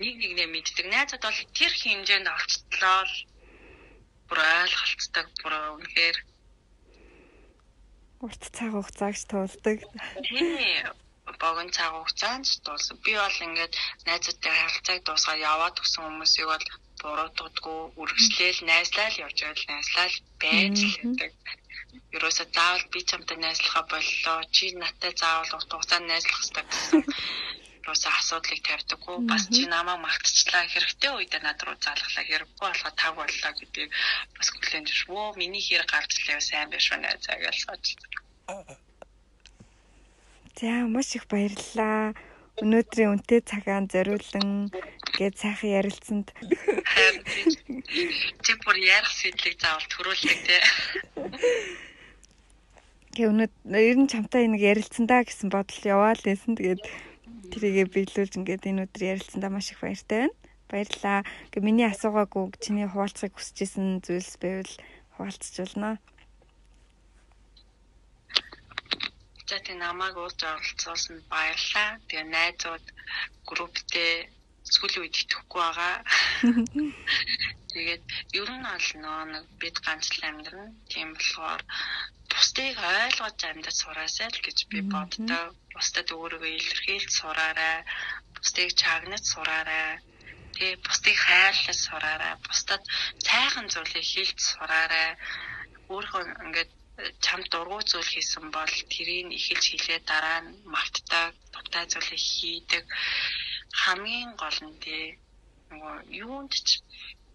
нэг 0.00 0.14
нэгнээ 0.20 0.48
мэддэг. 0.50 0.86
Найзууд 0.90 1.22
бол 1.22 1.40
тэр 1.58 1.72
хэмжээнд 1.80 2.28
олцтлоо 2.28 3.00
л 3.06 3.16
бүр 4.28 4.38
ойлголцдог. 4.42 5.26
Бүр 5.42 5.54
үнэхээр. 5.78 6.16
Урт 8.24 8.42
цаг 8.56 8.70
хугацаагч 8.72 9.22
туулдаг 9.30 9.78
богино 11.40 11.70
цаг 11.76 11.92
хугацаанд 11.92 12.46
дуусна. 12.64 12.96
Би 13.04 13.12
бол 13.16 13.38
ингээд 13.46 13.74
найзуудтай 14.06 14.52
харилцааг 14.52 15.00
дуусгаад 15.04 15.44
яваад 15.52 15.80
өгсөн 15.80 16.04
хүмүүсийг 16.04 16.46
бол 16.48 16.66
буруутгадгүй 17.04 17.80
үргэлжлээл 18.00 18.60
найзлал 18.64 19.14
явж 19.24 19.38
байвал 19.44 19.64
найзлал 19.68 20.14
байж 20.40 20.76
л 20.80 20.96
гэдэг. 21.04 21.32
Ерөөсө 22.16 22.44
заавал 22.56 22.84
би 22.92 23.00
чамтай 23.10 23.36
найзлахаа 23.36 23.84
боллоо. 23.92 24.38
Чи 24.54 24.72
надтай 24.82 25.12
заавал 25.12 25.52
урт 25.56 25.70
хугацаанд 25.72 26.08
найзлах 26.08 26.38
хэрэгтэй 26.40 26.64
гэсэн. 26.64 27.02
Ерөөсө 27.84 28.08
асуудлыг 28.08 28.60
тавьдаггүй. 28.64 29.16
Бас 29.28 29.44
чи 29.52 29.62
намайг 29.68 30.00
магтчлаа 30.00 30.64
хэрэгтэй 30.72 31.12
үедээ 31.12 31.42
над 31.44 31.60
руу 31.60 31.76
залглаа. 31.84 32.24
Хэрэггүй 32.24 32.64
болохоо 32.64 32.92
тав 32.96 33.12
боллоо 33.20 33.52
гэдгийг 33.52 33.90
бас 34.36 34.48
хүлээн 34.50 34.88
зөвш. 34.88 35.02
Вөө 35.12 35.36
миний 35.36 35.60
хэрэг 35.60 35.92
гарч 35.92 36.10
ирлээ 36.16 36.40
сайн 36.40 36.72
биш 36.72 36.88
үү 36.88 37.04
найзаа 37.04 37.36
гэж 37.36 37.56
сууж. 37.60 37.84
За 40.56 40.70
маш 40.94 41.08
их 41.18 41.28
баярлалаа. 41.28 42.16
Өнөөдрийн 42.62 43.18
үнэтэй 43.18 43.40
цагаан 43.42 43.90
зориулан 43.90 44.70
гээд 45.18 45.34
сайхан 45.42 45.70
ярилцсанд 45.80 46.30
чи 48.44 48.52
бүр 48.62 48.76
ярих 48.78 49.10
сэтлийг 49.10 49.58
заавал 49.58 49.86
төрүүлдэг 49.90 50.38
тий. 50.46 50.62
Гэ 53.14 53.30
өнөө 53.30 53.50
ер 53.74 53.98
нь 53.98 54.10
чамтай 54.10 54.46
нэг 54.46 54.62
ярилцсандаа 54.62 55.26
гэсэн 55.26 55.50
бодол 55.50 55.82
яваал 55.82 56.20
лээсэн. 56.22 56.54
Тэгээд 56.54 56.82
тэрийгэ 57.50 57.90
биелүүлж 57.90 58.38
ингээд 58.38 58.70
энэ 58.70 58.86
өдөр 58.86 59.02
ярилцсандаа 59.18 59.50
маш 59.50 59.74
их 59.74 59.82
баяртай 59.82 60.30
байна. 60.30 60.38
Баярлалаа. 60.70 61.26
Гэ 61.50 61.58
миний 61.58 61.86
асуугаагүй 61.90 62.54
чиний 62.62 62.86
хуваалцахыг 62.86 63.34
хүсэжсэн 63.34 64.02
зүйлс 64.02 64.34
байвал 64.38 64.74
хуваалцчихулнаа. 65.18 65.98
За 69.48 69.56
тэг 69.60 69.76
намайг 69.76 70.16
уулз 70.16 70.40
оролцуулсан 70.40 71.16
баярлалаа. 71.32 72.00
Тэгээ 72.08 72.26
найзууд 72.36 72.86
групптэй 73.48 74.12
сүүлийн 74.72 75.02
үед 75.04 75.16
итгэхгүй 75.20 75.60
байгаа. 75.60 75.94
Тэгээд 77.72 78.04
ер 78.40 78.50
нь 78.56 78.64
бол 78.64 78.88
нөө 79.04 79.20
нэг 79.34 79.44
бид 79.60 79.76
ганц 79.84 80.06
л 80.16 80.24
амьдрна. 80.28 80.72
Тийм 80.88 81.12
болохоор 81.12 81.60
бусдыг 82.32 82.76
ойлгож 82.80 83.38
амьдаж 83.44 83.76
сураасай 83.76 84.28
л 84.32 84.44
гэж 84.46 84.58
би 84.72 84.78
боддог. 84.94 85.52
Бусдад 85.74 86.08
өөрийгөө 86.08 86.52
илэрхийлж 86.56 87.10
сураарай. 87.12 87.78
Бусдыг 88.34 88.70
чагнаж 88.80 89.24
сураарай. 89.28 90.00
Тэгээ 90.56 90.80
бусдыг 90.86 91.16
хайрлаж 91.26 91.78
сураарай. 91.84 92.34
Бусдад 92.46 92.82
сайхан 93.26 93.66
зүйлийг 93.68 94.06
хэлж 94.12 94.38
сураарай. 94.40 95.08
Өөрийнхөө 95.92 96.22
ингээд 96.48 96.70
чамд 97.24 97.46
дургуй 97.52 97.82
зүйл 97.90 98.10
хийсэн 98.12 98.46
бол 98.56 98.74
тэрийг 98.92 99.28
эхэлж 99.38 99.64
хийлээ 99.68 100.00
дараа 100.10 100.38
нь 100.44 100.50
мартдаг 100.74 101.34
дуртай 101.52 101.84
зүйлийг 101.90 102.22
хийдэг 102.34 102.84
хамгийн 103.82 104.30
гол 104.42 104.58
нь 104.68 104.78
тий 104.84 105.04
нөгөө 105.70 105.96
юунд 106.24 106.52
ч 106.66 106.68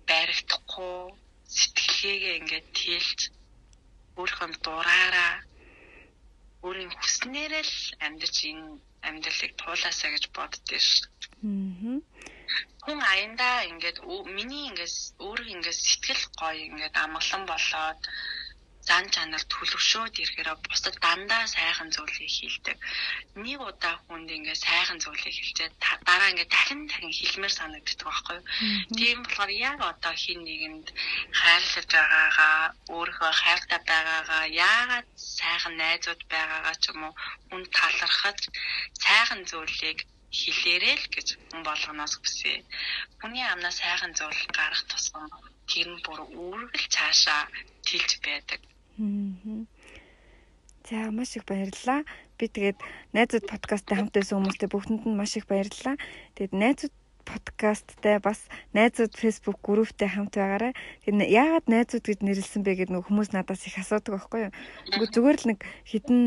байрагдахгүй 0.08 0.98
сэтгэлгээгээ 1.58 2.38
ингээд 2.40 2.68
тэлж 2.80 3.20
өөрийнхөө 4.20 4.50
дураараа 4.66 5.34
өөрийн 6.66 6.92
хүснээрээ 7.00 7.64
л 7.72 7.78
амьдж 8.06 8.36
энэ 8.52 8.68
амьдралыг 9.08 9.54
туулаасаа 9.62 10.10
гэж 10.14 10.26
боддөө 10.36 10.80
ш. 10.88 10.90
Аа. 11.44 12.00
Хүн 12.84 13.00
аяндаа 13.14 13.58
ингээд 13.72 13.98
миний 14.38 14.66
ингээд 14.70 14.96
өөрийг 15.26 15.50
ингээд 15.56 15.80
сэтгэл 15.88 16.24
гоё 16.40 16.60
ингээд 16.68 16.96
амгалан 17.04 17.44
болоод 17.52 18.02
зан 18.88 19.06
чанар 19.14 19.44
төлөвшөөд 19.54 20.16
ирэхээр 20.22 20.50
бусдад 20.66 20.96
дандаа 21.04 21.44
сайхан 21.56 21.90
зүйлийг 21.96 22.32
хийлдэг. 22.38 22.78
Нэг 23.44 23.60
удаа 23.70 23.96
хүнд 24.08 24.30
ингээ 24.38 24.58
сайхан 24.66 25.00
зүйлийг 25.04 25.36
хэлчихэд 25.36 25.74
дараа 26.08 26.32
ингээ 26.32 26.50
дахин 26.54 26.82
дахин 26.88 27.12
хэлмээр 27.12 27.54
санагддаг 27.60 28.08
байхгүй 28.08 28.38
юу? 28.40 28.46
Тийм 28.98 29.18
болохоор 29.24 29.52
яг 29.70 29.80
одоо 29.92 30.14
хин 30.24 30.40
нэгэнд 30.48 30.88
хайрлаж 31.40 31.88
байгаагаа, 31.96 32.58
өөрийнхөө 32.96 33.32
хайртай 33.42 33.80
байгаагаа, 33.92 34.44
яагаад 34.70 35.08
сайхан 35.38 35.76
найзууд 35.82 36.22
байгаагаа 36.34 36.76
ч 36.82 36.84
юм 36.92 37.02
уу 37.08 37.14
хүн 37.50 37.64
талархаж 37.78 38.40
сайхан 39.04 39.42
зүйлийг 39.52 40.00
хэлээрэй 40.40 40.96
л 41.02 41.08
гэж 41.16 41.28
хүн 41.50 41.62
болгоноос 41.68 42.14
хүсье. 42.18 42.62
Хүний 43.20 43.46
амнаа 43.50 43.74
сайхан 43.74 44.14
зүйл 44.18 44.42
гарах 44.58 44.84
тусам 44.90 45.26
тэр 45.70 45.88
нь 45.94 46.04
бүр 46.06 46.20
үргэлж 46.26 46.90
цаашаа 46.90 47.46
тэлж 47.86 48.12
байдаг. 48.26 48.60
За 50.90 51.12
маш 51.14 51.38
их 51.38 51.46
баярлалаа. 51.46 52.02
би 52.40 52.48
тэгээд 52.48 52.80
найзууд 53.14 53.46
подкасттай 53.52 54.00
хамт 54.00 54.16
байсан 54.16 54.40
хүмүүстээ 54.40 54.72
бүгдэнд 54.72 55.04
нь 55.06 55.20
маш 55.20 55.36
их 55.36 55.46
баярлалаа. 55.46 55.96
Тэгээд 56.36 56.54
найзууд 56.56 56.96
подкасттай 57.26 58.20
бас 58.20 58.46
найзууд 58.74 59.14
Facebook 59.16 59.60
групптэй 59.64 60.08
хамт 60.08 60.36
байгаарай. 60.36 60.74
Тэгээд 61.06 61.30
яагаад 61.30 61.66
найзууд 61.68 62.06
гэж 62.06 62.20
нэрлсэн 62.24 62.62
бэ 62.64 62.84
гэдэг 62.86 62.94
нэг 62.96 63.06
хүмүүс 63.08 63.30
надаас 63.36 63.68
их 63.68 63.78
асуудаг 63.78 64.18
байхгүй 64.18 64.50
юу. 64.50 64.54
Үгүй 64.98 65.08
зүгээр 65.14 65.38
л 65.44 65.50
нэг 65.54 65.60
хідэн 65.86 66.22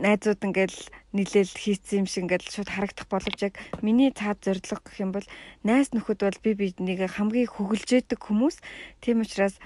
найзууд 0.00 0.40
ингээл 0.40 0.78
нийлээл 1.16 1.54
хийцэн 1.56 2.04
юм 2.04 2.06
шиг 2.08 2.24
ингээл 2.28 2.48
шууд 2.48 2.70
харагдах 2.70 3.08
боловч 3.08 3.38
яг 3.44 3.54
миний 3.84 4.10
цаад 4.12 4.40
зорилго 4.40 4.80
гэх 4.84 5.00
юм 5.00 5.12
бол 5.12 5.26
найз 5.64 5.92
нөхөд 5.92 6.20
бол 6.24 6.38
би 6.44 6.50
биднийг 6.56 7.04
хамгийн 7.10 7.48
хөглж 7.48 7.88
яадаг 7.88 8.20
хүмүүс. 8.20 8.56
Тийм 9.04 9.24
учраас 9.24 9.56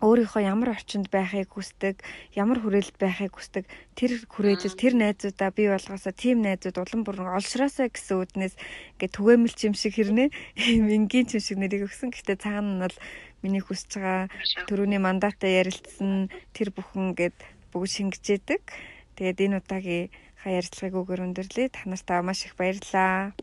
өөрийнхөө 0.00 0.42
ямар 0.48 0.72
орчинд 0.72 1.12
байхыг 1.12 1.52
хүсдэг, 1.52 2.00
ямар 2.32 2.58
хүрээлэлд 2.64 2.96
байхыг 2.96 3.36
хүсдэг, 3.36 3.64
тэр 3.92 4.16
хүрээлэл 4.24 4.80
тэр 4.80 4.94
найзуудаа 4.96 5.52
бий 5.52 5.68
болгосоо 5.68 6.12
тийм 6.16 6.40
найзууд 6.40 6.80
улам 6.80 7.04
бүр 7.04 7.20
олшроосоо 7.36 7.92
гэсэн 7.92 8.16
үднээс 8.24 8.54
ингээд 8.96 9.16
түгээмэл 9.16 9.54
чим 9.60 9.72
шиг 9.76 10.00
хэрнээ 10.00 10.28
энгийн 10.96 11.28
чим 11.28 11.44
шиг 11.44 11.60
нэрийг 11.60 11.84
өгсөн. 11.84 12.16
Гэхдээ 12.16 12.40
цаана 12.40 12.72
нь 12.72 12.80
бол 12.80 12.96
миний 13.44 13.60
хүсэж 13.60 14.00
байгаа 14.00 14.32
төрөний 14.64 15.00
мандатаа 15.00 15.52
ярилцсан 15.60 16.32
тэр 16.56 16.72
бүхэн 16.72 17.12
ингээд 17.12 17.36
бүгд 17.72 17.92
шингэжээдэг. 17.92 18.62
Тэгээд 19.20 19.44
энэ 19.44 19.58
удаагийн 19.60 20.08
хаяа 20.40 20.64
ярилцлагыг 20.64 20.96
өгөр 20.96 21.24
өндөрлөө. 21.28 21.66
Та 21.76 21.84
нартай 21.84 22.24
маш 22.24 22.48
их 22.48 22.56
баярлалаа. 22.56 23.36